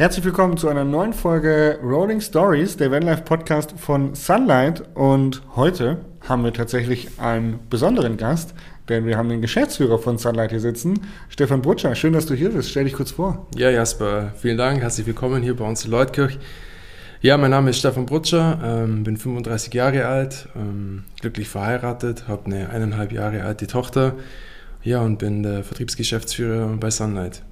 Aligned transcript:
Herzlich 0.00 0.24
willkommen 0.24 0.56
zu 0.56 0.70
einer 0.70 0.84
neuen 0.84 1.12
Folge 1.12 1.78
Rolling 1.82 2.22
Stories, 2.22 2.74
der 2.78 2.90
Vanlife 2.90 3.20
Podcast 3.20 3.74
von 3.76 4.14
Sunlight. 4.14 4.82
Und 4.94 5.42
heute 5.56 5.98
haben 6.26 6.42
wir 6.42 6.54
tatsächlich 6.54 7.20
einen 7.20 7.58
besonderen 7.68 8.16
Gast, 8.16 8.54
denn 8.88 9.04
wir 9.04 9.18
haben 9.18 9.28
den 9.28 9.42
Geschäftsführer 9.42 9.98
von 9.98 10.16
Sunlight 10.16 10.52
hier 10.52 10.60
sitzen, 10.60 11.00
Stefan 11.28 11.60
Brutscher. 11.60 11.94
Schön, 11.94 12.14
dass 12.14 12.24
du 12.24 12.32
hier 12.32 12.48
bist. 12.48 12.70
Stell 12.70 12.84
dich 12.84 12.94
kurz 12.94 13.10
vor. 13.10 13.46
Ja, 13.54 13.68
Jasper, 13.68 14.32
vielen 14.38 14.56
Dank. 14.56 14.80
Herzlich 14.80 15.06
willkommen 15.06 15.42
hier 15.42 15.54
bei 15.54 15.68
uns 15.68 15.84
in 15.84 15.90
Leutkirch. 15.90 16.38
Ja, 17.20 17.36
mein 17.36 17.50
Name 17.50 17.68
ist 17.68 17.80
Stefan 17.80 18.06
Brutscher, 18.06 18.58
ähm, 18.64 19.04
bin 19.04 19.18
35 19.18 19.74
Jahre 19.74 20.06
alt, 20.06 20.48
ähm, 20.56 21.04
glücklich 21.20 21.50
verheiratet, 21.50 22.26
habe 22.26 22.46
eine 22.46 22.70
eineinhalb 22.70 23.12
Jahre 23.12 23.42
alte 23.42 23.66
Tochter. 23.66 24.14
Ja, 24.82 25.02
und 25.02 25.18
bin 25.18 25.42
der 25.42 25.62
Vertriebsgeschäftsführer 25.62 26.68
bei 26.80 26.90
Sunlight. 26.90 27.42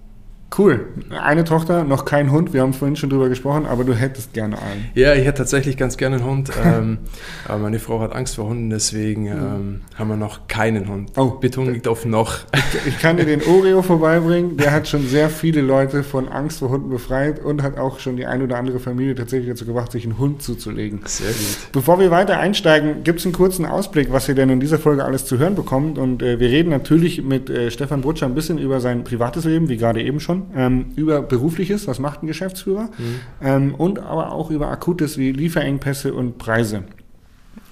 Cool. 0.57 0.87
Eine 1.11 1.45
Tochter, 1.45 1.85
noch 1.85 2.05
kein 2.05 2.33
Hund. 2.33 2.53
Wir 2.53 2.63
haben 2.63 2.73
vorhin 2.73 2.97
schon 2.97 3.11
drüber 3.11 3.29
gesprochen, 3.29 3.67
aber 3.67 3.85
du 3.85 3.95
hättest 3.95 4.33
gerne 4.33 4.57
einen. 4.57 4.89
Ja, 4.95 5.15
ich 5.15 5.25
hätte 5.25 5.39
tatsächlich 5.39 5.77
ganz 5.77 5.97
gerne 5.97 6.17
einen 6.17 6.25
Hund. 6.25 6.51
ähm, 6.65 6.99
aber 7.49 7.59
meine 7.59 7.79
Frau 7.79 8.01
hat 8.01 8.13
Angst 8.15 8.37
vor 8.37 8.49
Hunden, 8.49 8.71
deswegen 8.71 9.27
ähm, 9.27 9.81
haben 9.95 10.09
wir 10.09 10.17
noch 10.17 10.49
keinen 10.49 10.89
Hund. 10.89 11.13
Oh. 11.17 11.33
Betonung 11.33 11.75
liegt 11.75 11.87
auf 11.87 12.07
noch. 12.07 12.39
Ich, 12.55 12.89
ich 12.89 12.99
kann 12.99 13.19
dir 13.19 13.27
den 13.27 13.43
Oreo 13.43 13.83
vorbeibringen. 13.83 14.57
Der 14.57 14.73
hat 14.73 14.89
schon 14.89 15.07
sehr 15.07 15.29
viele 15.29 15.61
Leute 15.61 16.03
von 16.03 16.29
Angst 16.29 16.61
vor 16.61 16.71
Hunden 16.71 16.89
befreit 16.89 17.45
und 17.45 17.63
hat 17.63 17.79
auch 17.79 17.99
schon 17.99 18.17
die 18.17 18.27
ein 18.27 18.43
oder 18.43 18.57
andere 18.57 18.81
Familie 18.81 19.15
tatsächlich 19.15 19.51
dazu 19.51 19.67
gebracht, 19.67 19.93
sich 19.93 20.05
einen 20.05 20.19
Hund 20.19 20.43
zuzulegen. 20.43 21.01
Sehr 21.05 21.29
gut. 21.29 21.73
Bevor 21.73 22.01
wir 22.01 22.11
weiter 22.11 22.39
einsteigen, 22.39 23.05
gibt 23.05 23.21
es 23.21 23.27
einen 23.27 23.35
kurzen 23.35 23.67
Ausblick, 23.67 24.13
was 24.13 24.29
ihr 24.29 24.35
denn 24.35 24.49
in 24.49 24.61
dieser 24.61 24.79
Folge 24.79 25.05
alles 25.05 25.27
zu 25.27 25.39
hören 25.39 25.55
bekommt. 25.55 25.99
Und 25.99 26.23
äh, 26.23 26.41
wir 26.41 26.49
reden 26.49 26.71
natürlich 26.71 27.23
mit 27.23 27.51
äh, 27.51 27.71
Stefan 27.71 28.01
Brutscher 28.01 28.27
ein 28.27 28.35
bisschen 28.35 28.59
über 28.59 28.81
sein 28.81 29.05
privates 29.05 29.45
Leben, 29.45 29.69
wie 29.69 29.77
gerade 29.77 30.03
eben 30.03 30.21
schon 30.21 30.38
ähm, 30.55 30.87
über 30.97 31.23
berufliches, 31.23 31.87
was 31.87 31.99
macht 31.99 32.23
ein 32.23 32.27
Geschäftsführer, 32.27 32.91
mhm. 32.99 33.21
ähm, 33.43 33.75
und 33.75 33.99
aber 33.99 34.33
auch 34.33 34.51
über 34.51 34.69
Akutes 34.69 35.19
wie 35.19 35.33
Lieferengpässe 35.33 36.15
und 36.15 36.39
Preise. 36.39 36.85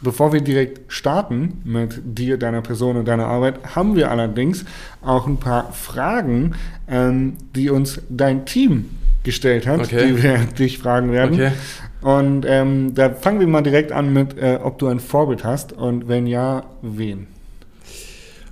Bevor 0.03 0.33
wir 0.33 0.43
direkt 0.43 0.93
starten 0.93 1.63
mit 1.65 2.01
dir, 2.05 2.37
deiner 2.39 2.61
Person 2.61 2.97
und 2.97 3.09
deiner 3.09 3.27
Arbeit, 3.27 3.75
haben 3.75 3.97
wir 3.97 4.11
allerdings 4.11 4.65
auch 5.01 5.27
ein 5.27 5.39
paar 5.39 5.73
Fragen, 5.73 6.55
ähm, 6.89 7.35
die 7.55 7.71
uns 7.71 8.03
dein 8.11 8.45
Team 8.45 8.91
gestellt 9.23 9.67
hat, 9.67 9.81
okay. 9.81 10.07
die 10.07 10.23
wir 10.23 10.39
dich 10.59 10.79
fragen 10.79 11.13
werden. 11.13 11.35
Okay. 11.35 11.53
Und 12.03 12.45
ähm, 12.47 12.95
da 12.95 13.11
fangen 13.11 13.41
wir 13.41 13.47
mal 13.47 13.63
direkt 13.63 13.91
an 13.91 14.13
mit, 14.13 14.39
äh, 14.39 14.59
ob 14.63 14.79
du 14.79 14.87
ein 14.87 15.01
Vorbild 15.01 15.45
hast 15.45 15.73
und 15.73 16.09
wenn 16.09 16.27
ja, 16.27 16.65
wen? 16.83 17.27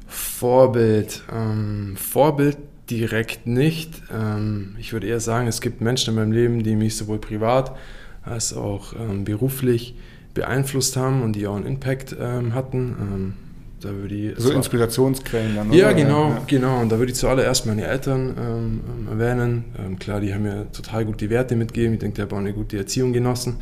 Vorbild. 0.09 1.23
Ähm, 1.33 1.95
Vorbild 1.97 2.57
direkt 2.91 3.47
nicht. 3.47 4.03
Ähm, 4.13 4.77
ich 4.79 4.93
würde 4.93 5.07
eher 5.07 5.21
sagen, 5.21 5.47
es 5.47 5.61
gibt 5.61 5.81
Menschen 5.81 6.11
in 6.11 6.17
meinem 6.17 6.33
Leben, 6.33 6.63
die 6.63 6.77
mich 6.77 6.97
sowohl 6.97 7.19
privat 7.19 7.77
als 8.23 8.55
auch 8.55 8.95
ähm, 8.95 9.25
beruflich 9.25 9.95
beeinflusst 10.33 10.97
haben 10.97 11.23
und 11.23 11.35
die 11.35 11.47
auch 11.47 11.57
einen 11.57 11.67
Impact 11.67 12.17
ähm, 12.19 12.55
hatten. 12.55 12.97
Ähm, 13.01 13.33
da 13.81 13.91
würde 13.91 14.15
ich, 14.15 14.39
so 14.39 14.51
Inspirationsquellen 14.51 15.57
dann, 15.57 15.69
oder? 15.69 15.77
Ja, 15.77 15.93
genau, 15.93 16.31
ja. 16.31 16.43
genau. 16.47 16.81
Und 16.81 16.91
da 16.91 16.99
würde 16.99 17.13
ich 17.13 17.19
zuallererst 17.19 17.67
meine 17.67 17.85
Eltern 17.85 18.35
ähm, 18.39 18.81
ähm, 19.09 19.21
erwähnen. 19.21 19.65
klar, 19.99 20.21
die 20.21 20.33
haben 20.33 20.45
mir 20.45 20.73
total 20.73 21.05
gute 21.05 21.29
Werte 21.29 21.55
mitgegeben. 21.55 21.95
Ich 21.95 22.01
denke, 22.01 22.17
die 22.17 22.23
haben 22.23 22.33
auch 22.33 22.39
eine 22.39 22.55
gute 22.55 22.79
Erziehung 22.79 23.13
genossen. 23.13 23.57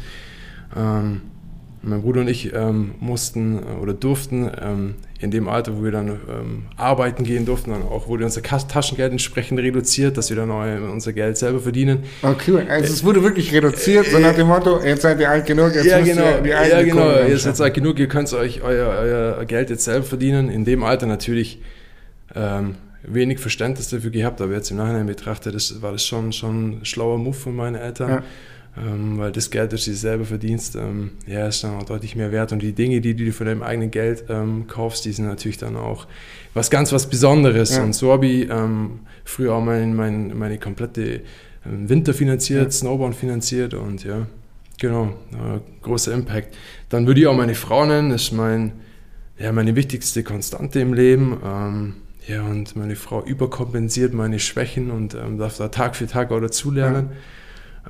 Mein 1.85 2.03
Bruder 2.03 2.21
und 2.21 2.29
ich 2.29 2.55
ähm, 2.55 2.95
mussten 3.01 3.59
äh, 3.59 3.83
oder 3.83 3.93
durften 3.93 4.49
ähm, 4.61 4.95
in 5.19 5.33
dem 5.33 5.49
Alter, 5.49 5.77
wo 5.77 5.83
wir 5.83 5.91
dann 5.91 6.09
ähm, 6.09 6.63
arbeiten 6.77 7.25
gehen 7.25 7.45
durften, 7.45 7.71
dann 7.71 7.83
auch 7.83 8.07
wurde 8.07 8.25
unser 8.25 8.43
Taschengeld 8.43 9.11
entsprechend 9.11 9.59
reduziert, 9.59 10.17
dass 10.17 10.31
wir 10.31 10.37
dann 10.37 10.51
auch 10.53 10.65
unser 10.93 11.13
Geld 11.13 11.37
selber 11.37 11.59
verdienen. 11.59 12.05
Okay, 12.23 12.65
also 12.69 12.93
es 12.93 13.03
wurde 13.03 13.23
wirklich 13.25 13.53
reduziert, 13.53 14.07
so 14.07 14.19
nach 14.21 14.35
dem 14.35 14.47
Motto, 14.47 14.81
jetzt 14.81 15.03
seid 15.03 15.19
ihr 15.19 15.29
alt 15.29 15.45
genug, 15.45 15.75
jetzt 15.75 15.87
ja, 15.87 15.99
müsst 15.99 16.13
genau, 16.13 16.37
ihr 16.37 16.41
die 16.41 16.49
Ja, 16.51 16.83
genau, 16.83 17.11
jetzt 17.29 17.43
seid 17.43 17.59
ihr 17.59 17.65
alt 17.65 17.75
genug, 17.75 17.99
ihr 17.99 18.09
könnt 18.09 18.33
euch 18.33 18.63
euer, 18.63 18.89
euer, 18.89 19.45
Geld 19.45 19.71
jetzt 19.71 19.85
selber 19.85 20.05
verdienen. 20.05 20.51
In 20.51 20.65
dem 20.65 20.85
Alter 20.85 21.07
natürlich 21.07 21.61
ähm, 22.35 22.77
wenig 23.03 23.41
Verständnis 23.41 23.89
dafür 23.91 24.11
gehabt, 24.11 24.41
aber 24.41 24.53
jetzt 24.53 24.71
im 24.71 24.77
Nachhinein 24.77 25.07
betrachtet, 25.07 25.55
das 25.55 25.83
war 25.83 25.91
das 25.91 26.07
schon, 26.07 26.33
schon 26.33 26.81
ein 26.81 26.85
schlauer 26.85 27.19
Move 27.19 27.35
von 27.35 27.57
meinen 27.57 27.75
Eltern. 27.75 28.09
Ja 28.09 28.23
ähm, 28.77 29.19
weil 29.19 29.33
das 29.33 29.51
Geld, 29.51 29.73
das 29.73 29.85
du 29.85 29.95
selber 29.95 30.25
verdienst, 30.25 30.77
ähm, 30.77 31.11
ja, 31.27 31.47
ist 31.47 31.63
dann 31.63 31.77
auch 31.77 31.83
deutlich 31.83 32.17
mehr 32.17 32.33
wert. 32.33 32.53
Und 32.53 32.63
die 32.63 32.73
Dinge, 32.73 33.03
die, 33.03 33.15
du 33.15 33.31
von 33.33 33.47
deinem 33.47 33.63
eigenen 33.63 33.91
Geld 33.91 34.25
ähm, 34.31 34.67
kaufst, 34.67 35.05
die 35.05 35.13
sind 35.13 35.27
natürlich 35.27 35.59
dann 35.59 35.77
auch 35.77 36.07
was 36.55 36.71
ganz 36.71 36.91
was 36.91 37.09
Besonderes. 37.09 37.77
Ja. 37.77 37.83
Und 37.83 37.95
so 37.95 38.13
habe 38.13 38.27
ich 38.27 38.49
ähm, 38.49 39.01
früher 39.25 39.55
auch 39.55 39.63
mein, 39.63 39.95
mein, 39.95 40.37
meine 40.39 40.59
komplette 40.59 41.21
ähm, 41.67 41.89
Winter 41.91 42.15
finanziert, 42.15 42.65
ja. 42.65 42.71
Snowboard 42.71 43.15
finanziert 43.15 43.75
und 43.75 44.05
ja, 44.05 44.27
genau, 44.81 45.13
äh, 45.33 45.61
großer 45.83 46.13
Impact. 46.13 46.57
Dann 46.89 47.07
würde 47.07 47.21
ich 47.21 47.27
auch 47.27 47.37
meine 47.37 47.55
Frau 47.55 47.85
nennen, 47.85 48.09
das 48.09 48.23
ist 48.23 48.33
mein, 48.33 48.73
ja, 49.39 49.53
meine 49.53 49.77
wichtigste 49.77 50.23
Konstante 50.23 50.81
im 50.81 50.95
Leben. 50.95 51.39
Ähm, 51.45 51.95
ja, 52.27 52.43
und 52.43 52.75
meine 52.75 52.97
Frau 52.97 53.23
überkompensiert 53.23 54.15
meine 54.15 54.39
Schwächen 54.39 54.93
und 54.93 55.15
darf 55.39 55.57
da 55.57 55.69
Tag 55.69 55.97
für 55.97 56.07
Tag 56.07 56.31
auch 56.31 56.41
dazulernen. 56.41 57.09
Ja 57.11 57.17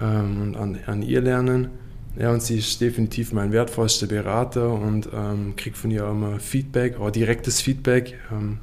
ähm, 0.00 0.42
und 0.42 0.56
an, 0.56 0.78
an 0.86 1.02
ihr 1.02 1.20
lernen. 1.20 1.68
Ja, 2.16 2.30
und 2.30 2.42
sie 2.42 2.58
ist 2.58 2.80
definitiv 2.80 3.32
mein 3.32 3.52
wertvollster 3.52 4.06
Berater 4.06 4.70
und 4.70 5.08
ähm, 5.14 5.54
kriege 5.56 5.76
von 5.76 5.90
ihr 5.90 6.06
immer 6.06 6.38
Feedback, 6.40 7.00
auch 7.00 7.10
direktes 7.10 7.62
Feedback. 7.62 8.18
Ähm, 8.30 8.58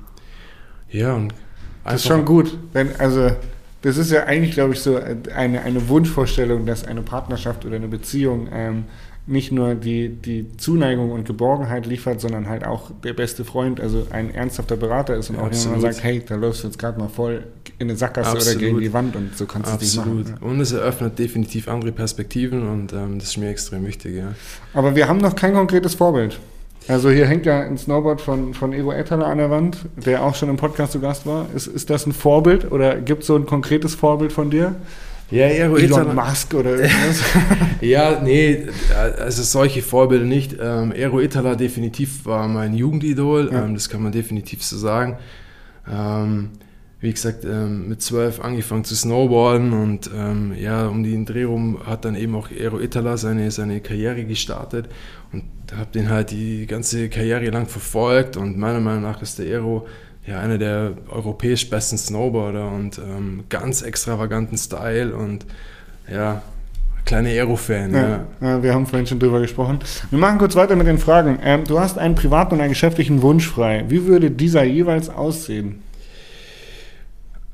ja, 0.92 1.14
und 1.14 1.34
Das 1.84 1.96
ist 1.96 2.08
schon 2.08 2.26
gut. 2.26 2.58
Wenn, 2.74 2.96
also, 2.98 3.32
das 3.82 3.98
ist 3.98 4.12
ja 4.12 4.26
eigentlich, 4.26 4.54
glaube 4.54 4.74
ich, 4.74 4.82
so 4.82 4.98
eine, 4.98 5.62
eine 5.62 5.90
Wunschvorstellung, 5.90 6.66
dass 6.66 6.84
eine 6.86 7.02
Partnerschaft 7.02 7.66
oder 7.66 7.78
eine 7.78 7.88
Beziehung 7.88 8.50
ähm, 8.52 8.84
nicht 9.30 9.52
nur 9.52 9.76
die, 9.76 10.10
die 10.10 10.46
Zuneigung 10.58 11.12
und 11.12 11.26
Geborgenheit 11.26 11.86
liefert, 11.86 12.20
sondern 12.20 12.50
halt 12.50 12.66
auch 12.66 12.92
der 13.04 13.14
beste 13.14 13.46
Freund, 13.46 13.80
also 13.80 14.08
ein 14.10 14.34
ernsthafter 14.34 14.76
Berater 14.76 15.16
ist 15.16 15.30
und 15.30 15.38
auch 15.38 15.52
jemand 15.52 15.82
sagt, 15.82 16.04
hey, 16.04 16.22
da 16.28 16.36
läufst 16.36 16.64
du 16.64 16.68
jetzt 16.68 16.80
gerade 16.80 17.00
mal 17.00 17.10
voll 17.10 17.44
in 17.78 17.90
eine 17.90 17.98
Sackgasse 17.98 18.32
absolut. 18.32 18.58
oder 18.58 18.66
gegen 18.66 18.80
die 18.80 18.94
Wand 18.94 19.16
und 19.16 19.38
so 19.38 19.46
kannst 19.46 19.72
du 19.72 19.76
es 19.76 19.82
nicht 19.82 19.98
machen. 19.98 20.26
Ja. 20.42 20.48
Und 20.48 20.60
es 20.60 20.72
eröffnet 20.72 21.20
definitiv 21.20 21.68
andere 21.68 21.92
Perspektiven 21.92 22.68
und 22.68 22.92
ähm, 22.92 23.20
das 23.20 23.30
ist 23.30 23.38
mir 23.38 23.50
extrem 23.50 23.86
wichtig, 23.86 24.18
ja. 24.18 24.34
Aber 24.74 24.96
wir 24.96 25.08
haben 25.08 25.20
noch 25.20 25.36
kein 25.36 25.54
konkretes 25.54 25.96
Vorbild. 25.96 26.40
Also 26.88 27.12
hier 27.12 27.28
hängt 27.28 27.46
ja 27.46 27.62
ein 27.62 27.78
Snowboard 27.78 28.20
von, 28.20 28.56
von 28.56 28.74
Ego 28.74 28.92
Ettaler 28.92 29.28
an 29.28 29.38
der 29.38 29.52
Wand, 29.52 29.78
der 29.96 30.24
auch 30.24 30.34
schon 30.34 30.50
im 30.50 30.58
Podcast 30.58 30.94
zu 30.94 31.00
Gast 31.00 31.28
war. 31.28 31.46
Ist, 31.56 31.68
ist 31.68 31.92
das 31.92 32.08
ein 32.08 32.14
Vorbild 32.14 32.72
oder 32.72 32.96
gibt 33.00 33.22
es 33.22 33.28
so 33.28 33.36
ein 33.36 33.46
konkretes 33.46 33.94
Vorbild 33.94 34.34
von 34.34 34.50
dir? 34.50 34.76
Ja, 35.32 35.46
Elon 35.46 35.78
Elon 35.78 36.16
Musk 36.16 36.54
oder 36.56 36.72
irgendwas. 36.72 37.24
ja, 37.82 38.20
nee, 38.22 38.66
also 39.20 39.44
solche 39.44 39.82
Vorbilder 39.82 40.26
nicht. 40.26 40.58
Ähm, 40.60 40.92
Aero 40.92 41.20
Itala 41.20 41.56
definitiv 41.56 42.26
war 42.26 42.48
mein 42.48 42.74
Jugendidol, 42.74 43.50
ja. 43.52 43.64
ähm, 43.64 43.76
das 43.76 43.90
kann 43.90 44.02
man 44.02 44.12
definitiv 44.12 44.64
so 44.64 44.78
sagen. 44.78 45.18
Ähm, 45.88 46.50
wie 47.02 47.14
gesagt, 47.14 47.46
ähm, 47.46 47.88
mit 47.88 48.02
zwölf 48.02 48.42
angefangen 48.42 48.84
zu 48.84 48.96
snowboarden 48.96 49.72
und 49.72 50.10
ähm, 50.14 50.54
ja, 50.58 50.88
um 50.88 51.04
den 51.04 51.26
Dreh 51.26 51.44
rum 51.44 51.80
hat 51.86 52.04
dann 52.04 52.16
eben 52.16 52.36
auch 52.36 52.50
Aero 52.52 52.80
Itala 52.80 53.16
seine, 53.16 53.52
seine 53.52 53.80
Karriere 53.80 54.26
gestartet 54.26 54.90
und 55.32 55.44
habe 55.74 55.92
den 55.94 56.10
halt 56.10 56.32
die 56.32 56.66
ganze 56.66 57.08
Karriere 57.08 57.50
lang 57.52 57.68
verfolgt 57.68 58.36
und 58.36 58.58
meiner 58.58 58.82
Meinung 58.82 59.04
nach 59.04 59.22
ist 59.22 59.40
der 59.40 59.46
Aero 59.46 59.88
ja, 60.30 60.40
einer 60.40 60.60
der 60.60 60.94
europäisch 61.10 61.70
besten 61.70 61.98
Snowboarder 61.98 62.72
und 62.72 63.00
ähm, 63.00 63.46
ganz 63.50 63.82
extravaganten 63.82 64.58
Style 64.58 65.16
und 65.16 65.46
ja, 66.12 66.44
kleiner 67.06 67.30
Aero-Fan. 67.30 67.94
Ja, 67.94 68.10
ja. 68.10 68.26
ja, 68.40 68.64
wir 68.64 68.74
haben 68.74 68.86
vorhin 68.86 69.08
schon 69.08 69.20
drüber 69.20 69.42
gesprochen. 69.42 69.80
Wir 70.12 70.20
machen 70.20 70.38
kurz 70.38 70.56
weiter 70.56 70.76
mit 70.76 70.86
den 70.86 71.00
Fragen. 71.00 71.40
Ähm, 71.44 71.64
du 71.66 71.80
hast 71.80 71.98
einen 71.98 72.14
privaten 72.14 72.54
und 72.54 72.62
einen 72.62 72.70
geschäftlichen 72.70 73.24
Wunsch 73.24 73.48
frei. 73.48 73.86
Wie 73.88 74.06
würde 74.06 74.30
dieser 74.30 74.64
jeweils 74.64 75.10
aussehen? 75.10 75.82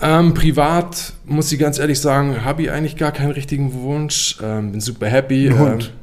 Ähm, 0.01 0.33
privat 0.33 1.13
muss 1.23 1.49
ich 1.53 1.59
ganz 1.59 1.79
ehrlich 1.79 2.01
sagen, 2.01 2.43
habe 2.43 2.63
ich 2.63 2.71
eigentlich 2.71 2.97
gar 2.97 3.13
keinen 3.13 3.31
richtigen 3.31 3.73
Wunsch. 3.73 4.37
Ähm, 4.43 4.73
bin 4.73 4.81
super 4.81 5.07
happy. 5.07 5.47
Ein 5.47 5.59
Hund. 5.59 5.93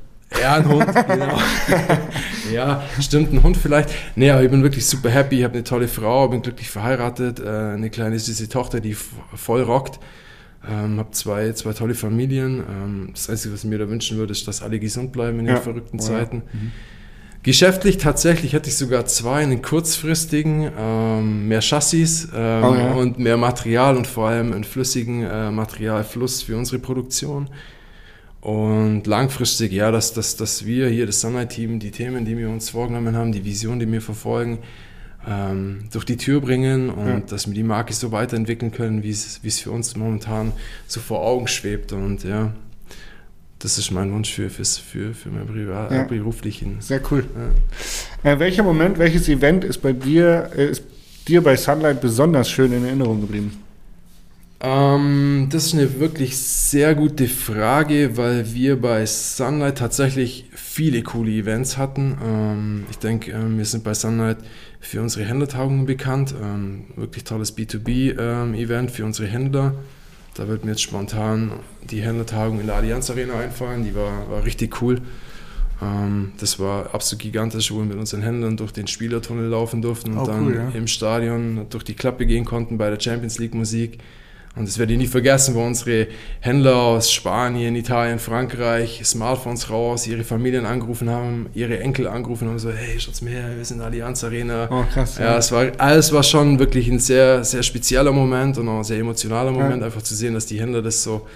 Ja, 0.41 0.55
ein 0.55 0.69
Hund, 0.69 0.87
genau. 1.09 1.39
ja, 2.53 2.83
stimmt, 3.01 3.33
ein 3.33 3.43
Hund 3.43 3.57
vielleicht. 3.57 3.91
Nee, 4.17 4.31
aber 4.31 4.43
ich 4.43 4.51
bin 4.51 4.63
wirklich 4.63 4.87
super 4.87 5.11
happy. 5.11 5.39
Ich 5.39 5.45
habe 5.45 5.55
eine 5.55 5.65
tolle 5.65 5.89
Frau, 5.89 6.29
bin 6.29 6.43
glücklich 6.43 6.71
verheiratet, 6.71 7.41
äh, 7.41 7.49
eine 7.49 7.91
kleine 7.91 8.19
süße 8.19 8.49
Tochter, 8.49 8.81
die 8.81 8.95
voll 8.95 9.63
rockt. 9.63 9.99
Ähm, 10.69 10.99
habe 10.99 11.11
zwei, 11.11 11.53
zwei 11.53 11.73
tolle 11.73 11.95
Familien. 11.95 12.63
Ähm, 12.69 13.11
das 13.13 13.29
Einzige, 13.29 13.55
was 13.55 13.65
ich 13.65 13.71
mir 13.71 13.79
da 13.79 13.89
wünschen 13.89 14.17
würde, 14.17 14.33
ist, 14.33 14.47
dass 14.47 14.63
alle 14.63 14.79
gesund 14.79 15.13
bleiben 15.13 15.41
in 15.41 15.47
den 15.47 15.57
ja. 15.57 15.61
verrückten 15.61 15.99
oh, 16.01 16.03
Zeiten. 16.03 16.43
Ja. 16.53 16.61
Mhm. 16.61 16.73
Geschäftlich 17.43 17.97
tatsächlich 17.97 18.53
hätte 18.53 18.69
ich 18.69 18.77
sogar 18.77 19.05
zwei, 19.07 19.43
einen 19.43 19.63
kurzfristigen, 19.63 20.71
ähm, 20.79 21.49
mehr 21.49 21.61
Chassis 21.61 22.29
ähm, 22.33 22.65
oh, 22.65 22.75
ja. 22.75 22.93
und 22.93 23.19
mehr 23.19 23.37
Material 23.37 23.97
und 23.97 24.07
vor 24.07 24.29
allem 24.29 24.53
einen 24.53 24.63
flüssigen 24.63 25.25
äh, 25.25 25.51
Materialfluss 25.51 26.43
für 26.43 26.57
unsere 26.57 26.79
Produktion. 26.79 27.49
Und 28.43 29.07
langfristig, 29.07 29.71
ja, 29.73 29.93
dass, 29.93 30.15
dass, 30.15 30.35
dass 30.35 30.67
wir 30.67 30.89
hier, 30.89 31.07
das 31.07 31.21
Sunlight-Team, 31.21 31.79
die 31.79 31.93
Themen, 31.93 32.25
die 32.25 32.37
wir 32.37 32.51
uns 32.51 32.71
vorgenommen 32.71 33.15
haben, 33.15 33.31
die 33.31 33.45
Vision, 33.45 33.79
die 33.79 33.91
wir 33.91 34.03
verfolgen, 34.03 34.59
ähm, 35.25 35.85
durch 35.93 36.05
die 36.05 36.17
Tür 36.17 36.41
bringen 36.41 36.91
und 36.91 37.07
ja. 37.07 37.21
dass 37.21 37.47
wir 37.47 37.55
die 37.55 37.63
Marke 37.63 37.93
so 37.93 38.11
weiterentwickeln 38.11 38.73
können, 38.73 39.05
wie 39.05 39.11
es, 39.11 39.45
wie 39.45 39.49
es 39.49 39.61
für 39.61 39.71
uns 39.71 39.95
momentan 39.95 40.51
so 40.89 40.99
vor 40.99 41.25
Augen 41.25 41.47
schwebt. 41.47 41.93
Und 41.93 42.25
ja, 42.25 42.53
das 43.61 43.79
ist 43.79 43.93
mein 43.93 44.13
Wunsch 44.13 44.33
für, 44.33 44.51
für, 44.51 44.65
für, 44.65 45.15
für 45.15 45.29
meinen 45.29 45.47
Privat, 45.47 45.93
ja. 45.93 46.03
beruflichen. 46.03 46.81
Sehr 46.81 47.01
cool. 47.13 47.25
Ja. 48.25 48.33
Äh, 48.33 48.41
welcher 48.41 48.65
Moment, 48.65 48.99
welches 48.99 49.29
Event 49.29 49.63
ist 49.63 49.79
bei 49.79 49.93
dir, 49.93 50.51
äh, 50.57 50.71
ist 50.71 50.83
dir 51.29 51.43
bei 51.43 51.57
Sunlight 51.57 52.01
besonders 52.01 52.51
schön 52.51 52.73
in 52.73 52.85
Erinnerung 52.85 53.21
geblieben? 53.21 53.63
Ähm, 54.65 55.49
das 55.51 55.67
ist 55.67 55.75
eine 55.75 55.99
wirklich 55.99 56.39
sehr 56.39 56.95
gute 56.95 57.27
Frage, 57.27 58.17
weil 58.17 58.55
wir 58.55 58.81
bei 58.81 59.05
Sunlight 59.07 59.79
tatsächlich 59.79 60.45
viele 60.55 61.03
coole 61.03 61.33
Events 61.33 61.77
hatten. 61.77 62.17
Ähm, 62.25 62.85
ich 62.89 62.99
denke, 62.99 63.33
ähm, 63.33 63.59
wir 63.59 63.65
sind 63.65 63.83
bei 63.83 63.93
Sunlight 63.93 64.39
für 64.79 65.03
unsere 65.03 65.25
Händlertagungen 65.25 65.85
bekannt. 65.85 66.33
Ähm, 66.41 66.85
wirklich 66.95 67.25
tolles 67.25 67.57
B2B-Event 67.57 68.89
ähm, 68.89 68.95
für 68.95 69.05
unsere 69.05 69.27
Händler. 69.27 69.75
Da 70.35 70.47
wird 70.47 70.65
mir 70.65 70.71
jetzt 70.71 70.83
spontan 70.83 71.55
die 71.91 72.01
Händlertagung 72.01 72.61
in 72.61 72.67
der 72.67 72.77
Allianz 72.77 73.11
Arena 73.11 73.35
einfallen. 73.41 73.83
Die 73.83 73.97
war, 73.97 74.31
war 74.31 74.45
richtig 74.45 74.81
cool. 74.81 75.01
Ähm, 75.83 76.33
das 76.39 76.61
war 76.61 76.95
absolut 76.95 77.23
gigantisch, 77.23 77.73
wo 77.73 77.79
wir 77.79 77.85
mit 77.85 77.99
unseren 77.99 78.23
Händlern 78.23 78.57
durch 78.57 78.71
den 78.71 78.87
Spielertunnel 78.87 79.49
laufen 79.49 79.83
durften 79.83 80.13
und 80.13 80.19
oh, 80.19 80.27
dann 80.27 80.47
cool, 80.47 80.55
ja. 80.55 80.69
im 80.71 80.87
Stadion 80.87 81.67
durch 81.69 81.83
die 81.83 81.95
Klappe 81.95 82.27
gehen 82.27 82.45
konnten 82.45 82.79
bei 82.79 82.91
der 82.91 83.01
Champions 83.01 83.41
League 83.41 83.55
Musik. 83.55 83.99
Und 84.55 84.69
das 84.69 84.79
werde 84.79 84.93
ich 84.93 84.99
nie 84.99 85.07
vergessen, 85.07 85.55
wo 85.55 85.65
unsere 85.65 86.09
Händler 86.41 86.77
aus 86.77 87.11
Spanien, 87.11 87.75
Italien, 87.75 88.19
Frankreich 88.19 89.01
Smartphones 89.03 89.71
raus, 89.71 90.07
ihre 90.07 90.25
Familien 90.25 90.67
angerufen 90.67 91.09
haben, 91.09 91.47
ihre 91.55 91.79
Enkel 91.81 92.07
angerufen 92.07 92.49
haben, 92.49 92.59
so, 92.59 92.71
hey, 92.71 93.01
schaut's 93.01 93.23
mir 93.23 93.31
her, 93.31 93.57
wir 93.57 93.65
sind 93.65 93.77
in 93.77 93.79
der 93.79 93.87
Allianz 93.87 94.23
Arena. 94.25 94.69
Oh, 94.71 94.85
krass. 94.93 95.17
Ja, 95.17 95.25
ja, 95.25 95.39
es 95.39 95.53
war, 95.53 95.73
alles 95.79 96.13
war 96.13 96.23
schon 96.23 96.59
wirklich 96.59 96.87
ein 96.89 96.99
sehr, 96.99 97.45
sehr 97.45 97.63
spezieller 97.63 98.13
Moment 98.13 98.59
und 98.59 98.69
auch 98.69 98.79
ein 98.79 98.85
sehr 98.85 98.99
emotionaler 98.99 99.53
Moment, 99.53 99.81
ja. 99.81 99.87
einfach 99.87 100.03
zu 100.03 100.15
sehen, 100.15 100.35
dass 100.35 100.45
die 100.45 100.61
Händler 100.61 100.83
das 100.83 101.03
so, 101.03 101.27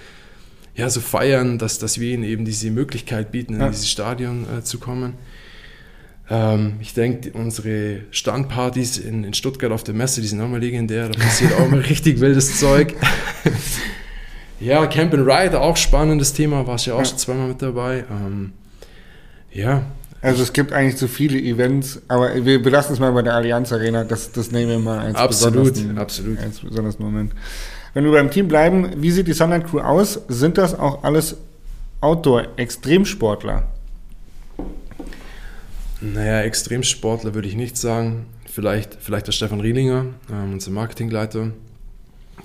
ja, 0.74 0.90
so 0.90 1.00
feiern, 1.00 1.56
dass, 1.56 1.78
dass 1.78 1.98
wir 1.98 2.12
ihnen 2.12 2.24
eben 2.24 2.44
diese 2.44 2.70
Möglichkeit 2.70 3.32
bieten, 3.32 3.54
in 3.54 3.60
ja. 3.60 3.70
dieses 3.70 3.88
Stadion 3.88 4.44
äh, 4.58 4.62
zu 4.62 4.78
kommen. 4.78 5.14
Ähm, 6.28 6.74
ich 6.80 6.94
denke, 6.94 7.30
unsere 7.32 8.00
Standpartys 8.10 8.98
in, 8.98 9.22
in, 9.22 9.34
Stuttgart 9.34 9.70
auf 9.70 9.84
der 9.84 9.94
Messe, 9.94 10.20
die 10.20 10.26
sind 10.26 10.40
auch 10.40 10.48
mal 10.48 10.60
legendär. 10.60 11.08
Da 11.08 11.18
passiert 11.18 11.52
auch 11.54 11.68
mal 11.68 11.80
richtig 11.80 12.20
wildes 12.20 12.58
Zeug. 12.58 12.94
ja, 14.60 14.86
Camp 14.86 15.14
and 15.14 15.26
Ride, 15.26 15.60
auch 15.60 15.76
spannendes 15.76 16.32
Thema, 16.32 16.66
warst 16.66 16.86
ja 16.86 16.94
auch 16.94 17.00
ja. 17.00 17.04
schon 17.04 17.18
zweimal 17.18 17.48
mit 17.48 17.62
dabei. 17.62 18.04
Ähm, 18.10 18.52
ja. 19.52 19.82
Also 20.20 20.42
es 20.42 20.52
gibt 20.52 20.72
eigentlich 20.72 20.96
so 20.96 21.06
viele 21.06 21.38
Events, 21.38 22.02
aber 22.08 22.44
wir 22.44 22.60
belassen 22.60 22.94
es 22.94 22.98
mal 22.98 23.12
bei 23.12 23.22
der 23.22 23.34
Allianz 23.34 23.72
Arena, 23.72 24.02
das, 24.02 24.32
das 24.32 24.50
nehmen 24.50 24.70
wir 24.70 24.78
mal 24.80 24.98
als 24.98 25.14
absolut, 25.14 25.68
absolut. 25.96 26.38
als 26.40 26.58
besonders 26.58 26.98
Moment. 26.98 27.32
Wenn 27.94 28.04
wir 28.04 28.12
beim 28.12 28.30
Team 28.30 28.48
bleiben, 28.48 28.90
wie 28.96 29.12
sieht 29.12 29.28
die 29.28 29.32
Sunlight 29.32 29.68
Crew 29.68 29.78
aus? 29.78 30.20
Sind 30.28 30.58
das 30.58 30.76
auch 30.76 31.04
alles 31.04 31.36
Outdoor-Extremsportler? 32.00 33.68
Naja, 36.00 36.40
Extremsportler 36.42 37.34
würde 37.34 37.48
ich 37.48 37.56
nicht 37.56 37.76
sagen. 37.76 38.26
Vielleicht, 38.50 38.96
vielleicht 39.00 39.26
der 39.26 39.32
Stefan 39.32 39.60
Rielinger, 39.60 40.06
ähm, 40.30 40.54
unser 40.54 40.70
Marketingleiter. 40.70 41.52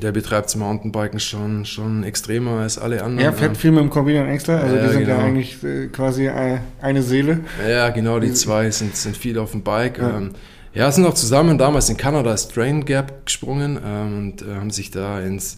Der 0.02 0.12
betreibt 0.12 0.46
das 0.46 0.56
Mountainbiken 0.56 1.20
schon, 1.20 1.66
schon 1.66 2.04
extremer 2.04 2.62
als 2.62 2.78
alle 2.78 3.04
anderen. 3.04 3.26
Er 3.26 3.34
fährt 3.34 3.58
viel 3.58 3.72
mit 3.72 3.82
dem 3.82 3.90
Corbinian 3.90 4.28
Extra, 4.28 4.58
also 4.58 4.76
ja, 4.76 4.84
die 4.84 4.90
sind 4.90 5.06
genau. 5.06 5.18
ja 5.18 5.24
eigentlich 5.24 5.64
äh, 5.64 5.88
quasi 5.88 6.30
eine 6.82 7.04
Seele. 7.04 7.42
Ja, 7.70 7.90
genau, 7.90 8.20
die 8.20 8.34
zwei 8.34 8.72
sind, 8.72 8.96
sind 8.96 9.16
viel 9.18 9.38
auf 9.38 9.52
dem 9.52 9.64
Bike. 9.64 10.00
Ja. 10.00 10.18
Ähm, 10.18 10.32
ja, 10.74 10.92
sind 10.92 11.06
auch 11.06 11.14
zusammen 11.14 11.58
damals 11.58 11.90
in 11.90 11.98
Kanada 11.98 12.32
das 12.32 12.48
Train 12.48 12.86
Gap 12.86 13.26
gesprungen 13.26 13.78
ähm, 13.86 14.18
und 14.18 14.42
äh, 14.42 14.56
haben 14.56 14.72
sich 14.72 14.92
da 14.92 15.20
ins 15.20 15.58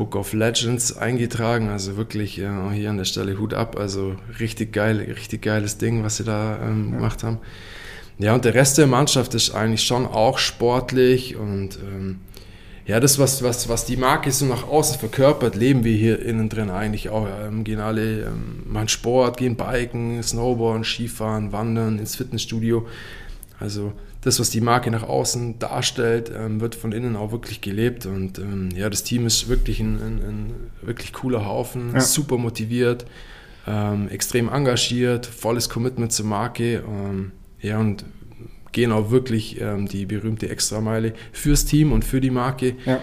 Book 0.00 0.16
of 0.16 0.32
Legends 0.32 0.96
eingetragen. 0.96 1.68
Also 1.68 1.98
wirklich 1.98 2.38
äh, 2.38 2.48
hier 2.72 2.88
an 2.88 2.96
der 2.96 3.04
Stelle 3.04 3.38
Hut 3.38 3.52
ab. 3.52 3.76
Also 3.78 4.16
richtig 4.40 4.72
geil, 4.72 4.96
richtig 4.98 5.42
geiles 5.42 5.76
Ding, 5.76 6.02
was 6.02 6.16
sie 6.16 6.24
da 6.24 6.58
ähm, 6.62 6.88
ja. 6.88 6.96
gemacht 6.96 7.22
haben. 7.22 7.38
Ja, 8.18 8.34
und 8.34 8.46
der 8.46 8.54
Rest 8.54 8.78
der 8.78 8.86
Mannschaft 8.86 9.34
ist 9.34 9.50
eigentlich 9.50 9.82
schon 9.82 10.06
auch 10.06 10.38
sportlich 10.38 11.36
und 11.36 11.78
ähm, 11.82 12.20
ja, 12.86 12.98
das, 12.98 13.18
was, 13.18 13.42
was, 13.42 13.68
was 13.68 13.84
die 13.84 13.98
Marke 13.98 14.32
so 14.32 14.46
nach 14.46 14.66
außen 14.66 14.98
verkörpert, 14.98 15.54
leben 15.54 15.84
wir 15.84 15.96
hier 15.96 16.20
innen 16.24 16.48
drin 16.48 16.70
eigentlich 16.70 17.10
auch. 17.10 17.28
Ähm, 17.44 17.62
gehen 17.62 17.78
alle, 17.78 18.22
ähm, 18.22 18.62
machen 18.66 18.88
Sport, 18.88 19.36
gehen 19.36 19.56
Biken, 19.56 20.22
Snowboarden, 20.22 20.84
Skifahren, 20.84 21.52
Wandern, 21.52 21.98
ins 21.98 22.16
Fitnessstudio. 22.16 22.86
Also 23.60 23.92
das, 24.22 24.40
was 24.40 24.50
die 24.50 24.62
Marke 24.62 24.90
nach 24.90 25.02
außen 25.02 25.58
darstellt, 25.58 26.32
ähm, 26.34 26.60
wird 26.60 26.74
von 26.74 26.92
innen 26.92 27.14
auch 27.14 27.30
wirklich 27.30 27.60
gelebt. 27.60 28.06
Und 28.06 28.38
ähm, 28.38 28.70
ja, 28.74 28.88
das 28.90 29.04
Team 29.04 29.26
ist 29.26 29.48
wirklich 29.48 29.80
ein, 29.80 29.96
ein, 29.96 30.22
ein 30.22 30.54
wirklich 30.82 31.12
cooler 31.12 31.44
Haufen, 31.44 31.92
ja. 31.92 32.00
super 32.00 32.38
motiviert, 32.38 33.04
ähm, 33.66 34.08
extrem 34.08 34.48
engagiert, 34.48 35.26
volles 35.26 35.68
Commitment 35.68 36.10
zur 36.10 36.26
Marke. 36.26 36.82
Ähm, 36.86 37.32
ja, 37.60 37.78
und 37.78 38.04
gehen 38.72 38.92
auch 38.92 39.10
wirklich 39.10 39.60
ähm, 39.60 39.86
die 39.86 40.06
berühmte 40.06 40.48
Extrameile 40.48 41.12
fürs 41.32 41.66
Team 41.66 41.92
und 41.92 42.04
für 42.04 42.20
die 42.20 42.30
Marke. 42.30 42.76
Ja. 42.86 43.00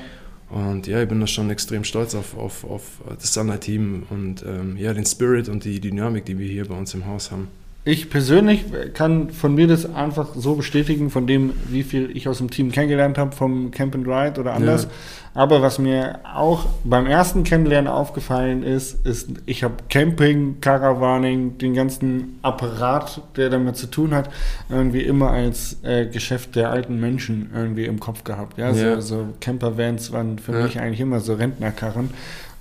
Und 0.50 0.88
ja, 0.88 1.02
ich 1.02 1.10
bin 1.10 1.20
da 1.20 1.28
schon 1.28 1.50
extrem 1.50 1.84
stolz 1.84 2.16
auf, 2.16 2.36
auf, 2.38 2.64
auf 2.64 3.02
das 3.20 3.34
Sunlight-Team 3.34 4.04
und 4.10 4.44
ähm, 4.48 4.78
ja, 4.78 4.94
den 4.94 5.06
Spirit 5.06 5.50
und 5.50 5.66
die 5.66 5.82
Dynamik, 5.82 6.26
die 6.26 6.40
wir 6.40 6.48
hier 6.48 6.66
bei 6.66 6.76
uns 6.76 6.94
im 6.94 7.06
Haus 7.06 7.32
haben 7.32 7.50
ich 7.88 8.10
persönlich 8.10 8.66
kann 8.94 9.30
von 9.30 9.56
mir 9.56 9.66
das 9.66 9.94
einfach 9.96 10.36
so 10.36 10.56
bestätigen, 10.56 11.10
von 11.10 11.26
dem, 11.26 11.54
wie 11.70 11.84
viel 11.84 12.16
ich 12.16 12.28
aus 12.28 12.40
dem 12.40 12.50
Team 12.50 12.70
kennengelernt 12.70 13.18
habe, 13.18 13.34
vom 13.34 13.72
Camp 13.72 13.96
and 13.96 14.06
Ride 14.06 14.42
oder 14.42 14.54
anders. 14.54 14.84
Ja. 14.84 14.90
Aber 15.34 15.62
was 15.62 15.80
mir 15.80 16.20
auch 16.26 16.66
beim 16.84 17.06
ersten 17.06 17.46
Kennenlernen 17.46 17.90
aufgefallen 17.90 18.64
ist, 18.64 19.06
ist, 19.06 19.30
ich 19.46 19.64
habe 19.64 19.76
Camping, 19.88 20.58
Caravaning, 20.60 21.60
den 21.60 21.76
ganzen 21.76 22.40
Apparat, 22.42 23.22
der 23.38 23.50
damit 23.50 23.78
zu 23.78 23.88
tun 23.88 24.14
hat, 24.14 24.32
irgendwie 24.68 25.04
immer 25.04 25.32
als 25.32 25.78
äh, 25.84 26.08
Geschäft 26.08 26.58
der 26.58 26.72
alten 26.72 27.00
Menschen 27.00 27.52
irgendwie 27.56 27.86
im 27.86 28.02
Kopf 28.02 28.26
gehabt. 28.26 28.58
Ja, 28.58 28.72
ja. 28.72 29.00
So, 29.00 29.16
so 29.16 29.28
Campervans 29.40 30.12
waren 30.12 30.40
für 30.40 30.54
ja. 30.54 30.64
mich 30.64 30.78
eigentlich 30.78 31.02
immer 31.02 31.22
so 31.22 31.36
Rentnerkarren. 31.36 32.10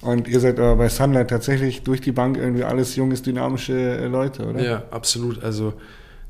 Und 0.02 0.28
ihr 0.28 0.40
seid 0.40 0.58
aber 0.60 0.76
bei 0.76 0.88
Sunlight 0.88 1.30
tatsächlich 1.30 1.82
durch 1.82 2.00
die 2.00 2.12
Bank 2.12 2.36
irgendwie 2.36 2.64
alles 2.64 2.96
junges, 2.96 3.22
dynamische 3.22 3.72
äh, 3.72 4.06
Leute, 4.06 4.46
oder? 4.46 4.62
Ja, 4.62 4.82
absolut. 4.90 5.42
Also 5.42 5.74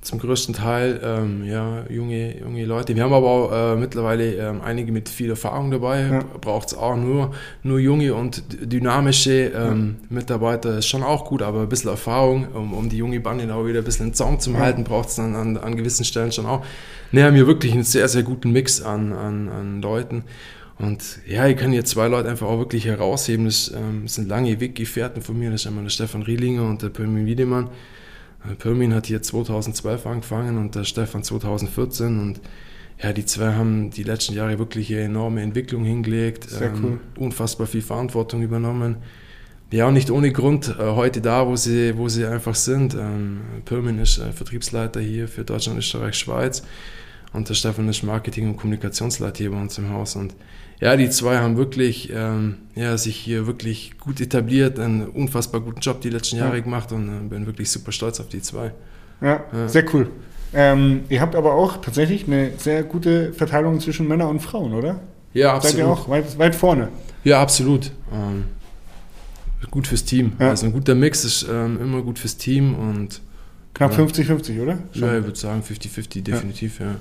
zum 0.07 0.21
größten 0.21 0.55
Teil 0.55 1.01
ähm, 1.03 1.45
ja, 1.45 1.85
junge, 1.89 2.39
junge 2.41 2.65
Leute. 2.65 2.95
Wir 2.95 3.03
haben 3.03 3.13
aber 3.13 3.27
auch 3.27 3.53
äh, 3.53 3.77
mittlerweile 3.77 4.35
ähm, 4.35 4.61
einige 4.63 4.93
mit 4.93 5.09
viel 5.09 5.31
Erfahrung 5.31 5.73
dabei. 5.73 6.03
Ja. 6.03 6.25
Braucht 6.41 6.69
es 6.69 6.75
auch 6.75 6.97
nur, 6.97 7.33
nur 7.65 7.81
junge 7.81 8.15
und 8.15 8.45
dynamische 8.61 9.53
ähm, 9.55 9.97
ja. 10.03 10.17
Mitarbeiter. 10.17 10.79
Ist 10.79 10.87
schon 10.87 11.03
auch 11.03 11.25
gut, 11.25 11.43
aber 11.43 11.63
ein 11.63 11.69
bisschen 11.69 11.91
Erfahrung, 11.91 12.47
um, 12.55 12.73
um 12.73 12.89
die 12.89 12.99
junge 12.99 13.19
Bande 13.19 13.53
auch 13.53 13.67
wieder 13.67 13.81
ein 13.81 13.85
bisschen 13.85 14.09
in 14.09 14.15
Zaum 14.15 14.39
zu 14.39 14.57
halten, 14.57 14.85
braucht 14.85 15.09
es 15.09 15.17
dann 15.17 15.35
an, 15.35 15.57
an 15.57 15.77
gewissen 15.77 16.05
Stellen 16.05 16.31
schon 16.31 16.47
auch. 16.47 16.65
Ne, 17.11 17.25
haben 17.25 17.35
wir 17.35 17.49
wirklich 17.49 17.73
einen 17.73 17.85
sehr, 17.85 18.07
sehr 18.07 18.23
guten 18.23 18.53
Mix 18.53 18.81
an, 18.81 19.13
an, 19.13 19.49
an 19.49 19.83
Leuten. 19.83 20.25
Und 20.79 21.21
ja, 21.27 21.47
ich 21.47 21.57
kann 21.57 21.73
hier 21.73 21.85
zwei 21.85 22.07
Leute 22.09 22.29
einfach 22.29 22.47
auch 22.47 22.59
wirklich 22.59 22.85
herausheben. 22.85 23.47
Das 23.47 23.73
ähm, 23.75 24.09
sind 24.09 24.29
lange 24.29 24.61
Weggefährten 24.61 25.23
von 25.23 25.39
mir. 25.39 25.51
Das 25.51 25.63
ist 25.63 25.67
einmal 25.67 25.85
der 25.85 25.91
Stefan 25.91 26.23
Rielinger 26.23 26.65
und 26.65 26.83
der 26.83 26.91
Pirmin 26.91 27.25
Wiedemann. 27.25 27.71
Äh, 28.45 28.55
Pirmin 28.57 28.95
hat 28.95 29.07
hier 29.07 29.23
2012 29.23 30.07
angefangen 30.07 30.59
und 30.59 30.75
der 30.75 30.85
Stefan 30.85 31.23
2014. 31.23 32.21
Und 32.21 32.41
ja, 33.03 33.13
die 33.13 33.25
zwei 33.25 33.55
haben 33.55 33.91
die 33.91 34.03
letzten 34.03 34.35
Jahre 34.35 34.59
wirklich 34.59 34.93
eine 34.93 35.05
enorme 35.05 35.41
Entwicklung 35.43 35.85
hingelegt. 35.85 36.51
Sehr 36.51 36.69
ähm, 36.69 36.85
cool. 36.85 37.01
Unfassbar 37.17 37.67
viel 37.67 37.83
Verantwortung 37.83 38.43
übernommen. 38.43 38.97
Ja, 39.73 39.89
und 39.89 39.95
nicht 39.95 40.11
ohne 40.11 40.31
Grund 40.31 40.69
äh, 40.79 40.83
heute 40.83 41.23
da, 41.23 41.47
wo 41.47 41.57
sie, 41.57 41.97
wo 41.97 42.09
sie 42.09 42.27
einfach 42.27 42.55
sind. 42.55 42.95
Ähm, 42.95 43.41
Pirmin 43.65 43.99
ist 43.99 44.19
äh, 44.19 44.31
Vertriebsleiter 44.31 45.01
hier 45.01 45.27
für 45.27 45.43
Deutschland, 45.43 45.79
Österreich, 45.79 46.17
Schweiz. 46.17 46.63
Und 47.33 47.49
der 47.49 47.55
Stefan 47.55 47.89
ist 47.89 48.03
Marketing- 48.03 48.49
und 48.51 48.57
Kommunikationsleiter 48.59 49.39
hier 49.39 49.51
bei 49.51 49.61
uns 49.61 49.77
im 49.79 49.91
Haus. 49.91 50.17
Und 50.17 50.35
ja, 50.81 50.97
die 50.97 51.09
zwei 51.11 51.39
haben 51.39 51.57
wirklich 51.57 52.11
ähm, 52.15 52.57
ja, 52.75 52.99
sich 52.99 53.17
hier 53.17 53.47
wirklich 53.47 53.99
gut 53.99 54.21
etabliert, 54.21 54.79
einen 54.79 55.07
unfassbar 55.07 55.61
guten 55.61 55.81
Job 55.81 56.01
die 56.01 56.11
letzten 56.11 56.37
Jahre 56.37 56.57
ja. 56.57 56.63
gemacht 56.63 56.93
und 56.93 57.09
äh, 57.09 57.29
bin 57.29 57.47
wirklich 57.47 57.71
super 57.71 57.93
stolz 57.93 58.21
auf 58.21 58.29
die 58.29 58.43
zwei. 58.43 58.73
Ja, 59.21 59.45
ja. 59.53 59.69
sehr 59.69 59.85
cool. 59.95 60.11
Ähm, 60.53 61.05
ihr 61.09 61.21
habt 61.21 61.35
aber 61.35 61.55
auch 61.55 61.79
tatsächlich 61.79 62.27
eine 62.27 62.53
sehr 62.59 62.83
gute 62.83 63.33
Verteilung 63.33 63.81
zwischen 63.81 64.07
Männern 64.07 64.29
und 64.29 64.41
Frauen, 64.41 64.75
oder? 64.75 65.01
Ja, 65.33 65.55
absolut. 65.55 65.77
Seid 65.77 65.85
ihr 65.85 65.91
auch 65.91 66.09
weit, 66.09 66.39
weit 66.39 66.55
vorne? 66.55 66.89
Ja, 67.25 67.41
absolut. 67.43 67.91
Ähm, 68.13 68.45
gut 69.71 69.87
fürs 69.87 70.05
Team. 70.05 70.33
Ja. 70.39 70.51
Also 70.51 70.67
ein 70.67 70.73
guter 70.73 70.95
Mix 70.95 71.25
ist 71.25 71.47
ähm, 71.51 71.79
immer 71.81 72.03
gut 72.03 72.19
fürs 72.19 72.37
Team 72.37 72.75
und 72.75 73.21
Knapp 73.75 73.93
50-50, 73.93 74.63
oder? 74.63 74.79
Schon. 74.93 75.03
Ja, 75.03 75.19
ich 75.19 75.25
würde 75.25 75.39
sagen 75.39 75.63
50-50, 75.63 76.23
definitiv, 76.23 76.81
ja. 76.81 76.95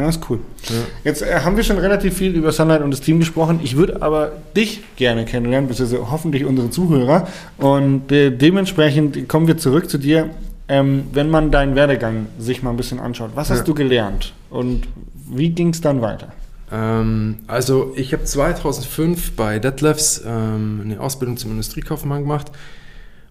Ja, 0.00 0.08
ist 0.08 0.30
cool. 0.30 0.38
Ja. 0.68 0.76
Jetzt 1.04 1.20
äh, 1.20 1.40
haben 1.40 1.56
wir 1.56 1.62
schon 1.62 1.76
relativ 1.76 2.16
viel 2.16 2.34
über 2.34 2.52
Sunlight 2.52 2.80
und 2.80 2.90
das 2.90 3.02
Team 3.02 3.18
gesprochen. 3.18 3.60
Ich 3.62 3.76
würde 3.76 4.00
aber 4.00 4.32
dich 4.56 4.80
gerne 4.96 5.26
kennenlernen, 5.26 5.68
beziehungsweise 5.68 6.10
hoffentlich 6.10 6.46
unsere 6.46 6.70
Zuhörer. 6.70 7.28
Und 7.58 8.10
äh, 8.10 8.30
dementsprechend 8.30 9.28
kommen 9.28 9.46
wir 9.46 9.58
zurück 9.58 9.90
zu 9.90 9.98
dir. 9.98 10.30
Ähm, 10.68 11.04
wenn 11.12 11.28
man 11.28 11.50
deinen 11.50 11.74
Werdegang 11.74 12.26
sich 12.38 12.62
mal 12.62 12.70
ein 12.70 12.76
bisschen 12.76 12.98
anschaut, 12.98 13.32
was 13.34 13.50
ja. 13.50 13.56
hast 13.56 13.68
du 13.68 13.74
gelernt? 13.74 14.32
Und 14.48 14.84
wie 15.28 15.50
ging 15.50 15.70
es 15.70 15.82
dann 15.82 16.00
weiter? 16.00 16.28
Ähm, 16.72 17.38
also 17.46 17.92
ich 17.96 18.14
habe 18.14 18.24
2005 18.24 19.32
bei 19.32 19.58
Detlefs 19.58 20.22
ähm, 20.24 20.80
eine 20.84 21.00
Ausbildung 21.00 21.36
zum 21.36 21.50
Industriekaufmann 21.50 22.22
gemacht 22.22 22.52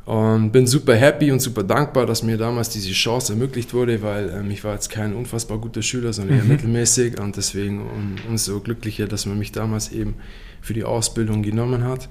und 0.06 0.52
bin 0.52 0.66
super 0.66 0.96
happy 0.96 1.32
und 1.32 1.40
super 1.40 1.64
dankbar, 1.64 2.06
dass 2.06 2.24
mir 2.24 2.38
damals 2.38 2.70
diese 2.70 2.92
Chance 2.92 3.34
ermöglicht 3.34 3.74
wurde, 3.74 4.02
weil 4.02 4.30
ähm, 4.30 4.50
ich 4.50 4.64
war 4.64 4.74
jetzt 4.74 4.90
kein 4.90 5.14
unfassbar 5.14 5.60
guter 5.60 5.82
Schüler, 5.82 6.14
sondern 6.14 6.38
eher 6.38 6.44
mhm. 6.44 6.50
mittelmäßig 6.50 7.20
und 7.20 7.38
deswegen 7.38 7.82
um, 7.82 8.16
umso 8.28 8.60
glücklicher, 8.60 9.08
dass 9.08 9.26
man 9.26 9.38
mich 9.38 9.52
damals 9.52 9.92
eben 9.92 10.16
für 10.62 10.74
die 10.74 10.84
Ausbildung 10.84 11.44
genommen 11.44 11.84
hat. 11.84 12.10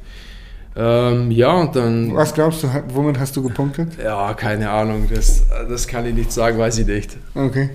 Ähm, 0.76 1.33
ja, 1.33 1.52
und 1.52 1.75
dann. 1.75 2.14
Was 2.14 2.35
glaubst 2.35 2.62
du, 2.62 2.68
womit 2.90 3.18
hast 3.18 3.37
du 3.37 3.42
gepunktet? 3.42 3.99
Ja, 4.02 4.33
keine 4.35 4.71
Ahnung, 4.71 5.09
das, 5.12 5.42
das 5.68 5.88
kann 5.88 6.07
ich 6.07 6.14
nicht 6.14 6.30
sagen, 6.30 6.57
weiß 6.57 6.78
ich 6.78 6.87
nicht. 6.87 7.16
Okay. 7.35 7.71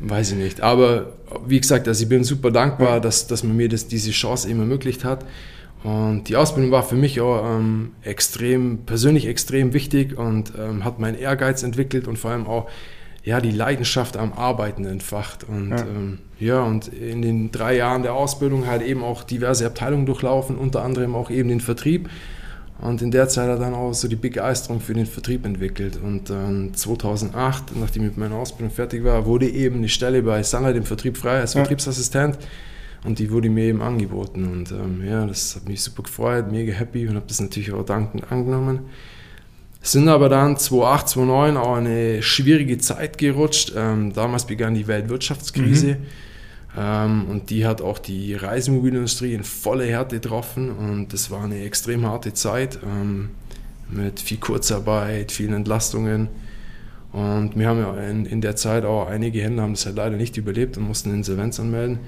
Weiß 0.00 0.32
ich 0.32 0.36
nicht. 0.36 0.60
Aber 0.60 1.14
wie 1.46 1.58
gesagt, 1.58 1.88
also 1.88 2.02
ich 2.02 2.08
bin 2.08 2.22
super 2.24 2.50
dankbar, 2.50 2.94
ja. 2.94 3.00
dass, 3.00 3.26
dass 3.26 3.42
man 3.42 3.56
mir 3.56 3.68
das, 3.68 3.88
diese 3.88 4.10
Chance 4.10 4.48
eben 4.50 4.60
ermöglicht 4.60 5.04
hat. 5.04 5.24
Und 5.84 6.24
die 6.24 6.36
Ausbildung 6.36 6.72
war 6.72 6.82
für 6.82 6.96
mich 6.96 7.20
auch 7.20 7.44
ähm, 7.44 7.92
extrem, 8.02 8.78
persönlich 8.84 9.26
extrem 9.26 9.72
wichtig 9.72 10.18
und 10.18 10.52
ähm, 10.58 10.84
hat 10.84 10.98
meinen 10.98 11.16
Ehrgeiz 11.16 11.62
entwickelt 11.62 12.08
und 12.08 12.18
vor 12.18 12.32
allem 12.32 12.46
auch 12.46 12.68
ja, 13.22 13.40
die 13.40 13.50
Leidenschaft 13.50 14.16
am 14.16 14.32
Arbeiten 14.32 14.84
entfacht. 14.86 15.44
Und 15.44 15.70
ja. 15.70 15.80
Ähm, 15.80 16.18
ja, 16.40 16.62
und 16.62 16.88
in 16.88 17.22
den 17.22 17.52
drei 17.52 17.76
Jahren 17.76 18.02
der 18.02 18.14
Ausbildung 18.14 18.66
halt 18.66 18.82
eben 18.82 19.04
auch 19.04 19.22
diverse 19.22 19.66
Abteilungen 19.66 20.06
durchlaufen, 20.06 20.56
unter 20.56 20.82
anderem 20.82 21.14
auch 21.14 21.30
eben 21.30 21.48
den 21.48 21.60
Vertrieb. 21.60 22.08
Und 22.80 23.02
in 23.02 23.10
der 23.10 23.28
Zeit 23.28 23.48
hat 23.48 23.58
er 23.58 23.58
dann 23.58 23.74
auch 23.74 23.92
so 23.92 24.06
die 24.06 24.16
Begeisterung 24.16 24.80
für 24.80 24.94
den 24.94 25.06
Vertrieb 25.06 25.44
entwickelt. 25.44 25.98
Und 26.02 26.30
dann 26.30 26.72
2008, 26.74 27.76
nachdem 27.76 28.02
ich 28.02 28.10
mit 28.10 28.18
meiner 28.18 28.36
Ausbildung 28.36 28.72
fertig 28.72 29.02
war, 29.02 29.26
wurde 29.26 29.48
eben 29.48 29.76
eine 29.76 29.88
Stelle 29.88 30.22
bei 30.22 30.42
Sunlight 30.42 30.76
im 30.76 30.84
Vertrieb 30.84 31.16
frei 31.16 31.40
als 31.40 31.54
ja. 31.54 31.60
Vertriebsassistent. 31.60 32.38
Und 33.04 33.18
die 33.18 33.30
wurde 33.30 33.48
mir 33.48 33.64
eben 33.64 33.82
angeboten. 33.82 34.48
Und 34.48 34.72
ähm, 34.72 35.06
ja, 35.06 35.26
das 35.26 35.56
hat 35.56 35.68
mich 35.68 35.82
super 35.82 36.02
gefreut, 36.02 36.50
mega 36.50 36.72
happy 36.72 37.06
und 37.08 37.14
habe 37.14 37.26
das 37.28 37.40
natürlich 37.40 37.72
auch 37.72 37.84
dankend 37.84 38.30
angenommen. 38.30 38.80
Sind 39.80 40.08
aber 40.08 40.28
dann 40.28 40.56
2008, 40.56 41.08
2009 41.08 41.56
auch 41.56 41.76
eine 41.76 42.22
schwierige 42.22 42.78
Zeit 42.78 43.16
gerutscht. 43.16 43.72
Ähm, 43.76 44.12
damals 44.12 44.46
begann 44.46 44.74
die 44.74 44.86
Weltwirtschaftskrise. 44.86 45.94
Mhm. 45.94 46.06
Ähm, 46.76 47.24
und 47.28 47.50
die 47.50 47.66
hat 47.66 47.80
auch 47.80 47.98
die 47.98 48.34
Reisemobilindustrie 48.34 49.34
in 49.34 49.44
volle 49.44 49.84
Härte 49.84 50.16
getroffen 50.16 50.70
und 50.70 51.12
das 51.12 51.30
war 51.30 51.42
eine 51.42 51.62
extrem 51.62 52.06
harte 52.06 52.34
Zeit 52.34 52.78
ähm, 52.84 53.30
mit 53.90 54.20
viel 54.20 54.36
Kurzarbeit, 54.36 55.32
vielen 55.32 55.54
Entlastungen. 55.54 56.28
Und 57.12 57.56
wir 57.56 57.66
haben 57.68 57.80
ja 57.80 57.96
in, 57.96 58.26
in 58.26 58.40
der 58.40 58.54
Zeit 58.54 58.84
auch 58.84 59.08
einige 59.08 59.40
Händler 59.40 59.62
haben 59.62 59.72
das 59.72 59.86
halt 59.86 59.96
leider 59.96 60.16
nicht 60.16 60.36
überlebt 60.36 60.76
und 60.76 60.84
mussten 60.86 61.12
Insolvenz 61.12 61.58
anmelden. 61.58 62.00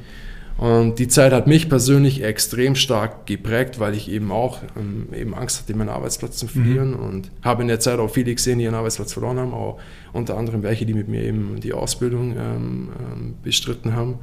Und 0.59 0.99
die 0.99 1.09
Zeit 1.09 1.33
hat 1.33 1.47
mich 1.47 1.69
persönlich 1.71 2.23
extrem 2.23 2.75
stark 2.75 3.26
geprägt, 3.26 3.80
weil 3.80 3.95
ich 3.95 4.11
eben 4.11 4.30
auch 4.30 4.59
ähm, 4.76 5.09
eben 5.14 5.35
Angst 5.35 5.61
hatte, 5.61 5.75
meinen 5.75 5.88
Arbeitsplatz 5.88 6.37
zu 6.37 6.49
verlieren. 6.49 6.90
Mhm. 6.90 6.99
Und 6.99 7.30
habe 7.42 7.62
in 7.62 7.69
der 7.69 7.80
Zeit 7.80 7.99
auch 7.99 8.11
viele 8.11 8.35
gesehen, 8.35 8.59
die 8.59 8.64
ihren 8.64 8.75
Arbeitsplatz 8.75 9.12
verloren 9.12 9.38
haben, 9.38 9.54
auch 9.54 9.78
unter 10.12 10.37
anderem 10.37 10.62
welche, 10.62 10.85
die 10.85 10.95
mit 10.95 11.09
mir 11.09 11.23
eben 11.23 11.61
die 11.61 11.73
Ausbildung 11.73 12.33
ähm, 12.33 12.88
ähm, 12.99 13.35
bestritten 13.42 13.95
haben. 13.95 14.19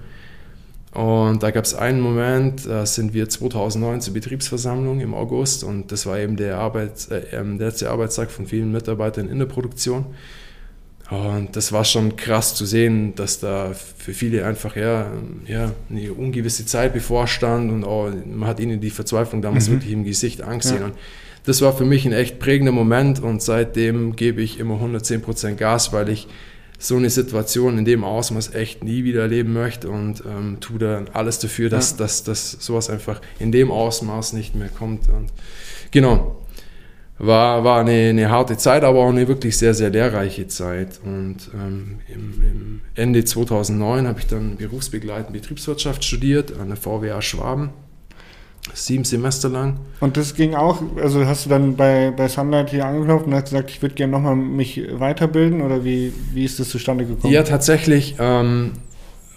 Und 0.94 1.44
da 1.44 1.52
gab 1.52 1.66
es 1.66 1.76
einen 1.76 2.02
Moment, 2.02 2.66
da 2.66 2.86
sind 2.86 3.14
wir 3.14 3.30
2009 3.30 4.02
zur 4.02 4.14
Betriebsversammlung 4.14 5.00
im 5.00 5.14
August 5.14 5.64
und 5.64 5.92
das 5.92 6.06
war 6.06 6.18
eben 6.18 6.38
der, 6.38 6.58
Arbeits-, 6.58 7.10
äh, 7.10 7.22
ähm, 7.34 7.58
der 7.60 7.68
letzte 7.68 7.92
Arbeitstag 7.92 8.32
von 8.32 8.48
vielen 8.48 8.72
Mitarbeitern 8.72 9.28
in 9.28 9.38
der 9.38 9.46
Produktion. 9.46 10.08
Und 11.10 11.56
das 11.56 11.72
war 11.72 11.86
schon 11.86 12.18
krass 12.18 12.54
zu 12.54 12.66
sehen, 12.66 13.16
dass 13.16 13.40
da 13.40 13.74
für 13.74 14.14
viele 14.14 14.46
einfach 14.46 14.76
ja, 14.76 15.10
ja 15.46 15.72
eine 15.90 16.14
ungewisse 16.14 16.66
Zeit 16.66 16.94
bevorstand 16.94 17.72
und 17.72 17.86
auch, 17.86 18.12
man 18.26 18.50
hat 18.50 18.60
ihnen 18.60 18.82
die 18.82 18.90
Verzweiflung 18.90 19.42
damals 19.42 19.70
mhm. 19.70 19.74
wirklich 19.74 19.94
im 19.94 20.04
Gesicht 20.04 20.42
angesehen. 20.42 20.80
Ja. 20.80 20.86
Und 20.88 20.96
das 21.46 21.62
war 21.62 21.76
für 21.76 21.86
mich 21.86 22.06
ein 22.06 22.12
echt 22.12 22.40
prägender 22.40 22.74
Moment 22.74 23.22
und 23.22 23.42
seitdem 23.42 24.18
gebe 24.18 24.42
ich 24.42 24.60
immer 24.60 24.76
110% 24.76 25.56
Gas, 25.56 25.94
weil 25.94 26.10
ich 26.10 26.28
so 26.78 26.98
eine 26.98 27.10
Situation 27.10 27.78
in 27.78 27.86
dem 27.86 28.04
Ausmaß 28.04 28.54
echt 28.54 28.84
nie 28.84 29.06
wieder 29.06 29.22
erleben 29.22 29.54
möchte 29.54 29.90
und 29.90 30.24
ähm, 30.26 30.58
tue 30.60 30.78
dann 30.78 31.08
alles 31.14 31.40
dafür, 31.40 31.70
dass, 31.70 31.92
ja. 31.92 31.98
dass, 31.98 32.24
dass 32.24 32.52
sowas 32.52 32.90
einfach 32.90 33.22
in 33.40 33.54
dem 33.54 33.72
Ausmaß 33.72 34.34
nicht 34.34 34.56
mehr 34.56 34.68
kommt. 34.68 35.08
Und 35.08 35.32
genau, 35.92 36.36
war, 37.20 37.64
war 37.64 37.82
eine, 37.82 38.10
eine 38.10 38.30
harte 38.30 38.58
Zeit, 38.58 38.84
aber 38.84 39.00
auch 39.00 39.10
eine 39.10 39.28
wirklich 39.28 39.58
sehr, 39.58 39.74
sehr 39.74 39.90
lehrreiche 39.90 40.48
Zeit. 40.48 41.00
Und 41.04 41.50
ähm, 41.54 42.00
im, 42.08 42.42
im 42.42 42.82
Ende 42.96 43.26
2009 43.26 44.08
habe 44.08 44.20
ich 44.20 44.28
dann 44.28 44.58
berufsbegleitend 44.58 45.34
Betriebswirtschaft 45.34 46.04
studiert 46.04 46.54
an 46.60 46.68
der 46.68 46.78
VWA 46.78 47.22
Schwaben 47.22 47.72
sieben 48.74 49.04
Semester 49.04 49.50
lang. 49.50 49.80
Und 50.00 50.18
das 50.18 50.36
ging 50.36 50.54
auch, 50.54 50.82
also 50.98 51.26
hast 51.26 51.46
du 51.46 51.50
dann 51.50 51.76
bei, 51.76 52.12
bei 52.16 52.28
Sunlight 52.28 52.70
hier 52.70 52.86
angeklopft 52.86 53.28
und 53.28 53.34
hast 53.34 53.46
gesagt, 53.46 53.70
ich 53.70 53.82
würde 53.82 53.96
gerne 53.96 54.12
nochmal 54.12 54.36
mich 54.36 54.82
weiterbilden 54.92 55.62
oder 55.62 55.84
wie, 55.84 56.14
wie 56.34 56.46
ist 56.46 56.60
das 56.60 56.70
zustande 56.70 57.06
gekommen? 57.06 57.34
Ja, 57.34 57.44
tatsächlich 57.44 58.16
ähm, 58.20 58.74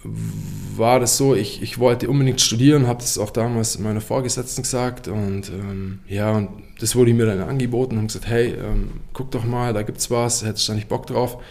war 0.03 0.99
das 0.99 1.17
so, 1.17 1.35
ich, 1.35 1.63
ich 1.63 1.79
wollte 1.79 2.09
unbedingt 2.09 2.41
studieren, 2.41 2.87
habe 2.87 3.01
das 3.01 3.19
auch 3.19 3.31
damals 3.31 3.79
meiner 3.79 4.01
Vorgesetzten 4.01 4.63
gesagt 4.63 5.09
und 5.09 5.51
ähm, 5.51 5.99
ja, 6.09 6.33
und 6.33 6.49
das 6.81 6.97
wurde 6.97 7.13
mir 7.13 7.27
dann 7.27 7.41
angeboten 7.41 7.99
und 7.99 8.07
gesagt, 8.07 8.27
hey, 8.27 8.55
ähm, 8.55 8.91
guck 9.13 9.31
doch 9.31 9.45
mal, 9.45 9.75
da 9.75 9.83
gibt's 9.83 10.11
was, 10.11 10.45
hättest 10.45 10.69
du 10.69 10.73
da 10.73 10.77
nicht 10.77 10.89
Bock 10.89 11.07
drauf? 11.07 11.43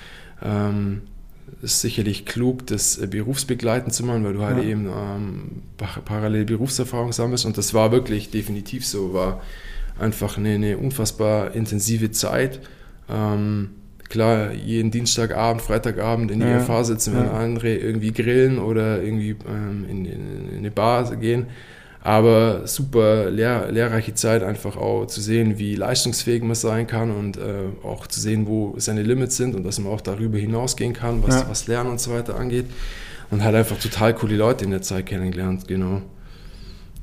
Ähm, 0.41 1.01
ist 1.61 1.81
sicherlich 1.81 2.25
klug, 2.25 2.65
das 2.67 2.97
äh, 2.97 3.07
berufsbegleitend 3.07 3.93
zu 3.93 4.03
machen, 4.03 4.23
weil 4.23 4.33
du 4.33 4.41
halt 4.41 4.57
ja. 4.57 4.63
eben 4.63 4.87
ähm, 4.87 5.61
parallel 6.05 6.45
Berufserfahrung 6.45 7.11
sammelst. 7.11 7.45
Und 7.45 7.57
das 7.57 7.73
war 7.73 7.91
wirklich 7.91 8.31
definitiv 8.31 8.85
so, 8.85 9.13
war 9.13 9.41
einfach 9.99 10.37
eine, 10.37 10.55
eine 10.55 10.77
unfassbar 10.77 11.53
intensive 11.53 12.11
Zeit. 12.11 12.61
Ähm, 13.09 13.71
klar, 14.09 14.51
jeden 14.53 14.91
Dienstagabend, 14.91 15.61
Freitagabend 15.61 16.31
in 16.31 16.39
die 16.39 16.47
ja. 16.47 16.59
FH 16.59 16.83
sitzen, 16.85 17.15
wenn 17.15 17.25
ja. 17.25 17.33
andere 17.33 17.75
irgendwie 17.75 18.11
grillen 18.11 18.59
oder 18.59 19.01
irgendwie 19.01 19.35
ähm, 19.47 19.85
in, 19.89 20.05
in, 20.05 20.49
in, 20.49 20.57
eine 20.57 20.71
Bar 20.71 21.15
gehen. 21.15 21.47
Aber 22.01 22.65
super 22.65 23.29
lehr, 23.29 23.71
lehrreiche 23.71 24.13
Zeit, 24.13 24.41
einfach 24.41 24.77
auch 24.77 25.05
zu 25.05 25.19
sehen, 25.19 25.59
wie 25.59 25.75
leistungsfähig 25.75 26.43
man 26.43 26.55
sein 26.55 26.87
kann 26.87 27.11
und 27.11 27.37
äh, 27.37 27.65
auch 27.83 28.07
zu 28.07 28.21
sehen, 28.21 28.47
wo 28.47 28.73
seine 28.77 29.03
Limits 29.03 29.35
sind 29.35 29.53
und 29.53 29.63
dass 29.63 29.79
man 29.79 29.91
auch 29.91 30.01
darüber 30.01 30.37
hinausgehen 30.37 30.93
kann, 30.93 31.21
was, 31.23 31.41
ja. 31.41 31.49
was 31.49 31.67
Lernen 31.67 31.91
und 31.91 31.99
so 31.99 32.13
weiter 32.13 32.37
angeht. 32.37 32.65
Und 33.31 33.43
halt 33.43 33.55
einfach 33.55 33.77
total 33.77 34.15
coole 34.15 34.37
Leute 34.37 34.65
in 34.65 34.71
der 34.71 34.81
Zeit 34.81 35.05
kennengelernt, 35.05 35.67
genau. 35.67 36.01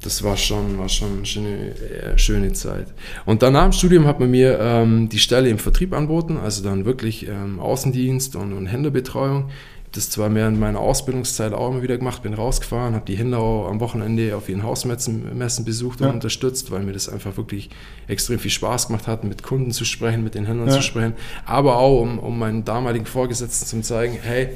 Das 0.07 0.23
war 0.23 0.37
schon, 0.37 0.79
war 0.79 0.89
schon 0.89 1.19
eine 1.19 1.27
schöne, 1.27 1.75
äh, 1.75 2.19
schöne 2.19 2.53
Zeit. 2.53 2.87
Und 3.25 3.43
dann 3.43 3.53
nach 3.53 3.65
dem 3.65 3.73
Studium 3.73 4.07
hat 4.07 4.21
man 4.21 4.31
mir 4.31 4.59
ähm, 4.61 5.09
die 5.09 5.19
Stelle 5.19 5.49
im 5.49 5.59
Vertrieb 5.59 5.93
anboten, 5.93 6.39
also 6.39 6.63
dann 6.63 6.85
wirklich 6.85 7.29
ähm, 7.29 7.59
Außendienst 7.61 8.37
und, 8.37 8.53
und 8.53 8.67
Händlerbetreuung 8.67 9.51
das 9.97 10.11
zwar 10.11 10.35
während 10.35 10.61
meiner 10.61 10.79
Ausbildungszeit 10.79 11.53
auch 11.53 11.71
immer 11.71 11.83
wieder 11.83 11.97
gemacht, 11.97 12.23
bin 12.23 12.35
rausgefahren, 12.35 12.95
habe 12.95 13.07
die 13.07 13.17
Händler 13.17 13.39
auch 13.39 13.69
am 13.69 13.81
Wochenende 13.81 14.37
auf 14.37 14.49
ihren 14.49 14.63
Hausmessen 14.63 15.37
Messen 15.37 15.65
besucht 15.65 16.01
und 16.01 16.09
ja. 16.09 16.13
unterstützt, 16.13 16.71
weil 16.71 16.83
mir 16.83 16.93
das 16.93 17.09
einfach 17.09 17.37
wirklich 17.37 17.71
extrem 18.07 18.39
viel 18.39 18.51
Spaß 18.51 18.89
gemacht 18.89 19.07
hat, 19.07 19.25
mit 19.25 19.43
Kunden 19.43 19.71
zu 19.73 19.85
sprechen, 19.85 20.23
mit 20.23 20.35
den 20.35 20.45
Händlern 20.45 20.69
ja. 20.69 20.75
zu 20.75 20.83
sprechen, 20.83 21.15
aber 21.45 21.79
auch 21.79 22.03
um, 22.03 22.19
um 22.19 22.39
meinen 22.39 22.65
damaligen 22.65 23.07
Vorgesetzten 23.07 23.67
zu 23.67 23.81
zeigen, 23.81 24.19
hey, 24.21 24.51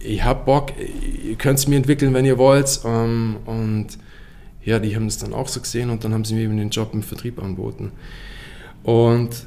ich 0.00 0.22
habe 0.22 0.44
Bock, 0.44 0.72
ihr 1.24 1.36
könnt 1.36 1.58
es 1.58 1.66
mir 1.66 1.76
entwickeln, 1.76 2.12
wenn 2.12 2.26
ihr 2.26 2.36
wollt 2.36 2.80
ähm, 2.84 3.36
und 3.46 3.86
ja, 4.64 4.78
die 4.78 4.96
haben 4.96 5.06
das 5.06 5.18
dann 5.18 5.32
auch 5.32 5.48
so 5.48 5.60
gesehen 5.60 5.90
und 5.90 6.04
dann 6.04 6.14
haben 6.14 6.24
sie 6.24 6.34
mir 6.34 6.42
eben 6.42 6.56
den 6.56 6.70
Job 6.70 6.90
im 6.94 7.02
Vertrieb 7.02 7.42
angeboten. 7.42 7.92
Und 8.82 9.46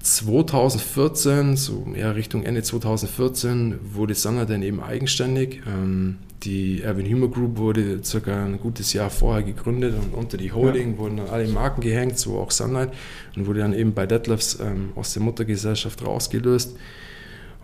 2014, 0.00 1.56
so 1.56 1.86
eher 1.94 2.14
Richtung 2.14 2.42
Ende 2.42 2.62
2014, 2.62 3.78
wurde 3.94 4.14
Sanna 4.14 4.44
dann 4.44 4.62
eben 4.62 4.82
eigenständig. 4.82 5.62
Ähm, 5.66 6.18
die 6.42 6.82
Erwin 6.82 7.06
Humer 7.06 7.28
Group 7.28 7.56
wurde 7.56 8.04
circa 8.04 8.44
ein 8.44 8.60
gutes 8.60 8.92
Jahr 8.92 9.08
vorher 9.08 9.42
gegründet 9.42 9.94
und 9.98 10.12
unter 10.12 10.36
die 10.36 10.52
Holding 10.52 10.92
ja. 10.92 10.98
wurden 10.98 11.16
dann 11.16 11.28
alle 11.28 11.48
Marken 11.48 11.80
gehängt, 11.80 12.18
so 12.18 12.38
auch 12.38 12.50
Sunlight 12.50 12.92
und 13.34 13.46
wurde 13.46 13.60
dann 13.60 13.72
eben 13.72 13.94
bei 13.94 14.06
Detlefs 14.06 14.58
ähm, 14.60 14.90
aus 14.94 15.14
der 15.14 15.22
Muttergesellschaft 15.22 16.04
rausgelöst. 16.04 16.76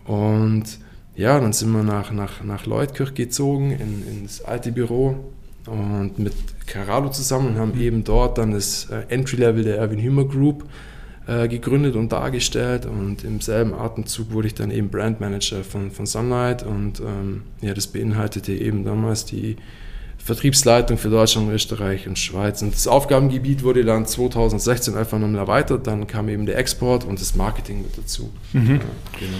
Und 0.05 0.63
ja, 1.15 1.39
dann 1.39 1.53
sind 1.53 1.71
wir 1.71 1.83
nach, 1.83 2.11
nach, 2.11 2.43
nach 2.43 2.65
Leutkirch 2.65 3.13
gezogen, 3.13 3.71
in, 3.71 4.07
ins 4.07 4.41
alte 4.41 4.71
Büro 4.71 5.31
und 5.67 6.19
mit 6.19 6.33
Carado 6.65 7.09
zusammen 7.09 7.49
und 7.49 7.57
haben 7.57 7.73
mhm. 7.73 7.81
eben 7.81 8.03
dort 8.03 8.37
dann 8.37 8.51
das 8.51 8.89
äh, 8.89 9.03
Entry-Level 9.09 9.63
der 9.63 9.77
Erwin 9.77 10.01
Humer 10.01 10.25
Group 10.25 10.65
äh, 11.27 11.47
gegründet 11.47 11.95
und 11.95 12.11
dargestellt 12.11 12.85
und 12.85 13.23
im 13.23 13.41
selben 13.41 13.73
Atemzug 13.73 14.31
wurde 14.31 14.47
ich 14.47 14.55
dann 14.55 14.71
eben 14.71 14.89
Brandmanager 14.89 15.63
von, 15.63 15.91
von 15.91 16.05
Sunlight 16.05 16.63
und 16.63 16.99
ähm, 16.99 17.43
ja, 17.61 17.73
das 17.73 17.87
beinhaltete 17.87 18.53
eben 18.53 18.83
damals 18.83 19.25
die 19.25 19.57
Vertriebsleitung 20.23 20.97
für 20.97 21.09
Deutschland, 21.09 21.51
Österreich 21.51 22.07
und 22.07 22.19
Schweiz. 22.19 22.61
Und 22.61 22.73
das 22.73 22.87
Aufgabengebiet 22.87 23.63
wurde 23.63 23.83
dann 23.83 24.05
2016 24.05 24.95
einfach 24.95 25.17
nochmal 25.17 25.41
erweitert. 25.41 25.87
Dann 25.87 26.05
kam 26.05 26.29
eben 26.29 26.45
der 26.45 26.57
Export 26.57 27.05
und 27.05 27.19
das 27.19 27.35
Marketing 27.35 27.81
mit 27.81 27.97
dazu. 27.97 28.31
Mhm. 28.53 28.75
Ja, 28.75 29.19
genau. 29.19 29.37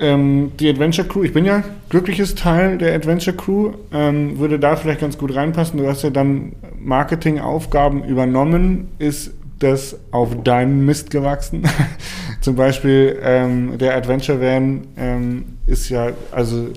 Ähm, 0.00 0.52
die 0.58 0.68
Adventure 0.68 1.06
Crew, 1.06 1.24
ich 1.24 1.32
bin 1.32 1.44
ja 1.44 1.62
glückliches 1.88 2.34
Teil 2.34 2.78
der 2.78 2.94
Adventure 2.94 3.36
Crew, 3.36 3.72
ähm, 3.92 4.38
würde 4.38 4.58
da 4.58 4.76
vielleicht 4.76 5.00
ganz 5.00 5.18
gut 5.18 5.34
reinpassen. 5.34 5.78
Du 5.78 5.86
hast 5.88 6.02
ja 6.02 6.10
dann 6.10 6.52
Marketingaufgaben 6.78 8.04
übernommen. 8.04 8.88
Ist 8.98 9.32
das 9.58 9.98
auf 10.10 10.42
deinem 10.42 10.86
Mist 10.86 11.10
gewachsen? 11.10 11.62
Zum 12.40 12.54
Beispiel 12.54 13.18
ähm, 13.22 13.78
der 13.78 13.96
Adventure 13.96 14.40
Van 14.40 14.86
ähm, 14.96 15.44
ist 15.66 15.88
ja, 15.88 16.12
also 16.30 16.68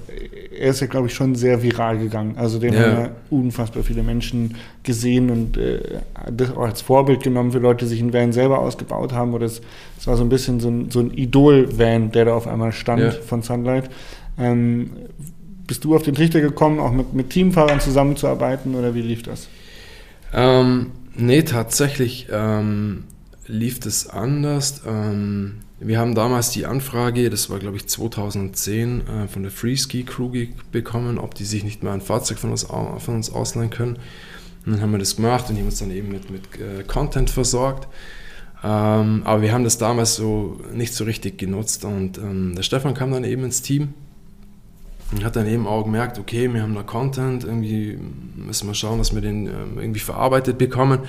er 0.58 0.70
ist 0.70 0.80
ja, 0.80 0.88
glaube 0.88 1.08
ich, 1.08 1.14
schon 1.14 1.36
sehr 1.36 1.62
viral 1.62 1.98
gegangen. 1.98 2.36
Also 2.38 2.60
den 2.60 2.74
ja. 2.74 2.82
haben 2.82 2.92
ja 2.92 3.10
unfassbar 3.30 3.84
viele 3.84 4.04
Menschen 4.04 4.56
gesehen 4.84 5.30
und 5.30 5.58
äh, 5.58 5.80
das 6.32 6.52
auch 6.52 6.64
als 6.64 6.82
Vorbild 6.82 7.24
genommen 7.24 7.52
für 7.52 7.60
Leute, 7.60 7.86
die 7.86 7.90
sich 7.90 8.02
einen 8.02 8.14
Van 8.14 8.34
selber 8.34 8.60
ausgebaut 8.60 9.14
haben. 9.14 9.34
Oder 9.34 9.46
es, 9.46 9.62
es 9.98 10.08
war 10.08 10.18
so 10.18 10.24
ein 10.24 10.30
bisschen 10.30 10.60
so 10.60 10.70
ein, 10.70 10.92
so 10.92 11.00
ein 11.00 11.12
Idol-Van, 11.12 12.12
der 12.12 12.26
da 12.26 12.34
auf 12.34 12.48
einmal 12.48 12.72
stand 12.72 13.02
ja. 13.02 13.12
von 13.12 13.42
Sunlight. 13.44 13.90
Ähm, 14.38 14.92
bist 15.68 15.84
du 15.84 15.96
auf 15.96 16.04
den 16.04 16.16
Trichter 16.16 16.42
gekommen, 16.42 16.80
auch 16.80 16.92
mit, 16.92 17.14
mit 17.14 17.30
Teamfahrern 17.30 17.80
zusammenzuarbeiten 17.80 18.76
oder 18.76 18.94
wie 18.94 19.02
lief 19.02 19.24
das? 19.24 19.48
Ähm, 20.34 20.92
nee, 21.16 21.44
tatsächlich 21.44 22.28
ähm, 22.32 23.04
lief 23.52 23.80
das 23.80 24.08
anders. 24.08 24.82
Ähm, 24.88 25.58
wir 25.80 26.00
haben 26.00 26.16
damals 26.16 26.52
die 26.52 26.66
Anfrage, 26.66 27.30
das 27.30 27.50
war 27.50 27.60
glaube 27.60 27.78
ich 27.78 27.88
2010, 27.88 29.02
äh, 29.02 29.28
von 29.28 29.44
der 29.44 29.52
Freeski 29.52 30.04
Crew 30.04 30.32
bekommen, 30.72 31.18
ob 31.18 31.36
die 31.36 31.46
sich 31.46 31.64
nicht 31.64 31.84
mal 31.84 31.94
ein 31.94 32.02
Fahrzeug 32.02 32.40
von 32.40 32.52
uns, 32.52 32.64
von 32.64 33.16
uns 33.16 33.32
ausleihen 33.32 33.70
können. 33.70 33.98
Und 34.66 34.74
dann 34.74 34.82
haben 34.82 34.92
wir 34.92 35.00
das 35.00 35.16
gemacht 35.16 35.50
und 35.50 35.56
die 35.56 35.62
haben 35.62 35.68
uns 35.68 35.80
dann 35.80 35.92
eben 35.92 36.10
mit, 36.10 36.30
mit 36.30 36.44
äh, 36.60 36.84
Content 36.84 37.30
versorgt. 37.30 37.88
Ähm, 38.64 39.24
aber 39.26 39.42
wir 39.42 39.54
haben 39.54 39.64
das 39.64 39.80
damals 39.80 40.16
so 40.16 40.62
nicht 40.72 40.94
so 40.94 41.04
richtig 41.04 41.40
genutzt 41.40 41.84
und 41.84 42.20
ähm, 42.20 42.54
der 42.56 42.62
Stefan 42.62 42.94
kam 42.94 43.12
dann 43.12 43.24
eben 43.24 43.44
ins 43.44 43.64
Team 43.64 43.96
und 45.12 45.24
hat 45.24 45.36
dann 45.36 45.48
eben 45.48 45.66
auch 45.66 45.84
gemerkt, 45.84 46.20
okay, 46.20 46.54
wir 46.54 46.62
haben 46.62 46.76
da 46.76 46.84
Content, 46.84 47.44
irgendwie 47.44 47.98
müssen 48.36 48.68
wir 48.68 48.76
schauen, 48.76 49.00
dass 49.00 49.16
wir 49.16 49.22
den 49.22 49.48
ähm, 49.48 49.80
irgendwie 49.80 50.00
verarbeitet 50.00 50.60
bekommen. 50.60 51.00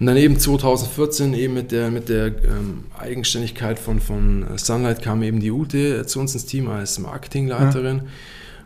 Und 0.00 0.06
dann 0.06 0.16
eben 0.16 0.38
2014 0.38 1.34
eben 1.34 1.54
mit 1.54 1.70
der, 1.70 1.90
mit 1.90 2.08
der 2.08 2.26
ähm, 2.26 2.84
Eigenständigkeit 2.98 3.78
von, 3.78 4.00
von 4.00 4.44
Sunlight 4.56 5.02
kam 5.02 5.22
eben 5.22 5.40
die 5.40 5.52
Ute 5.52 6.04
zu 6.06 6.18
uns 6.20 6.34
ins 6.34 6.46
Team 6.46 6.68
als 6.68 6.98
Marketingleiterin. 6.98 7.98
Ja. 7.98 8.04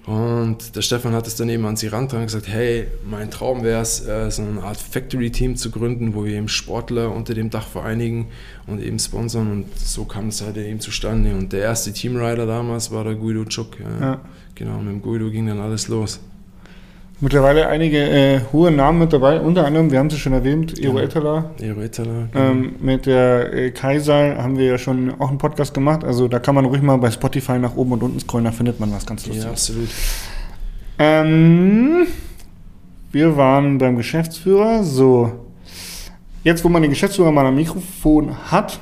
Und 0.08 0.74
der 0.74 0.80
Stefan 0.80 1.12
hat 1.12 1.26
es 1.26 1.36
dann 1.36 1.50
eben 1.50 1.66
an 1.66 1.76
sie 1.76 1.88
rangetragen 1.88 2.22
und 2.22 2.28
gesagt, 2.28 2.48
hey, 2.48 2.86
mein 3.04 3.30
Traum 3.30 3.62
wäre 3.62 3.82
es, 3.82 4.06
äh, 4.06 4.30
so 4.30 4.40
eine 4.40 4.62
Art 4.62 4.78
Factory-Team 4.78 5.56
zu 5.56 5.70
gründen, 5.70 6.14
wo 6.14 6.24
wir 6.24 6.32
eben 6.32 6.48
Sportler 6.48 7.14
unter 7.14 7.34
dem 7.34 7.50
Dach 7.50 7.66
vereinigen 7.66 8.28
und 8.66 8.80
eben 8.80 8.98
sponsern. 8.98 9.52
Und 9.52 9.78
so 9.78 10.06
kam 10.06 10.28
es 10.28 10.40
halt 10.40 10.56
eben 10.56 10.80
zustande. 10.80 11.34
Und 11.34 11.52
der 11.52 11.60
erste 11.60 11.92
Teamrider 11.92 12.46
damals 12.46 12.90
war 12.90 13.04
der 13.04 13.16
Guido 13.16 13.44
Czuk. 13.44 13.78
Äh, 13.80 14.00
ja. 14.00 14.20
Genau, 14.54 14.78
mit 14.78 14.94
dem 14.94 15.02
Guido 15.02 15.30
ging 15.30 15.46
dann 15.46 15.60
alles 15.60 15.88
los. 15.88 16.20
Mittlerweile 17.20 17.66
einige 17.66 17.98
äh, 17.98 18.40
hohe 18.52 18.70
Namen 18.70 19.00
mit 19.00 19.12
dabei, 19.12 19.40
unter 19.40 19.66
anderem, 19.66 19.90
wir 19.90 19.98
haben 19.98 20.08
sie 20.08 20.18
schon 20.18 20.32
erwähnt, 20.34 20.78
Ero 20.78 21.00
Etala. 21.00 21.50
Ero 21.60 21.80
Etala. 21.80 22.28
Genau. 22.32 22.44
Ähm, 22.44 22.76
mit 22.80 23.06
der 23.06 23.52
äh, 23.52 23.70
Kaiser 23.72 24.36
haben 24.40 24.56
wir 24.56 24.66
ja 24.66 24.78
schon 24.78 25.20
auch 25.20 25.28
einen 25.28 25.38
Podcast 25.38 25.74
gemacht, 25.74 26.04
also 26.04 26.28
da 26.28 26.38
kann 26.38 26.54
man 26.54 26.64
ruhig 26.64 26.80
mal 26.80 26.96
bei 26.98 27.10
Spotify 27.10 27.58
nach 27.58 27.74
oben 27.74 27.92
und 27.92 28.04
unten 28.04 28.20
scrollen, 28.20 28.44
da 28.44 28.52
findet 28.52 28.78
man 28.78 28.92
was 28.92 29.04
ganz 29.04 29.26
Lustiges. 29.26 29.44
Ja, 29.44 29.50
absolut. 29.50 29.88
Ähm, 31.00 32.06
wir 33.10 33.36
waren 33.36 33.78
beim 33.78 33.96
Geschäftsführer, 33.96 34.84
so. 34.84 35.32
Jetzt, 36.44 36.64
wo 36.64 36.68
man 36.68 36.82
den 36.82 36.92
Geschäftsführer 36.92 37.32
mal 37.32 37.46
am 37.46 37.56
Mikrofon 37.56 38.36
hat, 38.50 38.78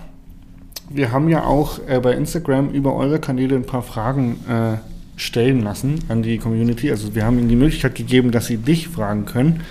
wir 0.91 1.11
haben 1.11 1.31
ja 1.31 1.45
auch 1.45 1.79
äh, 1.89 2.01
bei 2.01 2.13
Instagram 2.13 2.69
über 2.69 2.95
eure 2.95 3.19
Kanäle 3.19 3.57
ein 3.57 3.65
paar 3.65 3.83
Fragen 3.83 4.39
äh, 4.47 4.77
stellen 5.17 5.63
lassen 5.63 5.99
an 6.09 6.23
die 6.23 6.39
Community. 6.39 6.91
Also 6.91 7.15
wir 7.15 7.25
haben 7.25 7.39
ihnen 7.39 7.49
die 7.49 7.57
Möglichkeit 7.57 7.95
gegeben, 7.95 8.31
dass 8.31 8.47
sie 8.47 8.59
dich 8.59 8.89
fragen 8.89 9.25
können. 9.25 9.63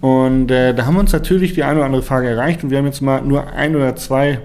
Und 0.00 0.50
äh, 0.50 0.74
da 0.74 0.86
haben 0.86 0.94
wir 0.94 1.00
uns 1.00 1.12
natürlich 1.12 1.54
die 1.54 1.62
eine 1.62 1.76
oder 1.76 1.86
andere 1.86 2.02
Frage 2.02 2.28
erreicht 2.28 2.64
und 2.64 2.70
wir 2.70 2.78
haben 2.78 2.86
jetzt 2.86 3.02
mal 3.02 3.22
nur 3.22 3.52
ein 3.52 3.76
oder 3.76 3.94
zwei 3.96 4.40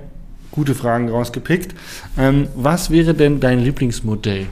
gute 0.51 0.75
Fragen 0.75 1.09
rausgepickt. 1.09 1.73
Ähm, 2.17 2.47
was 2.55 2.91
wäre 2.91 3.13
denn 3.13 3.39
dein 3.39 3.59
Lieblingsmodell? 3.59 4.47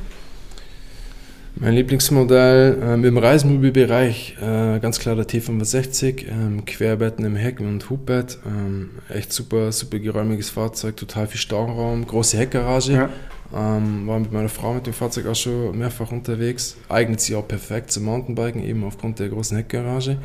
Mein 1.57 1.73
Lieblingsmodell 1.73 2.77
ähm, 2.83 3.05
im 3.05 3.17
Reisemobilbereich, 3.17 4.35
äh, 4.41 4.79
ganz 4.79 4.99
klar 4.99 5.15
der 5.15 5.25
T65, 5.25 6.27
ähm, 6.27 6.65
Querbetten 6.65 7.23
im 7.23 7.37
Heck 7.37 7.61
und 7.61 7.89
Hubbett. 7.89 8.39
Ähm, 8.45 8.89
echt 9.07 9.31
super, 9.31 9.71
super 9.71 9.99
geräumiges 9.99 10.49
Fahrzeug, 10.49 10.97
total 10.97 11.27
viel 11.27 11.39
Stauraum, 11.39 12.05
große 12.05 12.37
Heckgarage. 12.37 12.93
Ja. 12.93 13.09
Ähm, 13.53 14.07
war 14.07 14.19
mit 14.19 14.31
meiner 14.31 14.49
Frau 14.49 14.73
mit 14.73 14.87
dem 14.87 14.93
Fahrzeug 14.93 15.27
auch 15.27 15.35
schon 15.35 15.77
mehrfach 15.77 16.11
unterwegs. 16.11 16.77
Eignet 16.89 17.21
sich 17.21 17.35
auch 17.35 17.47
perfekt 17.47 17.91
zum 17.91 18.03
Mountainbiken, 18.05 18.63
eben 18.63 18.83
aufgrund 18.83 19.19
der 19.19 19.29
großen 19.29 19.57
Heckgarage. 19.57 20.17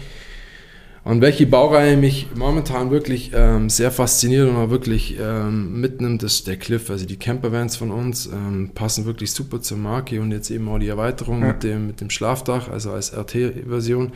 Und 1.03 1.23
welche 1.23 1.47
Baureihe 1.47 1.97
mich 1.97 2.29
momentan 2.35 2.91
wirklich 2.91 3.31
ähm, 3.35 3.71
sehr 3.71 3.91
fasziniert 3.91 4.49
und 4.49 4.57
auch 4.57 4.69
wirklich 4.69 5.17
ähm, 5.19 5.81
mitnimmt, 5.81 6.23
ist 6.23 6.47
der 6.47 6.59
Cliff. 6.59 6.91
Also 6.91 7.07
die 7.07 7.17
Campervans 7.17 7.77
von 7.77 7.91
uns 7.91 8.27
ähm, 8.27 8.73
passen 8.75 9.07
wirklich 9.07 9.33
super 9.33 9.63
zur 9.63 9.79
Marke 9.79 10.21
und 10.21 10.31
jetzt 10.31 10.51
eben 10.51 10.69
auch 10.69 10.79
die 10.79 10.89
Erweiterung 10.89 11.41
ja. 11.41 11.49
mit, 11.49 11.63
dem, 11.63 11.87
mit 11.87 12.03
dem 12.03 12.11
Schlafdach, 12.11 12.69
also 12.69 12.93
als 12.93 13.17
RT-Version, 13.17 14.13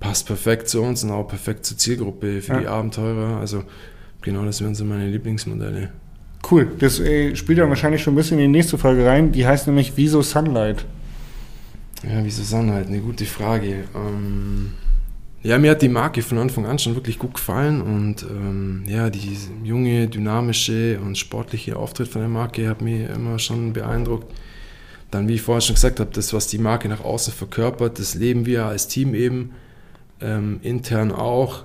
passt 0.00 0.26
perfekt 0.26 0.68
zu 0.68 0.80
uns 0.80 1.04
und 1.04 1.10
auch 1.10 1.28
perfekt 1.28 1.66
zur 1.66 1.76
Zielgruppe 1.76 2.40
für 2.40 2.54
ja. 2.54 2.60
die 2.60 2.66
Abenteurer. 2.68 3.38
Also 3.38 3.64
genau, 4.22 4.46
das 4.46 4.62
wären 4.62 4.74
so 4.74 4.86
meine 4.86 5.10
Lieblingsmodelle. 5.10 5.90
Cool, 6.50 6.70
das 6.78 6.98
äh, 7.00 7.36
spielt 7.36 7.58
dann 7.58 7.68
wahrscheinlich 7.68 8.02
schon 8.02 8.14
ein 8.14 8.16
bisschen 8.16 8.38
in 8.38 8.52
die 8.52 8.58
nächste 8.58 8.78
Folge 8.78 9.04
rein. 9.04 9.32
Die 9.32 9.46
heißt 9.46 9.66
nämlich 9.66 9.92
Wieso 9.96 10.22
Sunlight? 10.22 10.86
Ja, 12.02 12.24
wieso 12.24 12.42
Sunlight? 12.42 12.86
Eine 12.86 13.00
gute 13.00 13.26
Frage. 13.26 13.84
Ähm, 13.94 14.72
ja, 15.42 15.58
mir 15.58 15.72
hat 15.72 15.82
die 15.82 15.88
Marke 15.88 16.22
von 16.22 16.38
Anfang 16.38 16.66
an 16.66 16.78
schon 16.78 16.94
wirklich 16.94 17.18
gut 17.18 17.34
gefallen 17.34 17.80
und 17.80 18.22
ähm, 18.22 18.82
ja, 18.86 19.08
die 19.10 19.36
junge, 19.62 20.08
dynamische 20.08 20.98
und 21.00 21.16
sportliche 21.16 21.76
Auftritt 21.76 22.08
von 22.08 22.22
der 22.22 22.28
Marke 22.28 22.68
hat 22.68 22.82
mich 22.82 23.08
immer 23.08 23.38
schon 23.38 23.72
beeindruckt. 23.72 24.32
Dann, 25.10 25.28
wie 25.28 25.34
ich 25.34 25.42
vorher 25.42 25.60
schon 25.60 25.74
gesagt 25.74 26.00
habe, 26.00 26.10
das, 26.12 26.32
was 26.32 26.48
die 26.48 26.58
Marke 26.58 26.88
nach 26.88 27.04
außen 27.04 27.32
verkörpert, 27.32 27.98
das 27.98 28.14
leben 28.14 28.46
wir 28.46 28.66
als 28.66 28.88
Team 28.88 29.14
eben, 29.14 29.52
ähm, 30.20 30.60
intern 30.62 31.12
auch. 31.12 31.64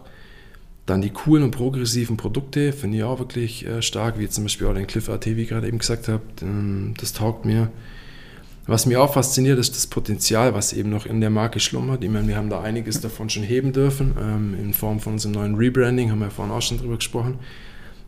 Dann 0.86 1.02
die 1.02 1.12
coolen 1.12 1.44
und 1.44 1.52
progressiven 1.52 2.18
Produkte 2.18 2.74
finde 2.74 2.98
ich 2.98 3.04
auch 3.04 3.20
wirklich 3.20 3.66
äh, 3.66 3.82
stark, 3.82 4.20
wie 4.20 4.28
zum 4.28 4.44
Beispiel 4.44 4.68
auch 4.68 4.74
den 4.74 4.88
Cliff 4.88 5.10
AT, 5.10 5.26
wie 5.26 5.42
ich 5.42 5.50
gerade 5.50 5.68
eben 5.68 5.80
gesagt 5.80 6.10
habe. 6.10 6.24
Ähm, 6.42 6.94
das 7.00 7.14
taugt 7.14 7.46
mir. 7.46 7.70
Was 8.66 8.86
mir 8.86 9.02
auch 9.02 9.14
fasziniert, 9.14 9.60
ist 9.60 9.76
das 9.76 9.88
Potenzial, 9.88 10.54
was 10.54 10.72
eben 10.72 10.90
noch 10.90 11.06
in 11.06 11.20
der 11.20 11.30
Marke 11.30 11.60
schlummert. 11.60 12.04
Ich 12.04 12.10
meine, 12.10 12.28
wir 12.28 12.38
haben 12.38 12.50
da 12.50 12.62
einiges 12.62 13.02
davon 13.02 13.30
schon 13.30 13.44
heben 13.44 13.74
dürfen, 13.74 14.14
ähm, 14.20 14.56
in 14.58 14.74
Form 14.74 15.00
von 15.00 15.14
unserem 15.14 15.34
neuen 15.34 15.56
Rebranding, 15.56 16.12
haben 16.12 16.20
wir 16.20 16.32
vorhin 16.32 16.54
auch 16.54 16.62
schon 16.62 16.78
drüber 16.78 16.96
gesprochen. 16.96 17.40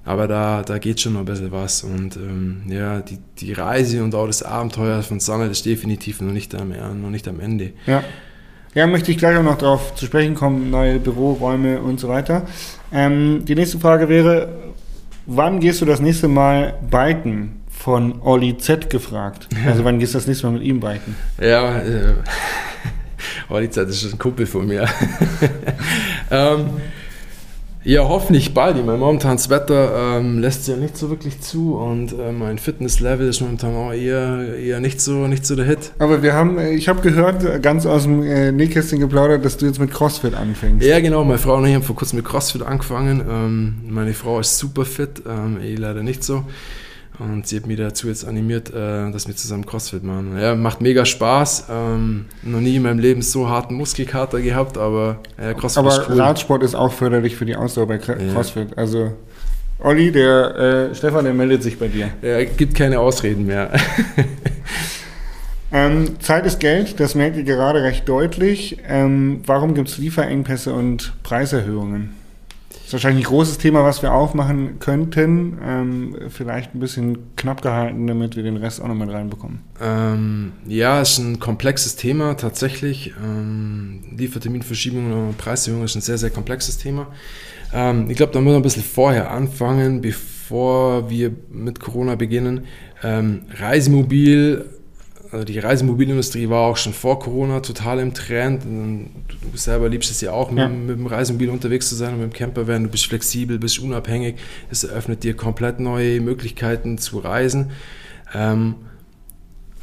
Aber 0.06 0.28
da, 0.28 0.62
da 0.62 0.78
geht 0.78 1.02
schon 1.02 1.14
noch 1.14 1.22
ein 1.22 1.26
bisschen 1.26 1.52
was. 1.52 1.84
Und 1.84 2.16
ähm, 2.16 2.64
ja, 2.68 3.02
die, 3.02 3.18
die 3.40 3.54
Reise 3.54 4.04
und 4.04 4.16
auch 4.16 4.28
das 4.28 4.44
Abenteuer 4.44 5.02
von 5.02 5.20
Sanne, 5.20 5.50
das 5.50 5.58
ist 5.58 5.66
definitiv 5.66 6.22
noch 6.22 6.32
nicht 6.32 6.54
am, 6.56 6.70
noch 7.02 7.10
nicht 7.10 7.28
am 7.28 7.40
Ende. 7.40 7.74
Ja. 7.86 8.04
Ja, 8.76 8.88
möchte 8.88 9.10
ich 9.10 9.18
gleich 9.18 9.38
auch 9.38 9.44
noch 9.44 9.58
darauf 9.58 9.96
zu 9.96 10.06
sprechen 10.06 10.36
kommen, 10.36 10.70
neue 10.70 11.00
Büroräume 11.00 11.80
und 11.80 11.98
so 11.98 12.10
weiter. 12.10 12.46
Ähm, 12.92 13.46
die 13.46 13.56
nächste 13.56 13.80
Frage 13.80 14.10
wäre, 14.10 14.50
wann 15.26 15.62
gehst 15.62 15.80
du 15.80 15.86
das 15.86 16.02
nächste 16.02 16.28
Mal 16.28 16.74
biken? 16.92 17.62
Von 17.70 18.22
Olli 18.22 18.58
Z 18.58 18.90
gefragt. 18.90 19.48
Also 19.66 19.86
wann 19.86 20.00
gehst 20.00 20.14
du 20.14 20.18
das 20.18 20.28
nächste 20.28 20.48
Mal 20.48 20.54
mit 20.54 20.64
ihm 20.64 20.82
biken? 20.82 21.16
Ja, 21.40 21.80
äh, 21.80 22.16
Olli 23.50 23.70
Z 23.70 23.88
ist 23.88 24.12
ein 24.12 24.20
Kumpel 24.20 24.46
von 24.46 24.68
mir. 24.68 24.90
ähm, 26.32 26.70
ja, 27.86 28.08
hoffentlich 28.08 28.54
bald. 28.54 28.78
Ich 28.78 28.84
meine, 28.84 28.98
momentan 28.98 29.38
das 29.38 29.50
Wetter 29.50 30.18
ähm, 30.18 30.40
lässt 30.40 30.68
ja 30.68 30.76
nicht 30.76 30.98
so 30.98 31.10
wirklich 31.10 31.40
zu 31.40 31.76
und 31.76 32.14
äh, 32.14 32.32
mein 32.32 32.58
Fitnesslevel 32.58 33.30
ist 33.30 33.42
momentan 33.42 33.76
auch 33.76 33.94
eher, 33.94 34.58
eher 34.58 34.80
nicht, 34.80 35.00
so, 35.00 35.28
nicht 35.28 35.46
so 35.46 35.56
der 35.56 35.66
Hit. 35.66 35.92
Aber 36.00 36.24
wir 36.24 36.34
haben, 36.34 36.58
äh, 36.58 36.72
ich 36.72 36.90
habe 36.90 37.02
gehört, 37.02 37.44
äh, 37.44 37.60
ganz 37.60 37.86
aus 37.86 38.04
dem 38.04 38.24
äh, 38.24 38.52
Nähkästchen 38.52 39.00
geplaudert, 39.00 39.46
dass 39.46 39.58
du 39.58 39.68
jetzt 39.68 39.80
mit 39.80 39.92
CrossFit 39.92 40.34
anfängst. 40.34 40.86
Ja, 40.86 41.00
genau. 41.00 41.24
Meine 41.24 41.38
Frau 41.38 41.56
und 41.58 41.66
ich 41.66 41.76
haben 41.76 41.84
vor 41.84 41.96
kurzem 41.96 42.18
mit 42.18 42.26
CrossFit 42.26 42.64
angefangen. 42.64 43.24
Ähm, 43.30 43.76
meine 43.88 44.14
Frau 44.14 44.40
ist 44.40 44.58
super 44.58 44.84
fit, 44.84 45.22
ähm, 45.28 45.60
ich 45.64 45.78
leider 45.78 46.04
nicht 46.04 46.24
so. 46.24 46.44
Und 47.20 47.48
sie 47.48 47.58
hat 47.58 47.68
mich 47.68 47.78
dazu 47.78 48.08
jetzt 48.08 48.26
animiert, 48.26 48.70
äh, 48.70 49.12
dass 49.12 49.28
wir 49.28 49.36
zusammen 49.36 49.66
CrossFit 49.66 50.04
machen. 50.04 50.38
Ja, 50.40 50.56
macht 50.56 50.82
mega 50.82 51.06
Spaß. 51.06 51.68
Ähm, 51.70 52.26
noch 52.44 52.60
nie 52.60 52.76
in 52.76 52.84
meinem 52.84 53.00
Leben 53.00 53.22
so 53.22 53.48
harten 53.50 53.76
Muskelkater 53.76 54.42
gehabt, 54.42 54.78
aber 54.78 55.20
äh, 55.38 55.54
CrossFit 55.54 55.78
aber 55.78 55.90
ist 55.90 56.10
cool. 56.10 56.20
Radsport 56.20 56.64
ist 56.64 56.76
auch 56.76 56.92
förderlich 56.92 57.36
für 57.36 57.46
die 57.46 57.56
Ausdauer 57.56 57.88
bei 57.88 57.98
CrossFit. 57.98 58.72
Ja. 58.72 58.78
Also 58.78 59.14
Olli, 59.80 60.12
der 60.12 60.90
äh, 60.92 60.96
Stefan, 60.96 61.26
der 61.26 61.34
meldet 61.34 61.64
sich 61.64 61.78
bei 61.78 61.88
dir. 61.88 62.10
Ja, 62.22 62.44
gibt 62.44 62.76
keine 62.76 63.00
Ausreden 63.00 63.46
mehr. 63.46 63.72
ähm, 65.72 66.20
Zeit 66.20 66.46
ist 66.46 66.60
Geld, 66.60 67.00
das 67.00 67.16
merkt 67.16 67.38
ihr 67.38 67.44
gerade 67.44 67.84
recht 67.84 68.08
deutlich. 68.08 68.78
Ähm, 68.88 69.42
warum 69.46 69.74
gibt 69.74 69.90
es 69.90 69.98
Lieferengpässe 69.98 70.74
und 70.74 71.14
Preiserhöhungen? 71.24 72.25
Das 72.86 72.90
ist 72.90 73.04
wahrscheinlich 73.04 73.26
ein 73.26 73.30
großes 73.30 73.58
Thema, 73.58 73.84
was 73.84 74.04
wir 74.04 74.14
aufmachen 74.14 74.78
könnten. 74.78 75.58
Ähm, 75.66 76.16
vielleicht 76.30 76.76
ein 76.76 76.80
bisschen 76.80 77.36
knapp 77.36 77.64
gehalten, 77.64 78.06
damit 78.06 78.36
wir 78.36 78.44
den 78.44 78.58
Rest 78.58 78.80
auch 78.80 78.88
noch 78.88 78.94
mit 78.94 79.10
reinbekommen. 79.10 79.62
Ähm, 79.82 80.52
ja, 80.68 81.02
ist 81.02 81.18
ein 81.18 81.40
komplexes 81.40 81.96
Thema 81.96 82.36
tatsächlich. 82.36 83.16
Ähm, 83.20 84.04
Lieferterminverschiebung 84.16 85.30
und 85.30 85.38
Preiserhöhung 85.40 85.84
ist 85.84 85.96
ein 85.96 86.02
sehr, 86.02 86.20
sehr 86.20 86.30
komplexes 86.30 86.78
Thema. 86.78 87.08
Ähm, 87.74 88.08
ich 88.12 88.18
glaube, 88.18 88.34
da 88.34 88.40
müssen 88.40 88.54
wir 88.54 88.60
ein 88.60 88.62
bisschen 88.62 88.84
vorher 88.84 89.32
anfangen, 89.32 90.02
bevor 90.02 91.10
wir 91.10 91.32
mit 91.50 91.80
Corona 91.80 92.14
beginnen. 92.14 92.66
Ähm, 93.02 93.46
Reisemobil 93.58 94.64
also 95.36 95.46
die 95.46 95.60
Reisemobilindustrie 95.60 96.50
war 96.50 96.62
auch 96.62 96.78
schon 96.78 96.94
vor 96.94 97.20
Corona 97.20 97.60
total 97.60 98.00
im 98.00 98.14
Trend. 98.14 98.64
Du 98.64 99.58
selber 99.58 99.90
liebst 99.90 100.10
es 100.10 100.22
ja 100.22 100.32
auch, 100.32 100.50
mit, 100.50 100.60
ja. 100.60 100.70
mit 100.70 100.98
dem 100.98 101.08
Reisemobil 101.08 101.50
unterwegs 101.50 101.90
zu 101.90 101.96
sein 101.96 102.14
und 102.14 102.22
mit 102.22 102.32
dem 102.32 102.34
Camper 102.34 102.68
werden. 102.68 102.86
Du 102.86 102.90
bist 102.90 103.06
flexibel, 103.08 103.60
bist 103.60 103.80
unabhängig. 103.80 104.36
Es 104.72 104.86
eröffnet 104.86 105.24
dir 105.24 105.36
komplett 105.36 105.82
neue 105.82 106.22
Möglichkeiten 106.22 106.98
zu 106.98 107.20
reisen. 107.20 107.72
Ähm, 108.34 108.76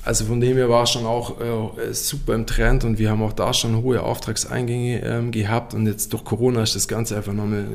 also 0.04 0.24
von 0.24 0.40
dem 0.40 0.56
her 0.56 0.70
war 0.70 0.84
es 0.84 0.90
schon 0.90 1.04
auch 1.04 1.38
äh, 1.38 1.92
super 1.92 2.34
im 2.34 2.46
Trend 2.46 2.84
und 2.84 2.98
wir 2.98 3.10
haben 3.10 3.22
auch 3.22 3.34
da 3.34 3.52
schon 3.52 3.82
hohe 3.82 4.02
Auftragseingänge 4.02 5.04
ähm, 5.04 5.30
gehabt 5.30 5.74
und 5.74 5.86
jetzt 5.86 6.12
durch 6.14 6.24
Corona 6.24 6.62
ist 6.62 6.74
das 6.74 6.88
Ganze 6.88 7.16
einfach 7.16 7.34
nochmal 7.34 7.66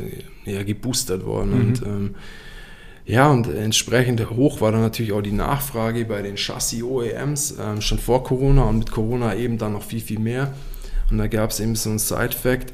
ja, 0.46 0.63
geboostert 0.63 1.26
worden. 1.26 1.52
Mhm. 1.52 1.62
Und 1.62 1.82
ähm, 1.84 2.16
ja, 3.08 3.32
und 3.32 3.48
entsprechend 3.48 4.30
hoch 4.30 4.60
war 4.60 4.74
dann 4.74 4.82
natürlich 4.82 5.13
auch 5.13 5.22
die 5.22 5.32
Nachfrage 5.32 6.04
bei 6.04 6.22
den 6.22 6.36
Chassis-OEMs, 6.36 7.56
ähm, 7.58 7.80
schon 7.80 8.00
vor 8.00 8.26
Corona 8.26 8.63
und 8.63 8.80
mit 8.80 8.91
Corona 8.91 9.34
eben 9.34 9.58
dann 9.58 9.74
noch 9.74 9.84
viel, 9.84 10.02
viel 10.02 10.20
mehr. 10.20 10.54
Und 11.10 11.17
da 11.17 11.28
gab 11.28 11.52
es 11.52 11.62
eben 11.62 11.74
so 11.76 11.89
einen 11.89 12.00
Side-Fact. 12.00 12.74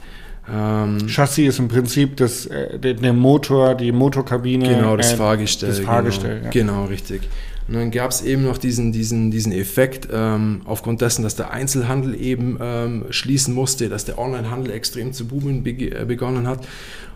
Ähm, 0.52 1.08
Chassis 1.08 1.50
ist 1.50 1.60
im 1.60 1.68
Prinzip 1.68 2.18
das, 2.18 2.48
äh, 2.48 2.80
der, 2.80 3.14
Motor, 3.14 3.76
die 3.76 3.92
Motorkabine. 3.92 4.70
Genau, 4.70 4.98
das 4.98 5.14
äh, 5.14 5.18
Fahrgestell. 5.18 5.70
Das 5.70 5.80
Fahrgestell, 5.82 6.40
genau, 6.40 6.46
ja. 6.46 6.50
genau 6.50 6.86
richtig. 6.86 7.30
Und 7.68 7.76
dann 7.76 7.92
gab 7.92 8.10
es 8.10 8.24
eben 8.24 8.44
noch 8.44 8.58
diesen, 8.58 8.92
diesen, 8.92 9.30
diesen 9.30 9.52
Effekt, 9.52 10.08
ähm, 10.12 10.62
aufgrund 10.66 11.02
dessen, 11.02 11.22
dass 11.22 11.36
der 11.36 11.52
Einzelhandel 11.52 12.20
eben 12.20 12.58
ähm, 12.60 13.06
schließen 13.12 13.54
musste, 13.54 13.88
dass 13.88 14.04
der 14.06 14.18
Onlinehandel 14.18 14.74
extrem 14.74 15.14
zu 15.14 15.28
boomen 15.28 15.64
äh, 15.66 16.06
begonnen 16.06 16.48
hat. 16.48 16.68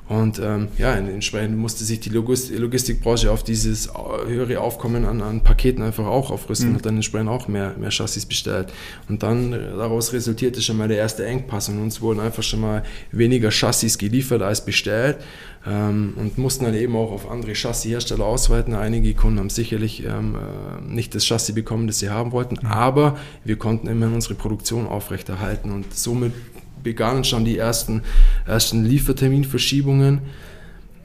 Und 0.08 0.40
ähm, 0.40 0.70
ja, 0.78 0.94
entsprechend 0.94 1.58
musste 1.58 1.84
sich 1.84 2.00
die 2.00 2.10
Logistikbranche 2.10 3.30
auf 3.30 3.44
dieses 3.44 3.90
höhere 4.26 4.62
Aufkommen 4.62 5.04
an, 5.04 5.22
an 5.22 5.42
Paketen 5.42 5.84
einfach 5.84 6.06
auch 6.06 6.32
aufrüsten 6.32 6.70
mhm. 6.70 6.76
und 6.78 6.86
dann 6.86 6.96
entsprechend 6.96 7.30
auch 7.30 7.50
mehr, 7.50 7.76
mehr 7.78 7.92
Chassis 7.92 8.26
bestellt. 8.26 8.72
Und 9.10 9.24
dann 9.24 9.52
äh, 9.52 9.58
daraus 9.76 10.14
resultierte 10.14 10.62
schon 10.62 10.78
mal 10.78 10.88
der 10.88 10.98
erste 10.98 11.26
Engpass 11.26 11.68
und 11.68 11.82
uns 11.82 12.00
wurden 12.00 12.22
einfach 12.22 12.44
schon 12.44 12.62
mal 12.62 12.84
weniger 13.12 13.52
Chassis 13.52 13.98
geliefert 13.98 14.42
als 14.42 14.64
bestellt 14.64 15.18
ähm, 15.66 16.14
und 16.16 16.38
mussten 16.38 16.64
dann 16.64 16.74
eben 16.74 16.96
auch 16.96 17.12
auf 17.12 17.30
andere 17.30 17.54
Chassishersteller 17.54 18.24
ausweiten. 18.26 18.76
Einige 18.76 19.14
Kunden 19.14 19.40
haben 19.40 19.50
sicherlich 19.50 20.06
ähm, 20.06 20.36
äh, 20.36 20.82
nicht 20.90 21.16
das 21.16 21.26
Chassis 21.26 21.54
bekommen, 21.54 21.88
das 21.88 22.00
sie 22.00 22.10
haben 22.10 22.32
wollten, 22.32 22.56
mhm. 22.62 22.68
aber 22.68 23.18
wir 23.44 23.58
konnten 23.58 23.88
immerhin 23.88 24.16
unsere 24.16 24.36
Produktion 24.36 24.88
aufrechterhalten 24.88 25.72
und 25.72 25.94
somit 25.94 26.32
begannen 26.84 27.24
schon 27.24 27.46
die 27.46 27.58
ersten, 27.58 28.02
ersten 28.46 28.86
Lieferterminverschiebungen. 28.86 30.22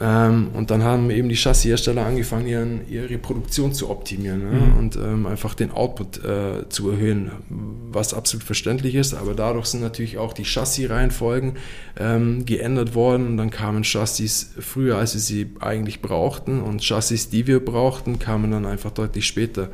Ähm, 0.03 0.49
und 0.55 0.73
dann 0.73 0.83
haben 0.83 1.11
eben 1.11 1.29
die 1.29 1.37
Chassishersteller 1.37 2.05
angefangen, 2.05 2.49
ihren, 2.49 2.89
ihre 2.89 3.19
Produktion 3.19 3.73
zu 3.73 3.89
optimieren 3.89 4.41
ne? 4.41 4.61
mhm. 4.61 4.79
und 4.79 4.97
ähm, 4.97 5.27
einfach 5.27 5.55
den 5.55 5.71
Output 5.71 6.25
äh, 6.25 6.69
zu 6.69 6.91
erhöhen, 6.91 7.31
was 7.49 8.13
absolut 8.13 8.43
verständlich 8.43 8.97
ist. 8.97 9.15
Aber 9.15 9.35
dadurch 9.35 9.67
sind 9.67 9.81
natürlich 9.81 10.19
auch 10.19 10.33
die 10.33 10.45
Chassis-Reihenfolgen 10.45 11.53
ähm, 12.01 12.45
geändert 12.45 12.97
worden 12.97 13.29
und 13.29 13.37
dann 13.37 13.51
kamen 13.51 13.85
Chassis 13.85 14.51
früher, 14.59 14.97
als 14.99 15.15
wir 15.15 15.21
sie 15.21 15.53
eigentlich 15.61 16.03
brauchten 16.03 16.61
und 16.61 16.83
Chassis, 16.83 17.31
die 17.31 17.47
wir 17.47 17.65
brauchten, 17.65 18.19
kamen 18.19 18.51
dann 18.51 18.67
einfach 18.67 18.91
deutlich 18.91 19.27
später. 19.27 19.69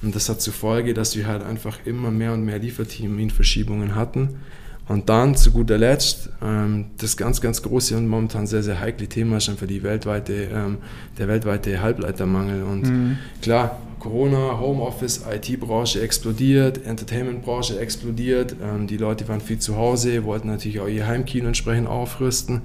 Und 0.00 0.14
das 0.14 0.30
hat 0.30 0.40
zur 0.40 0.54
Folge, 0.54 0.94
dass 0.94 1.14
wir 1.14 1.26
halt 1.26 1.42
einfach 1.42 1.80
immer 1.84 2.10
mehr 2.10 2.32
und 2.32 2.42
mehr 2.42 2.58
Lieferterminverschiebungen 2.58 3.94
hatten. 3.96 4.40
Und 4.88 5.10
dann 5.10 5.36
zu 5.36 5.50
guter 5.50 5.76
Letzt, 5.76 6.30
ähm, 6.42 6.86
das 6.96 7.16
ganz, 7.16 7.40
ganz 7.40 7.62
große 7.62 7.96
und 7.96 8.08
momentan 8.08 8.46
sehr, 8.46 8.62
sehr 8.62 8.80
heikle 8.80 9.06
Thema 9.06 9.36
ist 9.36 9.48
einfach 9.50 9.66
die 9.66 9.82
weltweite, 9.82 10.48
ähm, 10.52 10.78
der 11.18 11.28
weltweite 11.28 11.82
Halbleitermangel. 11.82 12.62
Und 12.62 12.82
mhm. 12.82 13.18
klar, 13.42 13.78
Corona, 13.98 14.58
Homeoffice, 14.58 15.24
IT-Branche 15.30 16.00
explodiert, 16.00 16.86
Entertainment-Branche 16.86 17.78
explodiert. 17.78 18.56
Ähm, 18.62 18.86
die 18.86 18.96
Leute 18.96 19.28
waren 19.28 19.42
viel 19.42 19.58
zu 19.58 19.76
Hause, 19.76 20.24
wollten 20.24 20.48
natürlich 20.48 20.80
auch 20.80 20.88
ihr 20.88 21.06
Heimkino 21.06 21.48
entsprechend 21.48 21.88
aufrüsten. 21.88 22.62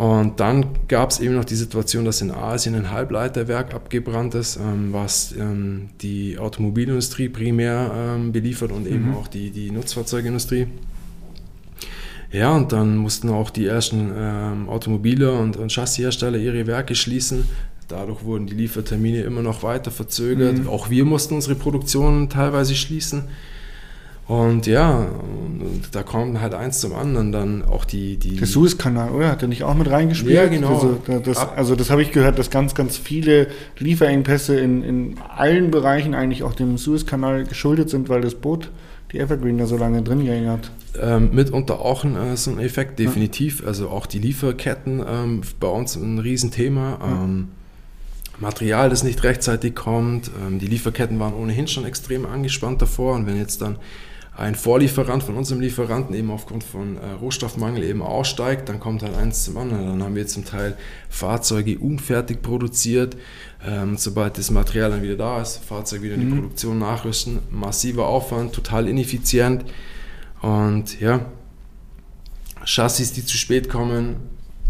Und 0.00 0.40
dann 0.40 0.64
gab 0.88 1.10
es 1.10 1.20
eben 1.20 1.34
noch 1.34 1.44
die 1.44 1.56
Situation, 1.56 2.06
dass 2.06 2.22
in 2.22 2.30
Asien 2.30 2.74
ein 2.74 2.90
Halbleiterwerk 2.90 3.74
abgebrannt 3.74 4.34
ist, 4.34 4.56
ähm, 4.56 4.94
was 4.94 5.34
ähm, 5.38 5.90
die 6.00 6.38
Automobilindustrie 6.38 7.28
primär 7.28 7.92
ähm, 7.94 8.32
beliefert 8.32 8.72
und 8.72 8.86
mhm. 8.86 8.94
eben 8.94 9.14
auch 9.14 9.28
die, 9.28 9.50
die 9.50 9.70
Nutzfahrzeugindustrie. 9.70 10.68
Ja, 12.32 12.56
und 12.56 12.72
dann 12.72 12.96
mussten 12.96 13.28
auch 13.28 13.50
die 13.50 13.66
ersten 13.66 14.10
ähm, 14.16 14.70
Automobile 14.70 15.32
und, 15.32 15.58
und 15.58 15.70
Chassishersteller 15.70 16.38
ihre 16.38 16.66
Werke 16.66 16.94
schließen. 16.94 17.44
Dadurch 17.86 18.24
wurden 18.24 18.46
die 18.46 18.54
Liefertermine 18.54 19.20
immer 19.20 19.42
noch 19.42 19.62
weiter 19.62 19.90
verzögert. 19.90 20.60
Mhm. 20.60 20.68
Auch 20.68 20.88
wir 20.88 21.04
mussten 21.04 21.34
unsere 21.34 21.56
Produktion 21.56 22.30
teilweise 22.30 22.74
schließen. 22.74 23.24
Und 24.30 24.68
ja, 24.68 25.08
da 25.90 26.04
kommt 26.04 26.40
halt 26.40 26.54
eins 26.54 26.78
zum 26.78 26.94
anderen 26.94 27.32
dann 27.32 27.64
auch 27.64 27.84
die... 27.84 28.16
die 28.16 28.36
der 28.36 28.46
Suezkanal, 28.46 29.10
oder? 29.10 29.28
Hat 29.28 29.42
er 29.42 29.48
nicht 29.48 29.64
auch 29.64 29.74
mit 29.74 29.90
reingespielt? 29.90 30.32
Ja, 30.32 30.46
genau. 30.46 31.00
Diese, 31.04 31.20
das, 31.20 31.38
also 31.38 31.74
das 31.74 31.90
habe 31.90 32.00
ich 32.00 32.12
gehört, 32.12 32.38
dass 32.38 32.48
ganz, 32.48 32.76
ganz 32.76 32.96
viele 32.96 33.48
Lieferengpässe 33.80 34.56
in, 34.60 34.84
in 34.84 35.16
allen 35.36 35.72
Bereichen 35.72 36.14
eigentlich 36.14 36.44
auch 36.44 36.54
dem 36.54 36.78
Suezkanal 36.78 37.42
geschuldet 37.42 37.90
sind, 37.90 38.08
weil 38.08 38.20
das 38.20 38.36
Boot, 38.36 38.70
die 39.10 39.18
Evergreen, 39.18 39.58
da 39.58 39.66
so 39.66 39.76
lange 39.76 40.00
drin 40.02 40.24
gegangen 40.24 40.48
hat. 40.48 40.70
Ähm, 41.02 41.30
mitunter 41.32 41.80
auch 41.80 42.04
ein, 42.04 42.14
äh, 42.14 42.36
so 42.36 42.52
ein 42.52 42.60
Effekt, 42.60 43.00
definitiv. 43.00 43.62
Ja. 43.62 43.66
Also 43.66 43.88
auch 43.88 44.06
die 44.06 44.20
Lieferketten 44.20 45.02
ähm, 45.04 45.40
bei 45.58 45.66
uns 45.66 45.96
ein 45.96 46.20
Riesenthema. 46.20 46.98
Ja. 47.00 47.24
Ähm, 47.24 47.48
Material, 48.38 48.90
das 48.90 49.02
nicht 49.02 49.24
rechtzeitig 49.24 49.74
kommt. 49.74 50.30
Ähm, 50.46 50.60
die 50.60 50.68
Lieferketten 50.68 51.18
waren 51.18 51.34
ohnehin 51.34 51.66
schon 51.66 51.84
extrem 51.84 52.26
angespannt 52.26 52.80
davor. 52.80 53.16
Und 53.16 53.26
wenn 53.26 53.36
jetzt 53.36 53.60
dann 53.60 53.74
ein 54.40 54.54
Vorlieferant 54.54 55.22
von 55.22 55.36
unserem 55.36 55.60
Lieferanten 55.60 56.14
eben 56.14 56.30
aufgrund 56.30 56.64
von 56.64 56.96
äh, 56.96 57.10
Rohstoffmangel 57.20 57.82
eben 57.84 58.00
aussteigt, 58.00 58.70
dann 58.70 58.80
kommt 58.80 59.02
halt 59.02 59.14
eins 59.14 59.44
zum 59.44 59.58
anderen. 59.58 59.86
Dann 59.86 60.02
haben 60.02 60.14
wir 60.14 60.26
zum 60.26 60.46
Teil 60.46 60.78
Fahrzeuge 61.10 61.78
unfertig 61.78 62.40
produziert. 62.40 63.18
Ähm, 63.62 63.98
sobald 63.98 64.38
das 64.38 64.50
Material 64.50 64.92
dann 64.92 65.02
wieder 65.02 65.16
da 65.16 65.42
ist, 65.42 65.58
Fahrzeug 65.58 66.00
wieder 66.00 66.14
in 66.14 66.20
die 66.20 66.26
mhm. 66.26 66.36
Produktion 66.36 66.78
nachrüsten. 66.78 67.40
Massiver 67.50 68.06
Aufwand, 68.06 68.54
total 68.54 68.88
ineffizient. 68.88 69.66
Und 70.40 70.98
ja, 71.00 71.26
Chassis, 72.64 73.12
die 73.12 73.26
zu 73.26 73.36
spät 73.36 73.68
kommen, 73.68 74.16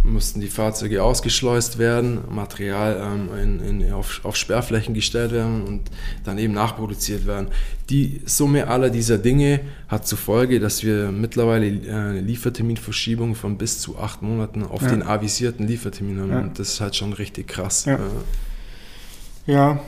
mussten 0.02 0.40
die 0.40 0.48
Fahrzeuge 0.48 1.02
ausgeschleust 1.02 1.78
werden, 1.78 2.20
Material 2.30 3.00
ähm, 3.02 3.60
in, 3.60 3.82
in, 3.82 3.92
auf, 3.92 4.20
auf, 4.24 4.36
Sperrflächen 4.36 4.94
gestellt 4.94 5.32
werden 5.32 5.62
und 5.62 5.90
dann 6.24 6.38
eben 6.38 6.54
nachproduziert 6.54 7.26
werden. 7.26 7.48
Die 7.90 8.22
Summe 8.24 8.68
aller 8.68 8.88
dieser 8.88 9.18
Dinge 9.18 9.60
hat 9.88 10.06
zur 10.06 10.16
Folge, 10.16 10.58
dass 10.58 10.82
wir 10.84 11.12
mittlerweile 11.12 11.66
äh, 11.66 11.90
eine 11.92 12.20
Lieferterminverschiebung 12.20 13.34
von 13.34 13.58
bis 13.58 13.80
zu 13.80 13.98
acht 13.98 14.22
Monaten 14.22 14.62
auf 14.62 14.82
ja. 14.82 14.88
den 14.88 15.02
avisierten 15.02 15.66
Liefertermin 15.66 16.20
haben. 16.20 16.30
Ja. 16.30 16.40
Und 16.40 16.58
das 16.58 16.74
ist 16.74 16.80
halt 16.80 16.96
schon 16.96 17.12
richtig 17.12 17.48
krass. 17.48 17.84
Ja. 17.84 17.98
ja. 19.46 19.82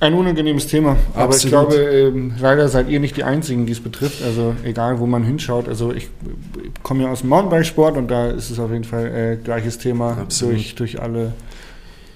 Ein 0.00 0.14
unangenehmes 0.14 0.66
Thema, 0.66 0.96
aber 1.12 1.24
Absolut. 1.24 1.44
ich 1.44 1.50
glaube, 1.50 1.74
ähm, 1.76 2.32
leider 2.40 2.68
seid 2.68 2.88
ihr 2.88 3.00
nicht 3.00 3.18
die 3.18 3.24
Einzigen, 3.24 3.66
die 3.66 3.72
es 3.72 3.80
betrifft. 3.80 4.22
Also 4.22 4.54
egal, 4.64 4.98
wo 4.98 5.06
man 5.06 5.24
hinschaut. 5.24 5.68
Also 5.68 5.92
ich 5.92 6.08
komme 6.82 7.04
ja 7.04 7.10
aus 7.10 7.20
dem 7.20 7.28
Mountainbikesport 7.28 7.98
und 7.98 8.10
da 8.10 8.30
ist 8.30 8.48
es 8.48 8.58
auf 8.58 8.70
jeden 8.70 8.84
Fall 8.84 9.06
äh, 9.06 9.36
gleiches 9.36 9.76
Thema 9.76 10.26
durch, 10.40 10.74
durch 10.74 11.02
alle 11.02 11.34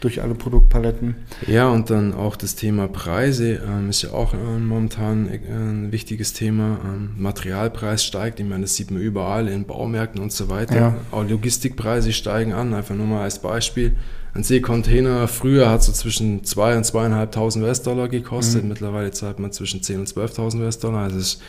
durch 0.05 0.21
alle 0.21 0.35
Produktpaletten. 0.35 1.15
Ja, 1.47 1.71
und 1.71 1.89
dann 1.89 2.13
auch 2.13 2.37
das 2.37 2.55
Thema 2.57 2.89
Preise 2.89 3.63
ähm, 3.67 3.89
ist 3.89 4.03
ja 4.03 4.13
auch 4.13 4.35
äh, 4.35 4.37
momentan 4.37 5.29
äh, 5.29 5.41
ein 5.49 5.93
wichtiges 5.93 6.35
Thema. 6.35 6.79
Ähm, 6.85 7.13
Materialpreis 7.17 8.05
steigt, 8.05 8.39
ich 8.39 8.47
meine, 8.47 8.63
das 8.63 8.77
sieht 8.77 8.91
man 8.91 9.01
überall 9.01 9.49
in 9.49 9.65
Baumärkten 9.65 10.23
und 10.23 10.31
so 10.31 10.51
weiter. 10.51 10.77
Ja. 10.77 10.97
Auch 11.11 11.27
Logistikpreise 11.27 12.13
steigen 12.13 12.53
an, 12.53 12.75
einfach 12.75 12.95
nur 12.95 13.07
mal 13.07 13.23
als 13.23 13.39
Beispiel. 13.39 13.97
Ein 14.35 14.43
Seekontainer 14.43 15.29
früher 15.29 15.71
hat 15.71 15.85
so 15.85 15.93
zwischen 15.93 16.43
2.000 16.43 16.77
und 16.77 16.87
2.500 16.87 17.63
US-Dollar 17.63 18.09
gekostet, 18.09 18.65
mhm. 18.65 18.71
mittlerweile 18.71 19.13
zahlt 19.13 19.39
man 19.39 19.53
zwischen 19.53 19.81
10.000 19.81 19.99
und 19.99 20.09
12.000 20.09 20.61
US-Dollar. 20.61 21.03
Also 21.05 21.19
ist 21.19 21.41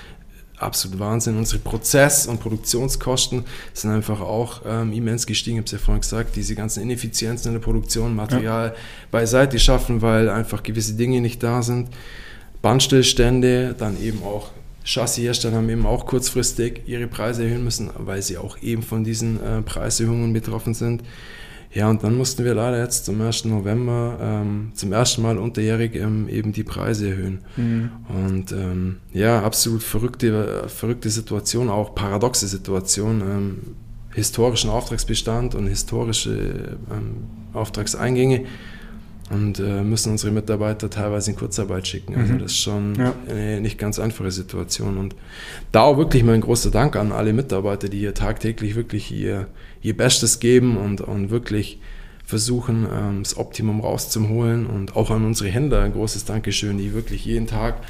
absolut 0.57 0.99
Wahnsinn. 0.99 1.35
Unsere 1.35 1.59
Prozess- 1.59 2.27
und 2.27 2.39
Produktionskosten 2.39 3.43
sind 3.73 3.89
einfach 3.89 4.21
auch 4.21 4.61
ähm, 4.67 4.93
immens 4.93 5.25
gestiegen. 5.25 5.57
Ich 5.57 5.61
habe 5.61 5.65
es 5.65 5.71
ja 5.71 5.77
vorhin 5.79 6.01
gesagt, 6.01 6.35
diese 6.35 6.53
ganzen 6.53 6.83
Ineffizienzen 6.83 7.49
in 7.49 7.53
der 7.59 7.65
Produktion, 7.65 8.15
Material 8.15 8.67
ja. 8.67 8.75
beiseite 9.09 9.57
schaffen, 9.57 10.03
weil 10.03 10.29
einfach 10.29 10.61
gewisse 10.61 10.93
Dinge 10.93 11.21
nicht 11.21 11.41
da 11.41 11.63
sind. 11.63 11.89
Bandstillstände, 12.61 13.75
dann 13.77 14.01
eben 14.01 14.21
auch 14.23 14.51
Chassishersteller 14.83 15.57
haben 15.57 15.69
eben 15.69 15.87
auch 15.87 16.05
kurzfristig 16.05 16.81
ihre 16.85 17.07
Preise 17.07 17.43
erhöhen 17.43 17.63
müssen, 17.63 17.89
weil 17.97 18.21
sie 18.21 18.37
auch 18.37 18.59
eben 18.61 18.83
von 18.83 19.03
diesen 19.03 19.41
äh, 19.41 19.63
Preiserhöhungen 19.63 20.31
betroffen 20.31 20.75
sind. 20.75 21.01
Ja, 21.75 21.89
und 21.89 22.03
dann 22.03 22.15
mussten 22.15 22.45
wir 22.45 22.55
leider 22.55 22.79
jetzt 22.79 23.03
zum 23.03 23.21
1. 23.21 23.45
November 23.45 24.17
ähm, 24.21 24.71
zum 24.75 24.93
ersten 24.93 25.21
Mal 25.21 25.37
unterjährig 25.37 25.93
ähm, 25.95 26.29
eben 26.29 26.53
die 26.53 26.63
Preise 26.63 27.09
erhöhen. 27.09 27.39
Mhm. 27.57 27.89
Und 28.07 28.53
ähm, 28.53 28.97
ja, 29.11 29.43
absolut 29.43 29.83
verrückte, 29.83 30.69
verrückte 30.69 31.09
Situation, 31.09 31.69
auch 31.69 31.93
paradoxe 31.93 32.47
Situation. 32.47 33.21
Ähm, 33.21 33.57
historischen 34.13 34.69
Auftragsbestand 34.69 35.53
und 35.53 35.67
historische 35.67 36.77
ähm, 36.89 37.27
Auftragseingänge 37.51 38.45
und 39.29 39.59
äh, 39.59 39.81
müssen 39.81 40.11
unsere 40.11 40.31
Mitarbeiter 40.31 40.89
teilweise 40.89 41.31
in 41.31 41.37
Kurzarbeit 41.37 41.87
schicken. 41.87 42.15
Also 42.15 42.33
mhm. 42.33 42.39
das 42.39 42.51
ist 42.51 42.59
schon 42.59 42.95
ja. 42.95 43.13
eine 43.27 43.59
nicht 43.59 43.77
ganz 43.77 43.97
einfache 43.99 44.31
Situation. 44.31 44.97
Und 44.97 45.15
da 45.71 45.81
auch 45.81 45.97
wirklich 45.97 46.23
mein 46.23 46.41
großer 46.41 46.69
Dank 46.69 46.95
an 46.95 47.11
alle 47.11 47.33
Mitarbeiter, 47.33 47.89
die 47.89 47.99
hier 47.99 48.13
tagtäglich 48.13 48.75
wirklich 48.75 49.11
ihr, 49.11 49.47
ihr 49.85 49.95
Bestes 49.95 50.39
geben 50.39 50.77
und, 50.77 51.01
und 51.01 51.29
wirklich 51.29 51.79
versuchen, 52.25 52.87
ähm, 52.91 53.23
das 53.23 53.37
Optimum 53.37 53.81
rauszuholen. 53.81 54.65
Und 54.65 54.95
auch 54.95 55.11
an 55.11 55.25
unsere 55.25 55.49
Händler 55.49 55.81
ein 55.83 55.93
großes 55.93 56.25
Dankeschön, 56.25 56.77
die 56.77 56.93
wirklich 56.93 57.25
jeden 57.25 57.45
Tag 57.45 57.81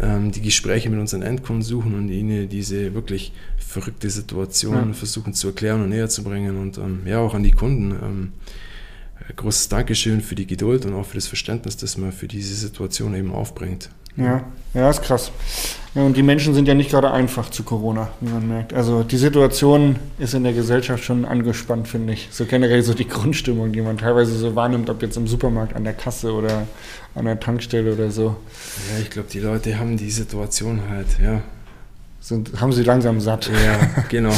ähm, 0.00 0.32
die 0.32 0.40
Gespräche 0.40 0.88
mit 0.88 0.98
unseren 0.98 1.22
Endkunden 1.22 1.62
suchen 1.62 1.94
und 1.94 2.08
ihnen 2.08 2.48
diese 2.48 2.94
wirklich 2.94 3.32
verrückte 3.58 4.08
Situation 4.08 4.88
ja. 4.88 4.92
versuchen 4.94 5.34
zu 5.34 5.48
erklären 5.48 5.82
und 5.82 5.90
näher 5.90 6.08
zu 6.08 6.24
bringen. 6.24 6.56
Und 6.56 6.78
ähm, 6.78 7.00
ja, 7.04 7.18
auch 7.18 7.34
an 7.34 7.42
die 7.42 7.52
Kunden. 7.52 8.32
Großes 9.34 9.68
Dankeschön 9.68 10.20
für 10.20 10.34
die 10.34 10.46
Geduld 10.46 10.86
und 10.86 10.94
auch 10.94 11.06
für 11.06 11.16
das 11.16 11.26
Verständnis, 11.26 11.76
das 11.76 11.98
man 11.98 12.12
für 12.12 12.28
diese 12.28 12.54
Situation 12.54 13.14
eben 13.14 13.32
aufbringt. 13.32 13.90
Ja, 14.16 14.44
ja, 14.72 14.88
ist 14.88 15.02
krass. 15.02 15.30
Ja, 15.94 16.02
und 16.02 16.16
die 16.16 16.22
Menschen 16.22 16.54
sind 16.54 16.68
ja 16.68 16.74
nicht 16.74 16.90
gerade 16.90 17.10
einfach 17.10 17.50
zu 17.50 17.62
Corona, 17.62 18.08
wie 18.20 18.30
man 18.30 18.46
merkt. 18.48 18.72
Also 18.72 19.02
die 19.02 19.16
Situation 19.16 19.96
ist 20.18 20.34
in 20.34 20.44
der 20.44 20.52
Gesellschaft 20.52 21.04
schon 21.04 21.24
angespannt, 21.24 21.88
finde 21.88 22.14
ich. 22.14 22.28
So 22.30 22.44
generell 22.44 22.82
so 22.82 22.94
die 22.94 23.08
Grundstimmung, 23.08 23.72
die 23.72 23.82
man 23.82 23.98
teilweise 23.98 24.36
so 24.36 24.54
wahrnimmt, 24.54 24.88
ob 24.90 25.02
jetzt 25.02 25.16
im 25.16 25.26
Supermarkt, 25.26 25.74
an 25.74 25.84
der 25.84 25.94
Kasse 25.94 26.32
oder 26.32 26.66
an 27.14 27.24
der 27.24 27.40
Tankstelle 27.40 27.92
oder 27.92 28.10
so. 28.10 28.36
Ja, 28.90 29.02
ich 29.02 29.10
glaube, 29.10 29.28
die 29.30 29.40
Leute 29.40 29.78
haben 29.78 29.96
die 29.96 30.10
Situation 30.10 30.82
halt, 30.88 31.08
ja, 31.22 31.42
sind, 32.26 32.60
haben 32.60 32.72
sie 32.72 32.82
langsam 32.82 33.20
satt. 33.20 33.46
Ja, 33.46 34.02
genau. 34.08 34.32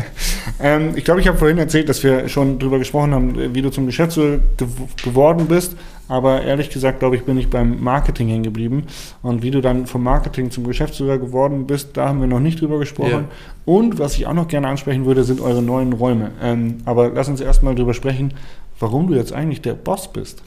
ähm, 0.60 0.92
ich 0.94 1.04
glaube, 1.04 1.20
ich 1.20 1.26
habe 1.26 1.36
vorhin 1.36 1.58
erzählt, 1.58 1.88
dass 1.88 2.00
wir 2.04 2.28
schon 2.28 2.60
darüber 2.60 2.78
gesprochen 2.78 3.12
haben, 3.12 3.54
wie 3.54 3.60
du 3.60 3.70
zum 3.70 3.86
Geschäftsführer 3.86 4.38
ge 4.56 4.68
geworden 5.02 5.46
bist. 5.46 5.76
Aber 6.06 6.42
ehrlich 6.42 6.70
gesagt, 6.70 7.00
glaube 7.00 7.16
ich, 7.16 7.24
bin 7.24 7.36
ich 7.36 7.50
beim 7.50 7.82
Marketing 7.82 8.28
hängen 8.28 8.44
geblieben. 8.44 8.84
Und 9.22 9.42
wie 9.42 9.50
du 9.50 9.60
dann 9.60 9.86
vom 9.86 10.04
Marketing 10.04 10.52
zum 10.52 10.64
Geschäftsführer 10.64 11.18
geworden 11.18 11.66
bist, 11.66 11.96
da 11.96 12.08
haben 12.08 12.20
wir 12.20 12.28
noch 12.28 12.40
nicht 12.40 12.60
drüber 12.60 12.78
gesprochen. 12.78 13.10
Ja. 13.10 13.24
Und 13.64 13.98
was 13.98 14.14
ich 14.14 14.28
auch 14.28 14.34
noch 14.34 14.46
gerne 14.46 14.68
ansprechen 14.68 15.04
würde, 15.04 15.24
sind 15.24 15.40
eure 15.40 15.62
neuen 15.62 15.92
Räume. 15.92 16.30
Ähm, 16.40 16.78
aber 16.84 17.08
lass 17.08 17.28
uns 17.28 17.40
erstmal 17.40 17.74
darüber 17.74 17.94
sprechen, 17.94 18.34
warum 18.78 19.08
du 19.08 19.14
jetzt 19.14 19.32
eigentlich 19.32 19.60
der 19.60 19.74
Boss 19.74 20.12
bist. 20.12 20.42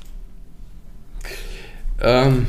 Ähm, 2.00 2.48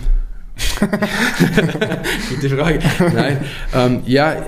Gute 2.29 2.51
Frage. 2.51 2.81
Nein, 3.15 3.39
ähm, 3.75 4.03
ja, 4.07 4.45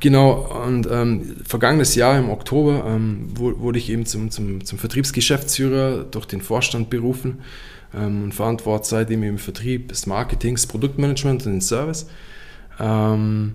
genau. 0.00 0.62
Und 0.66 0.88
ähm, 0.90 1.36
vergangenes 1.44 1.94
Jahr 1.94 2.18
im 2.18 2.30
Oktober 2.30 2.84
ähm, 2.86 3.28
wurde 3.34 3.78
ich 3.78 3.90
eben 3.90 4.06
zum, 4.06 4.30
zum, 4.30 4.64
zum 4.64 4.78
Vertriebsgeschäftsführer 4.78 6.04
durch 6.04 6.26
den 6.26 6.40
Vorstand 6.40 6.90
berufen 6.90 7.38
ähm, 7.94 8.24
und 8.24 8.34
verantworte 8.34 8.88
seitdem 8.88 9.22
im 9.22 9.38
Vertrieb 9.38 9.88
des 9.88 10.06
Marketings, 10.06 10.66
Produktmanagement 10.66 11.46
und 11.46 11.52
den 11.52 11.60
Service. 11.60 12.06
Ähm, 12.80 13.54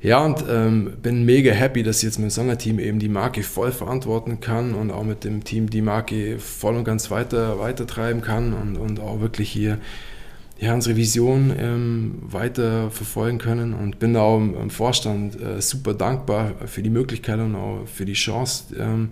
ja, 0.00 0.24
und 0.24 0.44
ähm, 0.48 0.92
bin 1.02 1.24
mega 1.24 1.52
happy, 1.52 1.82
dass 1.82 1.98
ich 1.98 2.04
jetzt 2.04 2.18
mit 2.18 2.28
dem 2.28 2.30
Sonderteam 2.30 2.78
eben 2.78 2.98
die 2.98 3.08
Marke 3.08 3.42
voll 3.42 3.72
verantworten 3.72 4.40
kann 4.40 4.74
und 4.74 4.90
auch 4.90 5.02
mit 5.02 5.24
dem 5.24 5.42
Team 5.42 5.70
die 5.70 5.82
Marke 5.82 6.38
voll 6.38 6.76
und 6.76 6.84
ganz 6.84 7.10
weiter, 7.10 7.58
weiter 7.58 7.86
treiben 7.86 8.20
kann 8.20 8.52
und, 8.52 8.76
und 8.76 9.00
auch 9.00 9.20
wirklich 9.20 9.50
hier 9.50 9.78
ja, 10.58 10.72
unsere 10.72 10.96
Vision 10.96 11.52
ähm, 11.58 12.14
weiter 12.22 12.90
verfolgen 12.90 13.38
können 13.38 13.74
und 13.74 13.98
bin 13.98 14.14
da 14.14 14.22
auch 14.22 14.38
im, 14.38 14.70
Vorstand 14.70 15.40
äh, 15.40 15.60
super 15.60 15.92
dankbar 15.92 16.52
für 16.66 16.82
die 16.82 16.90
Möglichkeit 16.90 17.38
und 17.40 17.54
auch 17.54 17.80
für 17.86 18.06
die 18.06 18.14
Chance, 18.14 18.74
ähm, 18.78 19.10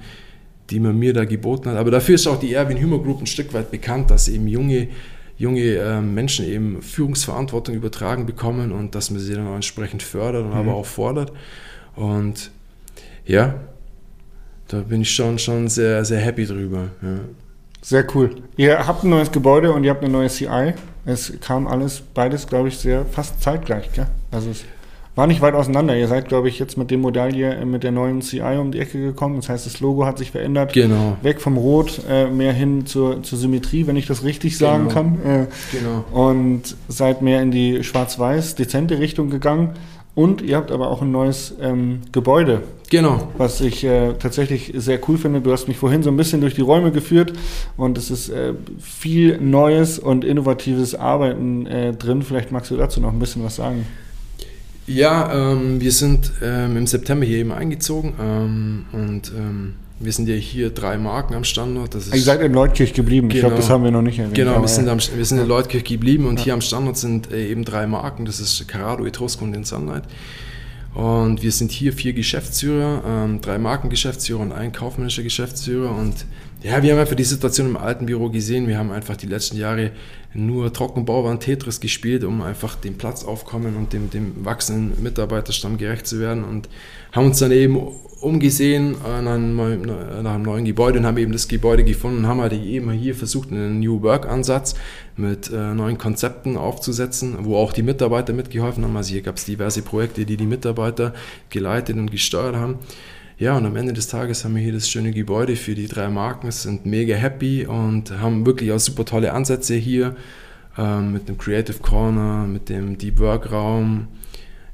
die 0.71 0.81
man 0.81 0.99
mir 0.99 1.13
da 1.13 1.27
geboten 1.27 1.69
hat. 1.69 1.77
Aber 1.77 1.91
dafür 1.91 2.15
ist 2.15 2.27
auch 2.27 2.39
die 2.39 2.55
Erwin 2.55 2.79
Hümer 2.79 2.99
Group 2.99 3.21
ein 3.21 3.27
Stück 3.27 3.53
weit 3.53 3.71
bekannt, 3.71 4.11
dass 4.11 4.29
eben 4.29 4.49
junge, 4.49 4.89
junge 5.37 5.77
äh, 5.77 6.01
Menschen 6.01 6.47
eben 6.47 6.81
Führungsverantwortung 6.81 7.75
übertragen 7.75 8.25
bekommen 8.25 8.73
und 8.73 8.95
dass 8.95 9.11
man 9.11 9.21
sie 9.21 9.35
dann 9.35 9.47
auch 9.47 9.57
entsprechend 9.57 10.03
fördert 10.03 10.45
und 10.45 10.51
mhm. 10.51 10.57
aber 10.57 10.75
auch 10.75 10.87
fordert. 10.87 11.31
Und 11.95 12.51
ja, 13.27 13.61
da 14.69 14.81
bin 14.81 15.03
ich 15.03 15.13
schon, 15.13 15.39
schon 15.39 15.69
sehr, 15.69 16.07
sehr 16.07 16.21
happy 16.21 16.47
drüber. 16.47 16.89
Ja. 17.03 17.21
Sehr 17.83 18.07
cool. 18.15 18.37
Ihr 18.57 18.87
habt 18.87 19.05
ein 19.05 19.11
neues 19.11 19.31
Gebäude 19.31 19.73
und 19.73 19.85
ihr 19.85 19.91
habt 19.91 20.03
eine 20.03 20.11
neue 20.11 20.29
CI. 20.29 20.73
Es 21.07 21.33
kam 21.41 21.67
alles, 21.67 22.01
beides, 22.01 22.47
glaube 22.47 22.69
ich, 22.69 22.79
sehr 22.79 23.05
fast 23.05 23.43
zeitgleich. 23.43 23.93
Gell? 23.93 24.07
Also 24.31 24.51
es 24.51 24.65
war 25.15 25.27
nicht 25.27 25.41
weit 25.43 25.55
auseinander. 25.55 25.97
Ihr 25.97 26.09
seid, 26.09 26.29
glaube 26.29 26.49
ich, 26.49 26.59
jetzt 26.59 26.77
mit 26.77 26.91
dem 26.91 27.01
Modell 27.01 27.33
hier 27.33 27.57
äh, 27.57 27.65
mit 27.65 27.85
der 27.85 27.93
neuen 27.93 28.21
CI 28.21 28.59
um 28.59 28.73
die 28.73 28.81
Ecke 28.81 29.01
gekommen. 29.01 29.37
Das 29.37 29.49
heißt, 29.49 29.67
das 29.67 29.81
Logo 29.81 30.07
hat 30.07 30.19
sich 30.19 30.33
verändert. 30.33 30.73
Genau. 30.73 31.17
Weg 31.23 31.41
vom 31.41 31.57
Rot, 31.57 32.01
äh, 32.09 32.29
mehr 32.29 32.53
hin 32.53 32.87
zur, 32.87 33.23
zur 33.23 33.39
Symmetrie, 33.39 33.87
wenn 33.87 33.97
ich 33.97 34.07
das 34.07 34.25
richtig 34.25 34.59
sagen 34.59 34.89
genau. 34.89 34.95
kann. 34.95 35.15
Äh, 35.25 35.47
genau. 35.73 36.05
Und 36.11 36.77
seid 36.89 37.23
mehr 37.23 37.43
in 37.43 37.51
die 37.51 37.85
schwarz-weiß, 37.85 38.57
dezente 38.57 38.99
Richtung 38.99 39.31
gegangen. 39.31 39.71
Und 40.15 40.43
ihr 40.43 40.57
habt 40.57 40.71
aber 40.71 40.91
auch 40.91 41.03
ein 41.03 41.11
neues 41.11 41.55
ähm, 41.61 42.03
Gebäude. 42.13 42.63
Genau. 42.91 43.29
Was 43.37 43.61
ich 43.61 43.83
äh, 43.83 44.13
tatsächlich 44.15 44.73
sehr 44.77 45.01
cool 45.09 45.19
finde. 45.19 45.41
Du 45.41 45.51
hast 45.51 45.67
mich 45.67 45.77
vorhin 45.77 46.05
so 46.05 46.11
ein 46.11 46.17
bisschen 46.17 46.41
durch 46.41 46.55
die 46.55 46.61
Räume 46.61 46.93
geführt 46.93 47.33
und 47.77 47.99
es 47.99 48.11
ist 48.11 48.29
äh, 48.29 48.55
viel 48.79 49.39
neues 49.39 49.99
und 49.99 50.25
innovatives 50.25 50.95
Arbeiten 50.95 51.67
äh, 51.67 51.93
drin. 51.95 52.23
Vielleicht 52.23 52.53
magst 52.53 52.71
du 52.71 52.77
dazu 52.77 53.01
noch 53.01 53.13
ein 53.13 53.19
bisschen 53.19 53.43
was 53.43 53.57
sagen. 53.57 53.87
Ja, 54.87 55.53
ähm, 55.53 55.81
wir 55.81 55.93
sind 55.93 56.31
ähm, 56.43 56.77
im 56.77 56.87
September 56.87 57.25
hier 57.25 57.39
eben 57.39 57.53
eingezogen 57.53 58.15
ähm, 58.21 58.85
und 58.93 59.33
ähm, 59.37 59.75
wir 60.01 60.13
sind 60.13 60.29
ja 60.29 60.35
hier 60.35 60.71
drei 60.71 60.99
Marken 60.99 61.35
am 61.35 61.45
Standort. 61.45 61.95
Das 61.95 62.07
ist, 62.07 62.15
Ihr 62.15 62.21
seid 62.21 62.41
in 62.43 62.53
Leutkirch 62.53 62.93
geblieben. 62.93 63.29
Genau, 63.29 63.37
ich 63.37 63.41
glaube, 63.41 63.57
das 63.57 63.71
haben 63.71 63.85
wir 63.85 63.91
noch 63.91 64.03
nicht 64.03 64.19
erwähnt. 64.19 64.35
Genau, 64.35 64.61
wir 64.61 64.69
sind, 64.69 64.89
am, 64.89 64.99
wir 64.99 65.25
sind 65.25 65.39
in 65.39 65.47
Leutkirch 65.47 65.85
geblieben 65.85 66.27
und 66.27 66.39
ja. 66.39 66.45
hier 66.45 66.55
am 66.55 66.61
Standort 66.61 66.99
sind 66.99 67.31
äh, 67.33 67.49
eben 67.49 67.65
drei 67.65 67.87
Marken. 67.87 68.25
Das 68.25 68.41
ist 68.41 68.67
Carado, 68.69 69.07
Etrusco 69.07 69.45
und 69.45 69.53
den 69.53 69.65
Sunlight. 69.65 70.05
Und 70.95 71.43
wir 71.43 71.51
sind 71.51 71.73
hier 71.73 71.93
vier 71.93 72.13
Geschäftsführer, 72.13 73.03
ähm, 73.07 73.41
drei 73.41 73.59
Markengeschäftsführer 73.59 74.41
und 74.41 74.53
ein 74.53 74.73
kaufmännischer 74.73 75.23
Geschäftsführer. 75.23 75.91
Und 75.97 76.25
ja, 76.65 76.83
wir 76.83 76.93
haben 76.93 76.99
einfach 76.99 77.15
die 77.15 77.25
Situation 77.25 77.67
im 77.67 77.77
alten 77.77 78.07
Büro 78.07 78.31
gesehen. 78.31 78.67
Wir 78.67 78.79
haben 78.79 78.91
einfach 78.91 79.19
die 79.19 79.27
letzten 79.27 79.59
Jahre 79.59 79.91
nur 80.33 80.73
Trockenbauwand 80.73 81.43
Tetris 81.43 81.79
gespielt, 81.79 82.25
um 82.25 82.41
einfach 82.41 82.75
dem 82.75 82.97
Platzaufkommen 82.97 83.77
und 83.77 83.93
dem, 83.93 84.09
dem 84.09 84.47
wachsenden 84.47 85.03
Mitarbeiterstamm 85.03 85.77
gerecht 85.77 86.07
zu 86.07 86.21
werden. 86.21 86.43
Und 86.43 86.71
haben 87.13 87.27
uns 87.27 87.39
dann 87.39 87.53
eben 87.53 87.77
umgesehen 88.23 88.95
äh, 89.07 89.21
nach 89.21 89.35
einem, 89.35 89.57
nach 89.83 90.35
einem, 90.35 90.43
neuen 90.43 90.65
Gebäude 90.65 91.01
und 91.01 91.05
haben 91.05 91.19
eben 91.19 91.33
das 91.33 91.49
Gebäude 91.49 91.85
gefunden 91.85 92.21
und 92.21 92.27
haben 92.29 92.41
halt 92.41 92.55
eben 92.55 92.91
hier 92.93 93.15
versucht, 93.15 93.53
einen 93.53 93.81
New 93.81 94.01
Work-Ansatz 94.01 94.75
mit 95.19 95.51
äh, 95.53 95.75
neuen 95.75 95.99
Konzepten 95.99 96.57
aufzusetzen, 96.57 97.37
wo 97.41 97.59
auch 97.59 97.75
die 97.75 97.83
Mitarbeiter 97.83 98.33
mitgeholfen 98.33 98.85
haben. 98.85 98.97
Also 98.97 99.13
hier 99.13 99.21
gab 99.21 99.37
es 99.37 99.45
diverse 99.45 99.83
Projekte, 99.83 100.25
die 100.25 100.39
die 100.39 100.47
Mitarbeiter 100.47 101.13
geleitet 101.51 101.99
und 101.99 102.11
gesteuert 102.11 102.57
haben. 102.57 102.79
Ja, 103.37 103.57
und 103.57 103.67
am 103.67 103.75
Ende 103.75 103.93
des 103.93 104.07
Tages 104.07 104.45
haben 104.45 104.55
wir 104.55 104.63
hier 104.63 104.73
das 104.73 104.89
schöne 104.89 105.11
Gebäude 105.11 105.57
für 105.57 105.75
die 105.75 105.89
drei 105.89 106.09
Marken, 106.09 106.51
sind 106.53 106.87
mega 106.87 107.17
happy 107.17 107.67
und 107.67 108.11
haben 108.13 108.47
wirklich 108.47 108.71
auch 108.71 108.79
super 108.79 109.05
tolle 109.05 109.33
Ansätze 109.33 109.75
hier 109.75 110.15
äh, 110.79 111.01
mit 111.01 111.29
dem 111.29 111.37
Creative 111.37 111.79
Corner, 111.79 112.47
mit 112.47 112.69
dem 112.69 112.97
Deep 112.97 113.19
Work 113.19 113.51
Raum, 113.51 114.07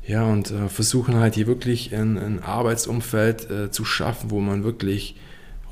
ja, 0.06 0.24
und 0.24 0.50
äh, 0.50 0.68
versuchen 0.68 1.16
halt 1.16 1.36
hier 1.36 1.46
wirklich 1.46 1.94
ein, 1.94 2.18
ein 2.18 2.42
Arbeitsumfeld 2.42 3.50
äh, 3.50 3.70
zu 3.70 3.84
schaffen, 3.84 4.30
wo 4.30 4.40
man 4.40 4.64
wirklich 4.64 5.16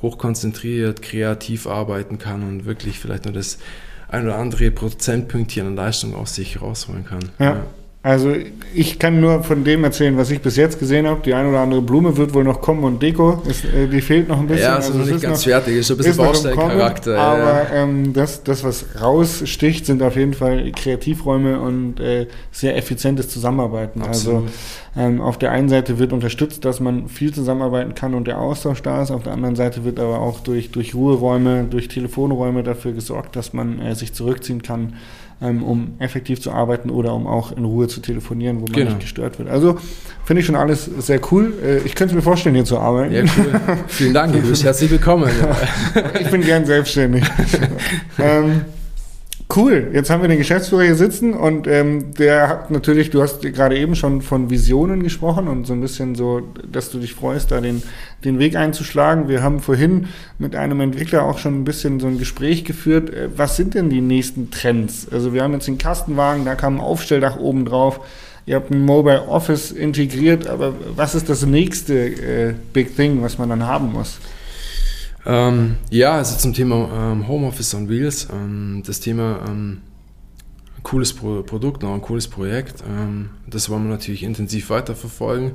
hochkonzentriert, 0.01 1.01
kreativ 1.01 1.67
arbeiten 1.67 2.17
kann 2.17 2.43
und 2.43 2.65
wirklich 2.65 2.99
vielleicht 2.99 3.25
nur 3.25 3.33
das 3.33 3.59
ein 4.07 4.23
oder 4.23 4.37
andere 4.37 4.71
Prozentpünktchen 4.71 5.67
an 5.67 5.75
Leistung 5.75 6.15
aus 6.15 6.35
sich 6.35 6.61
rausholen 6.61 7.05
kann. 7.05 7.29
Ja. 7.37 7.45
ja. 7.45 7.63
Also 8.01 8.33
ich 8.73 8.97
kann 8.97 9.19
nur 9.19 9.43
von 9.43 9.65
dem 9.65 9.83
erzählen, 9.83 10.15
was 10.15 10.31
ich 10.31 10.41
bis 10.41 10.55
jetzt 10.55 10.79
gesehen 10.79 11.05
habe. 11.05 11.19
Die 11.25 11.33
eine 11.33 11.49
oder 11.49 11.59
andere 11.59 11.81
Blume 11.81 12.15
wird 12.15 12.33
wohl 12.33 12.45
noch 12.45 12.61
kommen 12.61 12.85
und 12.85 13.03
Deko, 13.03 13.41
ist, 13.45 13.65
äh, 13.65 13.87
die 13.87 13.99
fehlt 13.99 14.29
noch 14.29 14.39
ein 14.39 14.47
bisschen. 14.47 14.63
Ja, 14.63 14.77
ist 14.77 14.85
also 14.85 14.99
noch 14.99 15.05
nicht 15.05 15.21
ganz 15.21 15.39
noch, 15.39 15.51
fertig, 15.51 15.75
ist 15.75 15.91
ein 15.91 15.97
bisschen 15.97 16.15
Bausteincharakter. 16.15 17.19
Aber 17.19 17.63
ja. 17.63 17.83
ähm, 17.83 18.13
das, 18.13 18.41
das, 18.43 18.63
was 18.63 18.85
raussticht, 19.01 19.85
sind 19.85 20.01
auf 20.01 20.15
jeden 20.15 20.33
Fall 20.33 20.71
Kreativräume 20.71 21.59
und 21.59 21.99
äh, 21.99 22.27
sehr 22.53 22.77
effizientes 22.77 23.27
Zusammenarbeiten. 23.27 24.01
Also, 24.01 24.09
Absolut. 24.31 24.43
Also 24.95 25.07
ähm, 25.07 25.19
auf 25.19 25.37
der 25.37 25.51
einen 25.51 25.67
Seite 25.67 25.99
wird 25.99 26.13
unterstützt, 26.13 26.63
dass 26.63 26.79
man 26.79 27.09
viel 27.09 27.33
zusammenarbeiten 27.33 27.95
kann 27.95 28.13
und 28.13 28.27
der 28.27 28.39
Austausch 28.39 28.81
da 28.81 29.01
ist. 29.01 29.11
Auf 29.11 29.23
der 29.23 29.33
anderen 29.33 29.57
Seite 29.57 29.83
wird 29.83 29.99
aber 29.99 30.19
auch 30.19 30.39
durch, 30.39 30.71
durch 30.71 30.95
Ruheräume, 30.95 31.65
durch 31.69 31.89
Telefonräume 31.89 32.63
dafür 32.63 32.93
gesorgt, 32.93 33.35
dass 33.35 33.51
man 33.51 33.81
äh, 33.81 33.93
sich 33.93 34.13
zurückziehen 34.13 34.61
kann 34.61 34.93
ähm, 35.41 35.63
um 35.63 35.95
effektiv 35.99 36.41
zu 36.41 36.51
arbeiten 36.51 36.89
oder 36.89 37.13
um 37.13 37.27
auch 37.27 37.51
in 37.51 37.65
Ruhe 37.65 37.87
zu 37.87 38.01
telefonieren, 38.01 38.57
wo 38.57 38.65
man 38.65 38.73
genau. 38.73 38.89
nicht 38.89 39.01
gestört 39.01 39.39
wird. 39.39 39.49
Also 39.49 39.77
finde 40.25 40.41
ich 40.41 40.45
schon 40.45 40.55
alles 40.55 40.85
sehr 40.85 41.19
cool. 41.31 41.53
Äh, 41.63 41.79
ich 41.79 41.95
könnte 41.95 42.15
mir 42.15 42.21
vorstellen, 42.21 42.55
hier 42.55 42.65
zu 42.65 42.79
arbeiten. 42.79 43.13
Ja, 43.13 43.23
cool. 43.23 43.61
Vielen 43.87 44.13
Dank, 44.13 44.33
du 44.33 44.41
bist 44.41 44.63
herzlich 44.63 44.91
willkommen. 44.91 45.29
ich 46.19 46.29
bin 46.29 46.41
gern 46.41 46.65
selbstständig. 46.65 47.23
ähm, 48.19 48.61
Cool, 49.55 49.89
jetzt 49.93 50.11
haben 50.11 50.21
wir 50.21 50.29
den 50.29 50.37
Geschäftsführer 50.37 50.83
hier 50.83 50.95
sitzen 50.95 51.33
und 51.33 51.65
ähm, 51.65 52.13
der 52.13 52.49
hat 52.49 52.69
natürlich, 52.69 53.09
du 53.09 53.23
hast 53.23 53.41
gerade 53.41 53.79
eben 53.79 53.95
schon 53.95 54.21
von 54.21 54.51
Visionen 54.51 55.01
gesprochen 55.01 55.47
und 55.47 55.65
so 55.65 55.73
ein 55.73 55.81
bisschen 55.81 56.13
so, 56.13 56.43
dass 56.71 56.91
du 56.91 56.99
dich 56.99 57.15
freust, 57.15 57.49
da 57.49 57.59
den, 57.59 57.81
den 58.23 58.37
Weg 58.37 58.55
einzuschlagen. 58.55 59.27
Wir 59.27 59.41
haben 59.41 59.59
vorhin 59.59 60.05
mit 60.37 60.55
einem 60.55 60.81
Entwickler 60.81 61.23
auch 61.23 61.39
schon 61.39 61.59
ein 61.59 61.63
bisschen 61.63 61.99
so 61.99 62.05
ein 62.05 62.19
Gespräch 62.19 62.63
geführt. 62.63 63.11
Äh, 63.11 63.29
was 63.35 63.55
sind 63.55 63.73
denn 63.73 63.89
die 63.89 64.01
nächsten 64.01 64.51
Trends? 64.51 65.07
Also 65.11 65.33
wir 65.33 65.41
haben 65.41 65.53
jetzt 65.53 65.67
den 65.67 65.79
Kastenwagen, 65.79 66.45
da 66.45 66.53
kam 66.53 66.75
ein 66.75 66.81
Aufstelldach 66.81 67.39
oben 67.39 67.65
drauf. 67.65 68.01
Ihr 68.45 68.55
habt 68.55 68.69
ein 68.69 68.85
Mobile 68.85 69.27
Office 69.27 69.71
integriert, 69.71 70.47
aber 70.47 70.75
was 70.95 71.15
ist 71.15 71.27
das 71.27 71.43
nächste 71.43 71.95
äh, 71.95 72.53
Big 72.71 72.95
Thing, 72.95 73.23
was 73.23 73.39
man 73.39 73.49
dann 73.49 73.65
haben 73.65 73.93
muss? 73.93 74.19
Ähm, 75.25 75.75
ja, 75.89 76.13
also 76.13 76.37
zum 76.37 76.53
Thema 76.53 77.11
ähm, 77.11 77.27
Homeoffice 77.27 77.73
on 77.75 77.89
Wheels. 77.89 78.27
Ähm, 78.31 78.83
das 78.85 78.99
Thema 78.99 79.43
ähm, 79.47 79.81
cooles 80.83 81.13
Pro 81.13 81.43
Produkt, 81.43 81.83
noch 81.83 81.93
ein 81.93 82.01
cooles 82.01 82.27
Projekt. 82.27 82.83
Ähm, 82.87 83.31
das 83.47 83.69
wollen 83.69 83.83
wir 83.83 83.91
natürlich 83.91 84.23
intensiv 84.23 84.69
weiterverfolgen. 84.69 85.53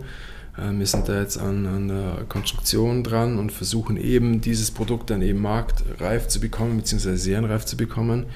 Ähm, 0.58 0.78
wir 0.78 0.86
sind 0.86 1.08
da 1.08 1.20
jetzt 1.20 1.38
an, 1.38 1.66
an, 1.66 1.88
der 1.88 2.24
Konstruktion 2.28 3.02
dran 3.02 3.38
und 3.38 3.52
versuchen 3.52 3.96
eben 3.96 4.40
dieses 4.40 4.70
Produkt 4.70 5.10
dann 5.10 5.22
eben 5.22 5.40
marktreif 5.40 6.28
zu 6.28 6.40
bekommen, 6.40 6.76
beziehungsweise 6.76 7.16
serienreif 7.16 7.64
zu 7.64 7.76
bekommen. 7.76 8.26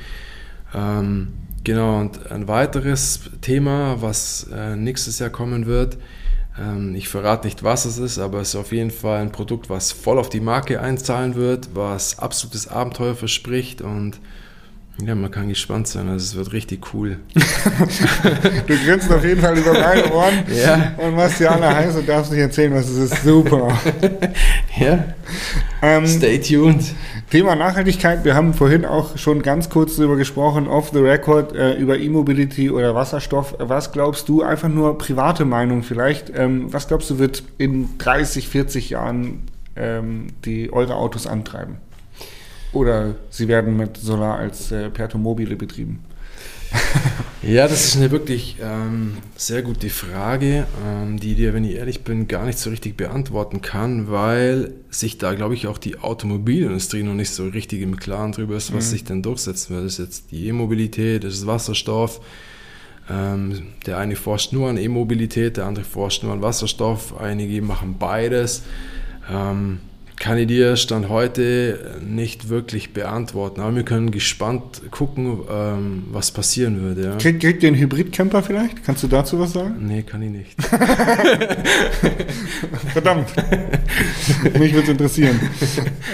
genau, 1.64 2.01
und 2.01 2.31
ein 2.31 2.47
weiteres 2.47 3.21
Thema, 3.41 4.03
was 4.03 4.49
äh, 4.53 4.77
nächstes 4.77 5.19
Jahr 5.19 5.31
kommen 5.31 5.64
wird, 5.64 5.97
ich 6.94 7.09
verrate 7.09 7.47
nicht, 7.47 7.62
was 7.62 7.85
es 7.85 7.99
ist, 7.99 8.18
aber 8.18 8.40
es 8.40 8.51
ist 8.51 8.57
auf 8.57 8.73
jeden 8.73 8.90
Fall 8.90 9.21
ein 9.21 9.33
Produkt, 9.33 9.71
was 9.71 9.92
voll 9.92 10.18
auf 10.18 10.29
die 10.29 10.40
Marke 10.40 10.81
einzahlen 10.81 11.35
wird, 11.35 11.71
was 11.75 12.18
absolutes 12.18 12.68
Abenteuer 12.68 13.14
verspricht 13.14 13.81
und 13.81 14.18
ja, 15.07 15.14
man 15.14 15.31
kann 15.31 15.49
gespannt 15.49 15.87
sein, 15.87 16.09
also 16.09 16.25
es 16.25 16.35
wird 16.35 16.53
richtig 16.53 16.92
cool. 16.92 17.21
du 18.66 18.77
grinst 18.85 19.12
auf 19.12 19.25
jeden 19.25 19.40
Fall 19.40 19.57
über 19.57 19.73
meine 19.73 20.12
Ohren 20.12 20.42
ja. 20.53 20.94
und 20.99 21.14
machst 21.14 21.38
dir 21.38 21.53
alle 21.53 21.73
heiß 21.73 21.94
und 21.94 22.09
darfst 22.09 22.33
nicht 22.33 22.40
erzählen, 22.40 22.75
was 22.75 22.88
es 22.88 23.12
ist. 23.12 23.23
Super. 23.23 23.79
ja. 24.81 25.05
Ähm, 25.83 26.05
Stay 26.05 26.40
tuned. 26.40 26.83
Thema 27.31 27.55
Nachhaltigkeit, 27.57 28.25
wir 28.25 28.35
haben 28.35 28.55
vorhin 28.55 28.87
auch 28.87 29.19
schon 29.19 29.43
ganz 29.43 29.69
kurz 29.69 29.97
darüber 29.97 30.17
gesprochen, 30.17 30.67
off 30.67 30.93
the 30.95 31.01
record, 31.01 31.55
äh, 31.55 31.75
über 31.75 31.99
E-Mobility 31.99 32.71
oder 32.71 32.95
Wasserstoff. 32.95 33.55
Was 33.59 33.93
glaubst 33.93 34.31
du, 34.31 34.43
einfach 34.43 34.71
nur 34.71 34.97
private 34.97 35.45
Meinung 35.45 35.83
vielleicht, 35.83 36.33
ähm, 36.35 36.73
was 36.73 36.88
glaubst 36.88 37.11
du, 37.11 37.19
wird 37.19 37.43
in 37.59 37.99
30, 37.99 38.49
40 38.49 38.91
Jahren 38.91 39.43
ähm, 39.77 40.29
die 40.47 40.73
eure 40.73 40.95
Autos 40.95 41.27
antreiben? 41.27 41.77
Oder 42.73 43.17
sie 43.29 43.47
werden 43.47 43.77
mit 43.77 43.99
Solar 43.99 44.38
als 44.38 44.73
äh, 44.73 44.88
Pertomobile 44.88 45.57
betrieben? 45.57 46.03
ja, 47.42 47.68
das 47.68 47.87
ist 47.87 47.96
eine 47.96 48.11
wirklich 48.11 48.57
ähm, 48.62 49.18
sehr 49.37 49.62
gute 49.62 49.90
Frage, 49.90 50.66
ähm, 50.87 51.18
die 51.18 51.35
dir, 51.35 51.54
wenn 51.54 51.64
ich 51.64 51.76
ehrlich 51.76 52.04
bin, 52.04 52.28
gar 52.28 52.44
nicht 52.44 52.59
so 52.59 52.70
richtig 52.70 52.96
beantworten 52.96 53.61
kann, 53.61 54.11
weil 54.11 54.74
sich 54.90 55.18
da, 55.18 55.35
glaube 55.35 55.54
ich, 55.54 55.66
auch 55.66 55.78
die 55.78 55.98
Automobilindustrie 55.98 57.02
noch 57.02 57.14
nicht 57.14 57.31
so 57.31 57.46
richtig 57.46 57.83
im 57.83 57.96
Klaren 57.96 58.33
drüber 58.33 58.57
ist, 58.57 58.74
was 58.74 58.87
mhm. 58.87 58.90
sich 58.90 59.04
denn 59.04 59.22
durchsetzen 59.22 59.74
wird. 59.74 59.87
Das 59.87 59.94
ist 59.94 59.98
jetzt 59.98 60.31
die 60.31 60.46
E-Mobilität, 60.48 61.24
das 61.24 61.35
ist 61.35 61.46
Wasserstoff. 61.46 62.20
Ähm, 63.11 63.68
der 63.87 63.98
eine 63.98 64.16
forscht 64.16 64.52
nur 64.52 64.68
an 64.68 64.76
E-Mobilität, 64.76 65.57
der 65.57 65.66
andere 65.66 65.85
forscht 65.85 66.22
nur 66.22 66.33
an 66.33 66.42
Wasserstoff. 66.42 67.18
Einige 67.18 67.62
machen 67.62 67.96
beides. 67.98 68.62
Ähm, 69.31 69.81
kann 70.18 70.37
ich 70.38 70.46
dir 70.46 70.76
Stand 70.76 71.09
heute 71.09 71.96
nicht 72.07 72.48
wirklich 72.48 72.92
beantworten. 72.92 73.61
Aber 73.61 73.74
wir 73.76 73.85
können 73.85 74.11
gespannt 74.11 74.83
gucken, 74.90 75.38
ähm, 75.50 76.04
was 76.11 76.31
passieren 76.31 76.81
würde. 76.81 77.02
Ja. 77.02 77.16
Kriegt, 77.16 77.42
ihr 77.62 77.68
einen 77.68 77.76
Hybridcamper 77.76 78.42
vielleicht? 78.42 78.85
Kannst 78.85 79.02
du 79.02 79.09
dazu 79.09 79.38
was 79.38 79.52
sagen? 79.52 79.76
Nee, 79.81 80.02
kann 80.02 80.22
ich 80.22 80.31
nicht. 80.31 80.57
Verdammt. 82.92 83.28
Mich 84.59 84.72
würde 84.72 84.85
es 84.85 84.88
interessieren. 84.88 85.38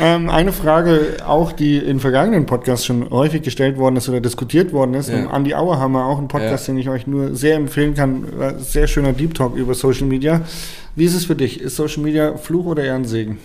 Ähm, 0.00 0.28
eine 0.28 0.52
Frage 0.52 1.16
auch, 1.24 1.52
die 1.52 1.78
in 1.78 2.00
vergangenen 2.00 2.46
Podcasts 2.46 2.84
schon 2.86 3.08
häufig 3.10 3.42
gestellt 3.42 3.78
worden 3.78 3.96
ist 3.96 4.08
oder 4.08 4.20
diskutiert 4.20 4.72
worden 4.72 4.94
ist. 4.94 5.08
Ja. 5.08 5.18
Um 5.18 5.28
Andi 5.28 5.54
Auer 5.54 5.78
haben 5.78 5.92
wir 5.92 6.04
auch 6.04 6.18
einen 6.18 6.28
Podcast, 6.28 6.68
ja. 6.68 6.74
den 6.74 6.80
ich 6.80 6.88
euch 6.88 7.06
nur 7.06 7.34
sehr 7.34 7.56
empfehlen 7.56 7.94
kann. 7.94 8.26
Sehr 8.58 8.86
schöner 8.86 9.12
Deep 9.12 9.34
Talk 9.34 9.56
über 9.56 9.74
Social 9.74 10.06
Media. 10.06 10.42
Wie 10.96 11.04
ist 11.04 11.14
es 11.14 11.24
für 11.24 11.34
dich? 11.34 11.60
Ist 11.60 11.76
Social 11.76 12.02
Media 12.02 12.36
Fluch 12.36 12.66
oder 12.66 12.84
eher 12.84 12.94
ein 12.94 13.04
Segen? 13.04 13.38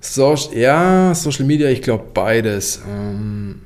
So, 0.00 0.34
ja, 0.54 1.14
Social 1.14 1.44
Media, 1.44 1.68
ich 1.68 1.82
glaube 1.82 2.04
beides. 2.14 2.80
Ähm, 2.88 3.60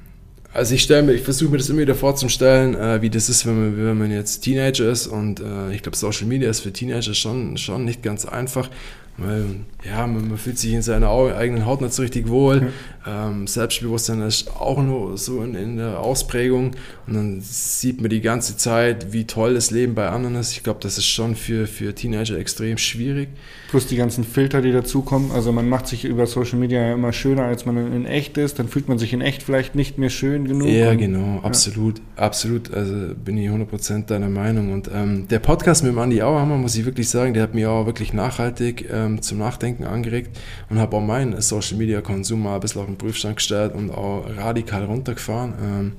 also 0.52 0.74
ich 0.74 0.82
stelle 0.82 1.02
mir, 1.02 1.12
ich 1.12 1.22
versuche 1.22 1.50
mir 1.50 1.58
das 1.58 1.68
immer 1.68 1.80
wieder 1.80 1.94
vorzustellen, 1.94 2.74
äh, 2.74 3.02
wie 3.02 3.10
das 3.10 3.28
ist, 3.28 3.46
wenn 3.46 3.56
man, 3.56 3.86
wenn 3.86 3.98
man 3.98 4.10
jetzt 4.10 4.40
Teenager 4.40 4.88
ist 4.88 5.06
und 5.06 5.40
äh, 5.40 5.72
ich 5.72 5.82
glaube 5.82 5.96
Social 5.96 6.26
Media 6.26 6.50
ist 6.50 6.60
für 6.60 6.72
Teenager 6.72 7.14
schon, 7.14 7.56
schon 7.56 7.84
nicht 7.84 8.02
ganz 8.02 8.24
einfach. 8.24 8.68
Weil, 9.16 9.44
ja, 9.84 10.06
man, 10.06 10.28
man, 10.28 10.38
fühlt 10.38 10.58
sich 10.58 10.72
in 10.72 10.82
seiner 10.82 11.08
eigenen 11.10 11.66
Haut 11.66 11.80
nicht 11.80 11.94
so 11.94 12.02
richtig 12.02 12.28
wohl. 12.28 12.72
Ähm, 13.06 13.46
Selbstbewusstsein 13.46 14.20
ist 14.22 14.50
auch 14.50 14.82
nur 14.82 15.16
so 15.16 15.42
in, 15.42 15.54
in, 15.54 15.76
der 15.76 16.00
Ausprägung. 16.00 16.72
Und 17.06 17.14
dann 17.14 17.40
sieht 17.40 18.00
man 18.00 18.10
die 18.10 18.20
ganze 18.20 18.56
Zeit, 18.56 19.12
wie 19.12 19.26
toll 19.26 19.54
das 19.54 19.70
Leben 19.70 19.94
bei 19.94 20.08
anderen 20.08 20.36
ist. 20.36 20.52
Ich 20.52 20.62
glaube, 20.62 20.80
das 20.82 20.98
ist 20.98 21.06
schon 21.06 21.36
für, 21.36 21.66
für 21.66 21.94
Teenager 21.94 22.36
extrem 22.36 22.78
schwierig. 22.78 23.28
Plus 23.68 23.86
die 23.86 23.96
ganzen 23.96 24.24
Filter, 24.24 24.62
die 24.62 24.72
dazukommen. 24.72 25.30
Also 25.32 25.52
man 25.52 25.68
macht 25.68 25.86
sich 25.86 26.04
über 26.04 26.26
Social 26.26 26.58
Media 26.58 26.80
ja 26.80 26.94
immer 26.94 27.12
schöner, 27.12 27.44
als 27.44 27.66
man 27.66 27.92
in 27.92 28.06
echt 28.06 28.38
ist. 28.38 28.58
Dann 28.58 28.68
fühlt 28.68 28.88
man 28.88 28.98
sich 28.98 29.12
in 29.12 29.20
echt 29.20 29.42
vielleicht 29.42 29.74
nicht 29.74 29.98
mehr 29.98 30.10
schön 30.10 30.48
genug. 30.48 30.68
Ja, 30.68 30.90
und, 30.90 30.98
genau, 30.98 31.40
absolut, 31.42 31.98
ja. 31.98 32.24
absolut. 32.24 32.72
Also 32.72 33.14
bin 33.24 33.36
ich 33.36 33.48
100% 33.48 34.06
deiner 34.06 34.28
Meinung. 34.28 34.72
Und 34.72 34.90
ähm, 34.92 35.28
der 35.28 35.38
Podcast 35.38 35.84
mit 35.84 35.92
dem 35.92 35.98
Andi 35.98 36.22
Auerhammer, 36.22 36.56
muss 36.56 36.74
ich 36.74 36.84
wirklich 36.84 37.08
sagen, 37.08 37.34
der 37.34 37.42
hat 37.44 37.54
mir 37.54 37.70
auch 37.70 37.86
wirklich 37.86 38.12
nachhaltig 38.12 38.90
äh, 38.90 39.04
ähm, 39.04 39.22
zum 39.22 39.38
Nachdenken 39.38 39.84
angeregt 39.84 40.38
und 40.70 40.78
habe 40.78 40.96
auch 40.96 41.02
meinen 41.02 41.40
Social 41.40 41.76
Media 41.76 42.00
Konsum 42.00 42.42
mal 42.42 42.54
ein 42.54 42.60
bisschen 42.60 42.80
auf 42.80 42.86
den 42.94 42.98
Prüfstand 42.98 43.36
gestellt 43.36 43.74
und 43.74 43.90
auch 43.90 44.24
radikal 44.36 44.84
runtergefahren. 44.84 45.54
Ähm, 45.62 45.92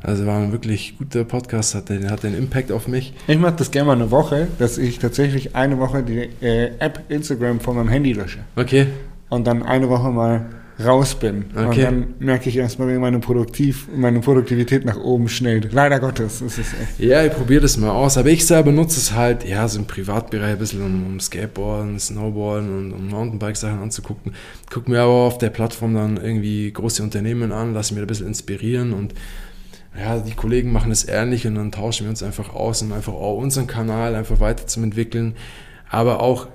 also 0.00 0.26
war 0.26 0.38
ein 0.38 0.52
wirklich 0.52 0.98
guter 0.98 1.24
Podcast, 1.24 1.74
hat 1.74 1.88
den, 1.88 2.10
hat 2.10 2.24
den 2.24 2.36
Impact 2.36 2.70
auf 2.70 2.88
mich. 2.88 3.14
Ich 3.26 3.38
mache 3.38 3.54
das 3.56 3.70
gerne 3.70 3.86
mal 3.86 3.92
eine 3.94 4.10
Woche, 4.10 4.48
dass 4.58 4.76
ich 4.76 4.98
tatsächlich 4.98 5.56
eine 5.56 5.78
Woche 5.78 6.02
die 6.02 6.28
äh, 6.44 6.72
App 6.78 7.04
Instagram 7.08 7.60
von 7.60 7.76
meinem 7.76 7.88
Handy 7.88 8.12
lösche. 8.12 8.40
Okay. 8.54 8.88
Und 9.30 9.46
dann 9.46 9.62
eine 9.62 9.88
Woche 9.88 10.10
mal 10.10 10.44
raus 10.82 11.14
bin. 11.14 11.46
Okay. 11.54 11.66
Und 11.66 11.82
dann 11.82 12.14
merke 12.18 12.48
ich 12.48 12.56
erstmal, 12.56 12.88
wie 12.88 12.98
meine, 12.98 13.20
Produktiv, 13.20 13.88
meine 13.94 14.20
Produktivität 14.20 14.84
nach 14.84 14.96
oben 14.96 15.28
schnellt. 15.28 15.72
Leider 15.72 16.00
Gottes. 16.00 16.40
Ist 16.40 16.58
es 16.58 16.72
echt. 16.72 16.98
Ja, 16.98 17.24
ich 17.24 17.32
probiere 17.32 17.62
das 17.62 17.76
mal 17.76 17.90
aus. 17.90 18.18
Aber 18.18 18.28
ich 18.30 18.44
selber 18.44 18.72
nutze 18.72 18.98
es 18.98 19.12
halt, 19.12 19.46
ja, 19.46 19.66
so 19.68 19.78
im 19.78 19.86
Privatbereich 19.86 20.52
ein 20.52 20.58
bisschen, 20.58 20.82
um, 20.82 21.06
um 21.06 21.20
Skateboarden, 21.20 21.98
Snowboarden 21.98 22.70
und 22.70 22.92
um 22.92 23.08
Mountainbike-Sachen 23.08 23.80
anzugucken. 23.80 24.32
Gucke 24.70 24.90
mir 24.90 25.02
aber 25.02 25.12
auf 25.12 25.38
der 25.38 25.50
Plattform 25.50 25.94
dann 25.94 26.16
irgendwie 26.16 26.72
große 26.72 27.02
Unternehmen 27.02 27.52
an, 27.52 27.74
lasse 27.74 27.94
mir 27.94 28.00
ein 28.00 28.06
bisschen 28.06 28.26
inspirieren 28.26 28.92
und 28.92 29.14
ja, 29.96 30.18
die 30.18 30.34
Kollegen 30.34 30.72
machen 30.72 30.90
es 30.90 31.06
ähnlich 31.06 31.46
und 31.46 31.54
dann 31.54 31.70
tauschen 31.70 32.06
wir 32.06 32.10
uns 32.10 32.22
einfach 32.22 32.52
aus, 32.52 32.82
um 32.82 32.92
einfach 32.92 33.12
auch 33.12 33.38
unseren 33.38 33.68
Kanal 33.68 34.16
einfach 34.16 34.40
weiter 34.40 34.66
zu 34.66 34.82
entwickeln. 34.82 35.36
Aber 35.88 36.20
auch 36.20 36.48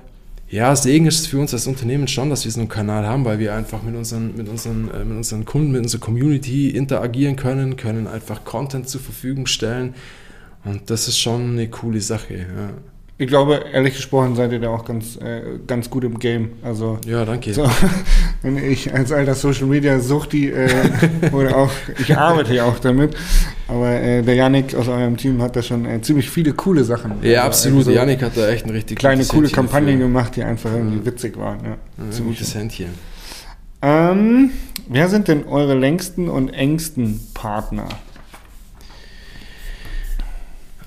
ja, 0.50 0.76
Segen 0.76 1.06
ist 1.06 1.20
es 1.20 1.28
für 1.28 1.38
uns 1.38 1.54
als 1.54 1.68
Unternehmen 1.68 2.08
schon, 2.08 2.30
dass 2.30 2.44
wir 2.44 2.52
so 2.52 2.60
einen 2.60 2.70
Kanal 2.70 3.06
haben, 3.06 3.24
weil 3.24 3.38
wir 3.38 3.54
einfach 3.54 3.84
mit 3.84 3.96
unseren, 3.96 4.36
mit 4.36 4.50
unseren, 4.50 4.90
äh, 4.92 5.06
mit 5.06 5.18
unseren 5.18 5.46
Kunden, 5.46 5.72
mit 5.72 5.84
unserer 5.84 6.02
Community 6.02 6.70
interagieren 6.72 7.36
können, 7.36 7.76
können 7.78 8.08
einfach 8.08 8.44
Content 8.44 8.90
zur 8.90 9.02
Verfügung 9.02 9.46
stellen. 9.46 9.94
Und 10.66 10.90
das 10.90 11.08
ist 11.08 11.20
schon 11.20 11.52
eine 11.52 11.70
coole 11.70 12.02
Sache. 12.02 12.34
Ja. 12.36 12.74
Ich 13.22 13.28
glaube, 13.28 13.66
ehrlich 13.74 13.96
gesprochen 13.96 14.38
seid 14.38 14.54
ihr 14.54 14.62
da 14.62 14.70
auch 14.70 14.86
ganz, 14.86 15.18
äh, 15.18 15.42
ganz 15.68 15.90
gut 15.90 16.06
im 16.06 16.20
Game. 16.20 16.52
Also, 16.64 17.00
ja, 17.06 17.26
danke. 17.26 17.54
So, 17.54 17.70
wenn 18.42 18.58
ich 18.58 18.94
als 18.94 19.12
alter 19.12 19.36
Social 19.36 19.66
Media 19.66 20.00
Suchti 20.00 20.50
äh, 20.50 20.70
oder 21.34 21.58
auch, 21.58 21.72
ich 21.98 22.16
arbeite 22.18 22.54
ja 22.54 22.64
auch 22.64 22.80
damit, 22.80 23.18
aber 23.68 23.92
äh, 23.92 24.22
der 24.22 24.36
Yannick 24.36 24.74
aus 24.74 24.88
eurem 24.88 25.18
Team 25.18 25.42
hat 25.42 25.58
da 25.58 25.62
schon 25.62 25.86
äh, 25.86 26.02
ziemlich 26.02 26.30
viele 26.30 26.54
coole 26.54 26.86
Sachen. 26.86 27.12
Ja, 27.22 27.40
also, 27.40 27.48
absolut. 27.48 27.80
Also, 27.80 27.92
Yannick 27.92 28.22
hat 28.22 28.38
da 28.38 28.48
echt 28.48 28.66
ein 28.66 28.72
richtig 28.72 28.98
kleine 28.98 29.26
coole 29.26 29.50
Kampagnen 29.50 30.00
gemacht, 30.00 30.38
die 30.38 30.44
einfach 30.44 30.72
irgendwie 30.72 31.06
witzig 31.06 31.38
waren. 31.38 31.60
Ja, 31.66 31.72
ja 31.72 32.24
gutes 32.24 32.56
Händchen. 32.56 32.92
Ähm, 33.82 34.52
wer 34.88 35.10
sind 35.10 35.28
denn 35.28 35.46
eure 35.46 35.74
längsten 35.74 36.30
und 36.30 36.48
engsten 36.48 37.20
Partner? 37.34 37.90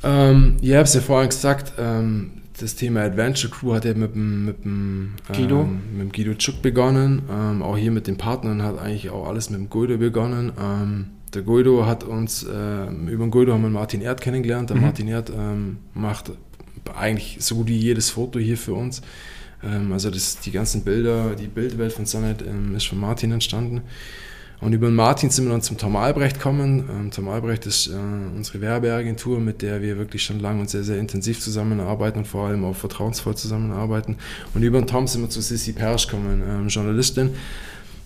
Ähm, 0.04 0.56
ihr 0.60 0.78
habt 0.78 0.88
es 0.88 0.94
ja 0.94 1.00
vorhin 1.00 1.28
gesagt, 1.28 1.74
ähm, 1.78 2.42
das 2.58 2.74
Thema 2.74 3.02
Adventure 3.02 3.52
Crew 3.52 3.74
hat 3.74 3.84
ja 3.84 3.94
mit 3.94 4.14
dem, 4.14 4.44
mit 4.44 4.64
dem, 4.64 5.14
Guido. 5.32 5.62
Ähm, 5.62 5.80
mit 5.92 6.00
dem 6.02 6.12
Guido 6.12 6.34
Tschuck 6.34 6.62
begonnen. 6.62 7.22
Ähm, 7.30 7.62
auch 7.62 7.76
hier 7.76 7.90
mit 7.90 8.06
den 8.06 8.16
Partnern 8.16 8.62
hat 8.62 8.78
eigentlich 8.78 9.10
auch 9.10 9.26
alles 9.26 9.50
mit 9.50 9.60
dem 9.60 9.70
Guido 9.70 9.98
begonnen. 9.98 10.52
Ähm, 10.60 11.06
der 11.34 11.42
Guido 11.42 11.86
hat 11.86 12.04
uns, 12.04 12.42
äh, 12.42 12.86
über 13.10 13.24
den 13.24 13.30
Guido 13.30 13.52
haben 13.52 13.62
wir 13.62 13.70
Martin 13.70 14.02
Erd 14.02 14.20
kennengelernt. 14.20 14.70
Der 14.70 14.76
mhm. 14.76 14.82
Martin 14.82 15.08
Erd 15.08 15.30
ähm, 15.30 15.78
macht 15.94 16.32
eigentlich 16.96 17.38
so 17.40 17.56
gut 17.56 17.68
wie 17.68 17.76
jedes 17.76 18.10
Foto 18.10 18.38
hier 18.38 18.58
für 18.58 18.74
uns. 18.74 19.02
Ähm, 19.64 19.92
also 19.92 20.10
das, 20.10 20.40
die 20.40 20.50
ganzen 20.50 20.82
Bilder, 20.82 21.34
die 21.34 21.46
Bildwelt 21.46 21.92
von 21.92 22.06
Sonnet 22.06 22.42
ähm, 22.42 22.74
ist 22.74 22.86
von 22.86 23.00
Martin 23.00 23.32
entstanden. 23.32 23.82
Und 24.62 24.72
über 24.74 24.86
den 24.86 24.94
Martin 24.94 25.28
sind 25.28 25.46
wir 25.46 25.50
dann 25.50 25.60
zum 25.60 25.76
Tom 25.76 25.96
Albrecht 25.96 26.36
gekommen. 26.36 26.88
Ähm, 26.88 27.10
Tom 27.10 27.28
Albrecht 27.28 27.66
ist 27.66 27.88
äh, 27.88 27.94
unsere 28.36 28.60
Werbeagentur, 28.60 29.40
mit 29.40 29.60
der 29.60 29.82
wir 29.82 29.98
wirklich 29.98 30.22
schon 30.22 30.38
lange 30.38 30.60
und 30.60 30.70
sehr, 30.70 30.84
sehr 30.84 30.98
intensiv 30.98 31.40
zusammenarbeiten 31.40 32.20
und 32.20 32.28
vor 32.28 32.46
allem 32.46 32.64
auch 32.64 32.76
vertrauensvoll 32.76 33.36
zusammenarbeiten. 33.36 34.18
Und 34.54 34.62
über 34.62 34.80
den 34.80 34.86
Tom 34.86 35.08
sind 35.08 35.22
wir 35.22 35.30
zu 35.30 35.40
Sissy 35.40 35.72
Persch 35.72 36.06
gekommen, 36.06 36.44
ähm, 36.48 36.68
Journalistin, 36.68 37.30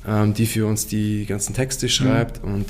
ähm, 0.08 0.32
die 0.32 0.46
für 0.46 0.66
uns 0.66 0.86
die 0.86 1.26
ganzen 1.26 1.52
Texte 1.52 1.90
schreibt. 1.90 2.42
Mhm. 2.42 2.54
Und 2.54 2.66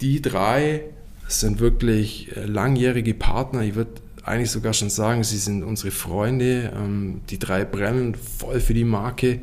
die 0.00 0.22
drei 0.22 0.82
sind 1.26 1.58
wirklich 1.58 2.36
äh, 2.36 2.44
langjährige 2.44 3.14
Partner. 3.14 3.62
Ich 3.62 3.74
würde 3.74 3.90
eigentlich 4.22 4.52
sogar 4.52 4.72
schon 4.72 4.88
sagen, 4.88 5.24
sie 5.24 5.38
sind 5.38 5.64
unsere 5.64 5.90
Freunde. 5.90 6.72
Ähm, 6.76 7.22
die 7.28 7.40
drei 7.40 7.64
brennen 7.64 8.14
voll 8.14 8.60
für 8.60 8.74
die 8.74 8.84
Marke 8.84 9.40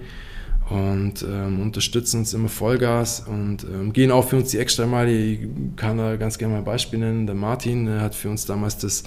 und 0.70 1.24
ähm, 1.24 1.62
unterstützen 1.62 2.20
uns 2.20 2.34
immer 2.34 2.50
Vollgas 2.50 3.22
und 3.26 3.64
ähm, 3.64 3.94
gehen 3.94 4.12
auch 4.12 4.28
für 4.28 4.38
uns 4.38 4.52
die 4.52 4.58
extra 4.58 4.86
Meile. 4.86 5.12
Ich 5.12 5.40
kann 5.78 5.98
da 5.98 6.16
ganz 6.18 6.38
gerne 6.38 6.54
mal 6.54 6.60
ein 6.60 6.66
Beispiel 6.66 7.00
nennen. 7.00 7.26
Der 7.26 7.36
Martin 7.36 7.88
äh, 7.88 8.00
hat 8.00 8.16
für 8.16 8.30
uns 8.30 8.46
damals 8.46 8.78
das 8.78 9.04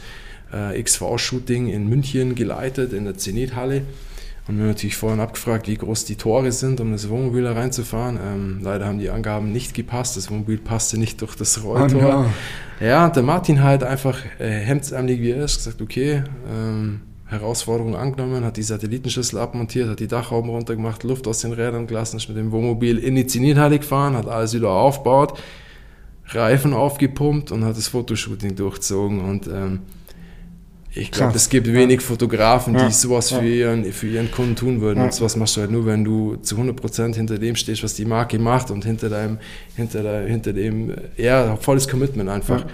äh, 0.52 0.82
XV-Shooting 0.82 1.68
in 1.68 1.88
München 1.88 2.34
geleitet, 2.34 2.92
in 2.92 3.04
der 3.04 3.16
Zenit-Halle. 3.16 3.82
Und 4.48 4.56
wir 4.56 4.62
haben 4.62 4.70
natürlich 4.70 4.96
vorhin 4.96 5.20
abgefragt, 5.20 5.68
wie 5.68 5.76
groß 5.76 6.06
die 6.06 6.16
Tore 6.16 6.50
sind, 6.50 6.80
um 6.80 6.92
das 6.92 7.08
Wohnmobil 7.08 7.44
da 7.44 7.52
reinzufahren. 7.52 8.18
Ähm, 8.20 8.60
leider 8.62 8.86
haben 8.86 8.98
die 8.98 9.10
Angaben 9.10 9.52
nicht 9.52 9.74
gepasst. 9.74 10.16
Das 10.16 10.30
Wohnmobil 10.30 10.58
passte 10.58 10.98
nicht 10.98 11.20
durch 11.20 11.36
das 11.36 11.62
Rolltor. 11.62 12.02
Oh 12.02 12.22
no. 12.22 12.30
Ja, 12.80 13.04
und 13.04 13.14
der 13.14 13.22
Martin 13.22 13.62
halt 13.62 13.84
einfach 13.84 14.18
äh, 14.38 14.48
hemdsärmelig 14.48 15.20
wie 15.20 15.32
er 15.32 15.44
ist, 15.44 15.58
gesagt, 15.58 15.82
okay, 15.82 16.24
ähm, 16.50 17.02
Herausforderung 17.30 17.94
angenommen, 17.94 18.44
hat 18.44 18.56
die 18.56 18.62
Satellitenschüssel 18.62 19.38
abmontiert, 19.38 19.88
hat 19.88 20.00
die 20.00 20.08
Dachhauben 20.08 20.50
runtergemacht, 20.50 21.04
Luft 21.04 21.26
aus 21.28 21.40
den 21.40 21.52
Rädern 21.52 21.86
gelassen, 21.86 22.16
ist 22.16 22.28
mit 22.28 22.36
dem 22.36 22.50
Wohnmobil 22.50 22.98
in 22.98 23.14
die 23.14 23.26
Zenithalle 23.26 23.78
gefahren, 23.78 24.16
hat 24.16 24.26
alles 24.26 24.52
wieder 24.54 24.70
aufgebaut, 24.70 25.38
Reifen 26.26 26.72
aufgepumpt 26.72 27.52
und 27.52 27.64
hat 27.64 27.76
das 27.76 27.88
Fotoshooting 27.88 28.56
durchzogen. 28.56 29.20
Und 29.20 29.46
ähm, 29.46 29.80
ich 30.92 31.12
glaube, 31.12 31.36
es 31.36 31.48
gibt 31.48 31.68
wenig 31.68 32.00
Fotografen, 32.00 32.74
die 32.74 32.80
ja. 32.80 32.90
sowas 32.90 33.30
für, 33.30 33.46
ihren, 33.46 33.84
für 33.92 34.08
ihren 34.08 34.30
Kunden 34.30 34.56
tun 34.56 34.80
würden. 34.80 34.98
Ja. 34.98 35.04
Und 35.04 35.14
sowas 35.14 35.36
machst 35.36 35.56
du 35.56 35.60
halt 35.60 35.70
nur, 35.70 35.86
wenn 35.86 36.04
du 36.04 36.36
zu 36.36 36.56
100% 36.56 37.14
hinter 37.14 37.38
dem 37.38 37.54
stehst, 37.54 37.84
was 37.84 37.94
die 37.94 38.04
Marke 38.04 38.40
macht 38.40 38.72
und 38.72 38.84
hinter 38.84 39.08
deinem, 39.08 39.38
hinter, 39.76 40.02
der, 40.02 40.26
hinter 40.26 40.52
dem, 40.52 40.92
ja, 41.16 41.56
volles 41.56 41.86
Commitment 41.86 42.28
einfach. 42.28 42.62
Ja. 42.62 42.66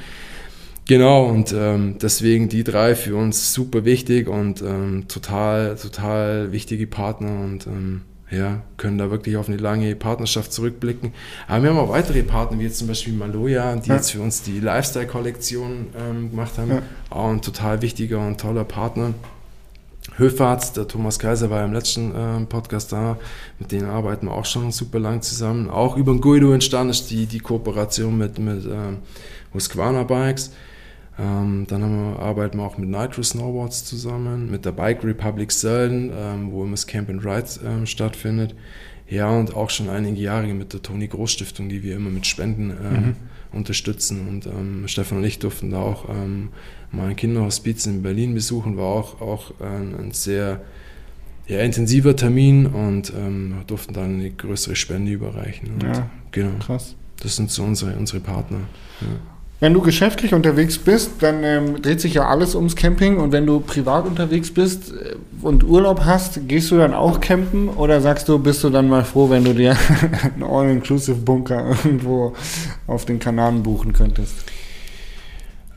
Genau, 0.88 1.24
und 1.26 1.52
ähm, 1.52 1.96
deswegen 2.00 2.48
die 2.48 2.62
drei 2.62 2.94
für 2.94 3.16
uns 3.16 3.52
super 3.52 3.84
wichtig 3.84 4.28
und 4.28 4.62
ähm, 4.62 5.06
total, 5.08 5.74
total 5.74 6.52
wichtige 6.52 6.86
Partner 6.86 7.40
und 7.44 7.66
ähm, 7.66 8.02
ja, 8.30 8.62
können 8.76 8.98
da 8.98 9.10
wirklich 9.10 9.36
auf 9.36 9.48
eine 9.48 9.56
lange 9.56 9.94
Partnerschaft 9.96 10.52
zurückblicken. 10.52 11.12
Aber 11.48 11.62
wir 11.64 11.70
haben 11.70 11.78
auch 11.78 11.88
weitere 11.88 12.22
Partner, 12.22 12.58
wie 12.60 12.64
jetzt 12.64 12.78
zum 12.78 12.86
Beispiel 12.86 13.12
Maloja, 13.12 13.74
die 13.76 13.88
ja. 13.88 13.96
jetzt 13.96 14.12
für 14.12 14.20
uns 14.20 14.42
die 14.42 14.60
Lifestyle-Kollektion 14.60 15.88
ähm, 15.98 16.30
gemacht 16.30 16.56
haben. 16.56 16.70
Ja. 16.70 16.82
Auch 17.10 17.30
ein 17.30 17.42
total 17.42 17.82
wichtiger 17.82 18.24
und 18.24 18.40
toller 18.40 18.64
Partner. 18.64 19.14
Höfarzt, 20.16 20.76
der 20.76 20.86
Thomas 20.86 21.18
Kaiser 21.18 21.50
war 21.50 21.64
im 21.64 21.72
letzten 21.72 22.14
äh, 22.14 22.44
Podcast 22.46 22.92
da, 22.92 23.18
mit 23.58 23.72
denen 23.72 23.88
arbeiten 23.88 24.26
wir 24.26 24.32
auch 24.32 24.44
schon 24.44 24.70
super 24.70 25.00
lang 25.00 25.20
zusammen. 25.20 25.68
Auch 25.68 25.96
über 25.96 26.12
den 26.12 26.20
Guido 26.20 26.52
entstanden 26.52 26.90
ist 26.90 27.10
die, 27.10 27.26
die 27.26 27.40
Kooperation 27.40 28.16
mit, 28.16 28.38
mit 28.38 28.64
äh, 28.66 28.96
Husqvarna 29.52 30.04
Bikes. 30.04 30.52
Ähm, 31.18 31.64
dann 31.68 31.80
wir, 31.80 32.18
arbeiten 32.18 32.58
wir 32.58 32.64
auch 32.64 32.76
mit 32.76 32.90
Nitro 32.90 33.22
Snowboards 33.22 33.84
zusammen, 33.84 34.50
mit 34.50 34.64
der 34.64 34.72
Bike 34.72 35.02
Republic 35.02 35.50
Sölden, 35.50 36.12
ähm, 36.14 36.52
wo 36.52 36.62
immer 36.62 36.72
das 36.72 36.86
Camp 36.86 37.08
and 37.08 37.24
Ride 37.24 37.48
ähm, 37.64 37.86
stattfindet. 37.86 38.54
Ja, 39.08 39.30
und 39.30 39.54
auch 39.54 39.70
schon 39.70 39.88
einige 39.88 40.20
Jahre 40.20 40.52
mit 40.52 40.72
der 40.72 40.82
Toni 40.82 41.06
Groß 41.06 41.30
Stiftung, 41.30 41.68
die 41.68 41.82
wir 41.82 41.96
immer 41.96 42.10
mit 42.10 42.26
Spenden 42.26 42.70
ähm, 42.70 42.92
mhm. 42.92 43.16
unterstützen. 43.52 44.28
Und 44.28 44.46
ähm, 44.46 44.88
Stefan 44.88 45.18
und 45.18 45.24
ich 45.24 45.38
durften 45.38 45.70
da 45.70 45.78
auch 45.78 46.08
ähm, 46.08 46.50
mal 46.90 47.08
ein 47.08 47.16
Kinderhospiz 47.16 47.86
in 47.86 48.02
Berlin 48.02 48.34
besuchen, 48.34 48.76
war 48.76 48.86
auch, 48.86 49.20
auch 49.20 49.52
ein, 49.60 49.94
ein 49.94 50.10
sehr 50.12 50.60
ja, 51.46 51.60
intensiver 51.60 52.16
Termin 52.16 52.66
und 52.66 53.12
durften 53.68 53.94
dann 53.94 54.14
eine 54.14 54.30
größere 54.32 54.74
Spende 54.74 55.12
überreichen. 55.12 55.74
Und 55.74 55.82
ja, 55.84 56.10
genau. 56.32 56.58
krass. 56.58 56.96
Das 57.22 57.36
sind 57.36 57.52
so 57.52 57.62
unsere, 57.62 57.94
unsere 57.96 58.18
Partner. 58.18 58.62
Ja. 59.00 59.35
Wenn 59.58 59.72
du 59.72 59.80
geschäftlich 59.80 60.34
unterwegs 60.34 60.76
bist, 60.76 61.12
dann 61.20 61.42
ähm, 61.42 61.80
dreht 61.80 62.00
sich 62.02 62.12
ja 62.12 62.28
alles 62.28 62.54
ums 62.54 62.76
Camping. 62.76 63.16
Und 63.16 63.32
wenn 63.32 63.46
du 63.46 63.60
privat 63.60 64.06
unterwegs 64.06 64.50
bist 64.50 64.92
äh, 64.92 65.16
und 65.40 65.64
Urlaub 65.64 66.04
hast, 66.04 66.46
gehst 66.46 66.70
du 66.70 66.76
dann 66.76 66.92
auch 66.92 67.20
campen? 67.20 67.68
Oder 67.70 68.02
sagst 68.02 68.28
du, 68.28 68.38
bist 68.38 68.62
du 68.64 68.70
dann 68.70 68.88
mal 68.88 69.04
froh, 69.04 69.30
wenn 69.30 69.44
du 69.44 69.54
dir 69.54 69.74
einen 70.34 70.42
All-Inclusive-Bunker 70.42 71.68
irgendwo 71.84 72.34
auf 72.86 73.06
den 73.06 73.18
Kanaren 73.18 73.62
buchen 73.62 73.94
könntest? 73.94 74.34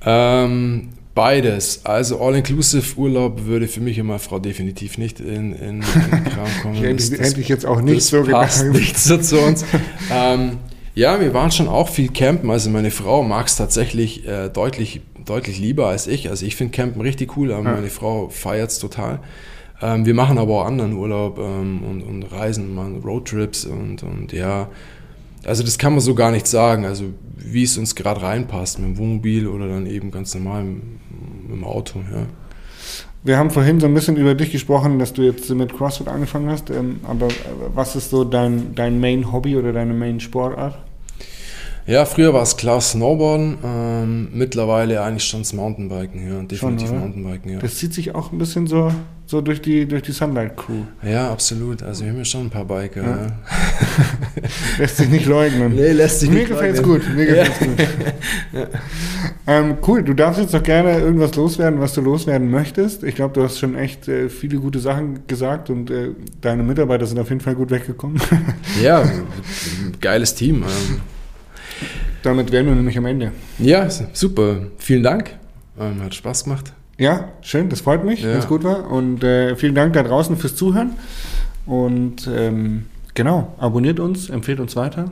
Ähm, 0.05 0.89
beides. 1.15 1.85
Also 1.85 2.19
All-Inclusive-Urlaub 2.19 3.45
würde 3.45 3.69
für 3.69 3.79
mich 3.79 3.97
und 4.01 4.07
meine 4.07 4.19
Frau 4.19 4.39
definitiv 4.39 4.97
nicht 4.97 5.21
in, 5.21 5.53
in, 5.53 5.81
in 5.81 6.23
Kram 6.25 6.47
kommen. 6.61 6.75
hätte, 6.83 6.95
das, 6.95 7.11
hätte 7.11 7.39
ich 7.39 7.47
jetzt 7.47 7.65
auch 7.65 7.79
nicht 7.79 8.03
so 8.03 8.23
passt 8.23 8.63
gedacht. 8.63 8.77
nicht 8.77 8.99
so 8.99 9.17
zu 9.17 9.39
uns. 9.39 9.63
ähm, 10.11 10.57
ja, 10.99 11.21
wir 11.21 11.33
waren 11.33 11.49
schon 11.49 11.69
auch 11.69 11.87
viel 11.87 12.09
campen. 12.09 12.51
Also 12.51 12.69
meine 12.69 12.91
Frau 12.91 13.23
mag 13.23 13.47
es 13.47 13.55
tatsächlich 13.55 14.27
äh, 14.27 14.49
deutlich, 14.49 14.99
deutlich 15.23 15.57
lieber 15.57 15.87
als 15.87 16.07
ich. 16.07 16.29
Also 16.29 16.45
ich 16.45 16.57
finde 16.57 16.75
Campen 16.75 17.01
richtig 17.01 17.37
cool, 17.37 17.53
aber 17.53 17.63
ja. 17.63 17.75
meine 17.75 17.87
Frau 17.87 18.27
feiert 18.27 18.71
es 18.71 18.79
total. 18.79 19.21
Ähm, 19.81 20.05
wir 20.05 20.13
machen 20.13 20.37
aber 20.37 20.61
auch 20.61 20.65
anderen 20.65 20.91
Urlaub 20.91 21.39
ähm, 21.39 21.83
und, 21.83 22.01
und 22.01 22.23
Reisen, 22.23 22.75
machen 22.75 23.01
Roadtrips 23.01 23.63
und, 23.63 24.03
und 24.03 24.33
ja. 24.33 24.67
Also 25.45 25.63
das 25.63 25.77
kann 25.77 25.93
man 25.93 26.01
so 26.01 26.15
gar 26.15 26.31
nicht 26.31 26.47
sagen. 26.47 26.83
Also 26.83 27.05
wie 27.37 27.63
es 27.63 27.77
uns 27.77 27.95
gerade 27.95 28.21
reinpasst, 28.21 28.79
mit 28.79 28.89
dem 28.89 28.97
Wohnmobil 28.97 29.47
oder 29.47 29.69
dann 29.69 29.87
eben 29.87 30.11
ganz 30.11 30.35
normal 30.35 30.65
mit 30.65 30.81
dem 31.49 31.63
Auto, 31.63 31.99
ja. 32.11 32.25
Wir 33.23 33.37
haben 33.37 33.51
vorhin 33.51 33.79
so 33.79 33.85
ein 33.85 33.93
bisschen 33.93 34.17
über 34.17 34.33
dich 34.33 34.51
gesprochen, 34.51 34.99
dass 34.99 35.13
du 35.13 35.21
jetzt 35.21 35.49
mit 35.49 35.73
CrossFit 35.73 36.09
angefangen 36.09 36.49
hast. 36.49 36.69
Ähm, 36.69 36.99
aber 37.03 37.27
äh, 37.27 37.31
was 37.73 37.95
ist 37.95 38.09
so 38.09 38.25
dein, 38.25 38.75
dein 38.75 38.99
Main 38.99 39.31
Hobby 39.31 39.55
oder 39.55 39.71
deine 39.71 39.93
Main 39.93 40.19
Sportart? 40.19 40.88
Ja, 41.89 42.05
früher 42.05 42.35
war 42.35 42.43
es 42.43 42.55
klar 42.55 42.79
Snowboarden, 42.81 43.57
ähm, 43.65 44.27
mittlerweile 44.31 45.01
eigentlich 45.01 45.23
schon 45.23 45.39
das 45.41 45.53
Mountainbiken, 45.53 46.21
ja, 46.21 46.39
definitiv 46.43 46.89
schon, 46.89 46.99
Mountainbiken, 46.99 47.53
ja. 47.53 47.59
Das 47.59 47.77
zieht 47.77 47.95
sich 47.95 48.13
auch 48.13 48.31
ein 48.31 48.37
bisschen 48.37 48.67
so, 48.67 48.91
so 49.25 49.41
durch 49.41 49.59
die, 49.59 49.87
durch 49.87 50.03
die 50.03 50.11
Sunlight 50.11 50.55
Crew. 50.55 50.83
Ja, 51.01 51.31
absolut. 51.31 51.81
Also 51.81 52.03
wir 52.03 52.11
haben 52.11 52.19
ja 52.19 52.25
schon 52.25 52.41
ein 52.41 52.49
paar 52.51 52.65
Biker. 52.65 53.01
Ja. 53.01 53.17
Ja. 53.17 53.27
lässt 54.77 54.97
sich 54.97 55.09
nicht 55.09 55.25
leugnen. 55.25 55.73
Nee, 55.75 55.93
lässt 55.93 56.19
sich 56.19 56.29
Mir 56.29 56.41
nicht 56.41 56.49
gefällt's 56.49 56.79
leugnen. 56.79 57.01
gut. 57.07 57.15
Mir 57.15 57.25
gefällt's 57.25 57.59
gut. 58.51 58.67
ähm, 59.47 59.77
cool, 59.87 60.03
du 60.03 60.13
darfst 60.13 60.39
jetzt 60.39 60.53
doch 60.53 60.61
gerne 60.61 60.99
irgendwas 60.99 61.33
loswerden, 61.35 61.79
was 61.79 61.93
du 61.93 62.01
loswerden 62.01 62.51
möchtest. 62.51 63.03
Ich 63.03 63.15
glaube, 63.15 63.33
du 63.33 63.41
hast 63.41 63.57
schon 63.57 63.75
echt 63.75 64.07
äh, 64.07 64.29
viele 64.29 64.59
gute 64.59 64.77
Sachen 64.77 65.25
gesagt 65.25 65.71
und 65.71 65.89
äh, 65.89 66.09
deine 66.39 66.61
Mitarbeiter 66.61 67.07
sind 67.07 67.17
auf 67.17 67.29
jeden 67.29 67.41
Fall 67.41 67.55
gut 67.55 67.71
weggekommen. 67.71 68.21
ja, 68.83 69.09
geiles 69.99 70.35
Team. 70.35 70.57
Ähm 70.57 71.18
damit 72.23 72.51
wären 72.51 72.65
wir 72.65 72.75
nämlich 72.75 72.97
am 72.97 73.05
Ende. 73.05 73.31
Ja, 73.57 73.89
super. 73.89 74.57
Vielen 74.77 75.03
Dank. 75.03 75.35
Ähm, 75.79 76.01
hat 76.03 76.15
Spaß 76.15 76.43
gemacht. 76.43 76.73
Ja, 76.97 77.29
schön, 77.41 77.69
das 77.69 77.81
freut 77.81 78.03
mich, 78.03 78.21
ja. 78.21 78.29
wenn 78.29 78.39
es 78.39 78.47
gut 78.47 78.63
war. 78.63 78.91
Und 78.91 79.23
äh, 79.23 79.55
vielen 79.55 79.75
Dank 79.75 79.93
da 79.93 80.03
draußen 80.03 80.35
fürs 80.37 80.55
Zuhören. 80.55 80.91
Und 81.65 82.27
ähm, 82.27 82.85
genau, 83.13 83.53
abonniert 83.57 83.99
uns, 83.99 84.29
empfehlt 84.29 84.59
uns 84.59 84.75
weiter. 84.75 85.11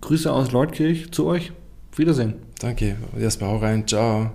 Grüße 0.00 0.32
aus 0.32 0.50
Leutkirch 0.52 1.10
zu 1.12 1.26
euch. 1.26 1.52
Wiedersehen. 1.94 2.34
Danke. 2.58 2.96
Erstmal 3.18 3.50
auch 3.50 3.62
rein. 3.62 3.86
Ciao. 3.86 4.30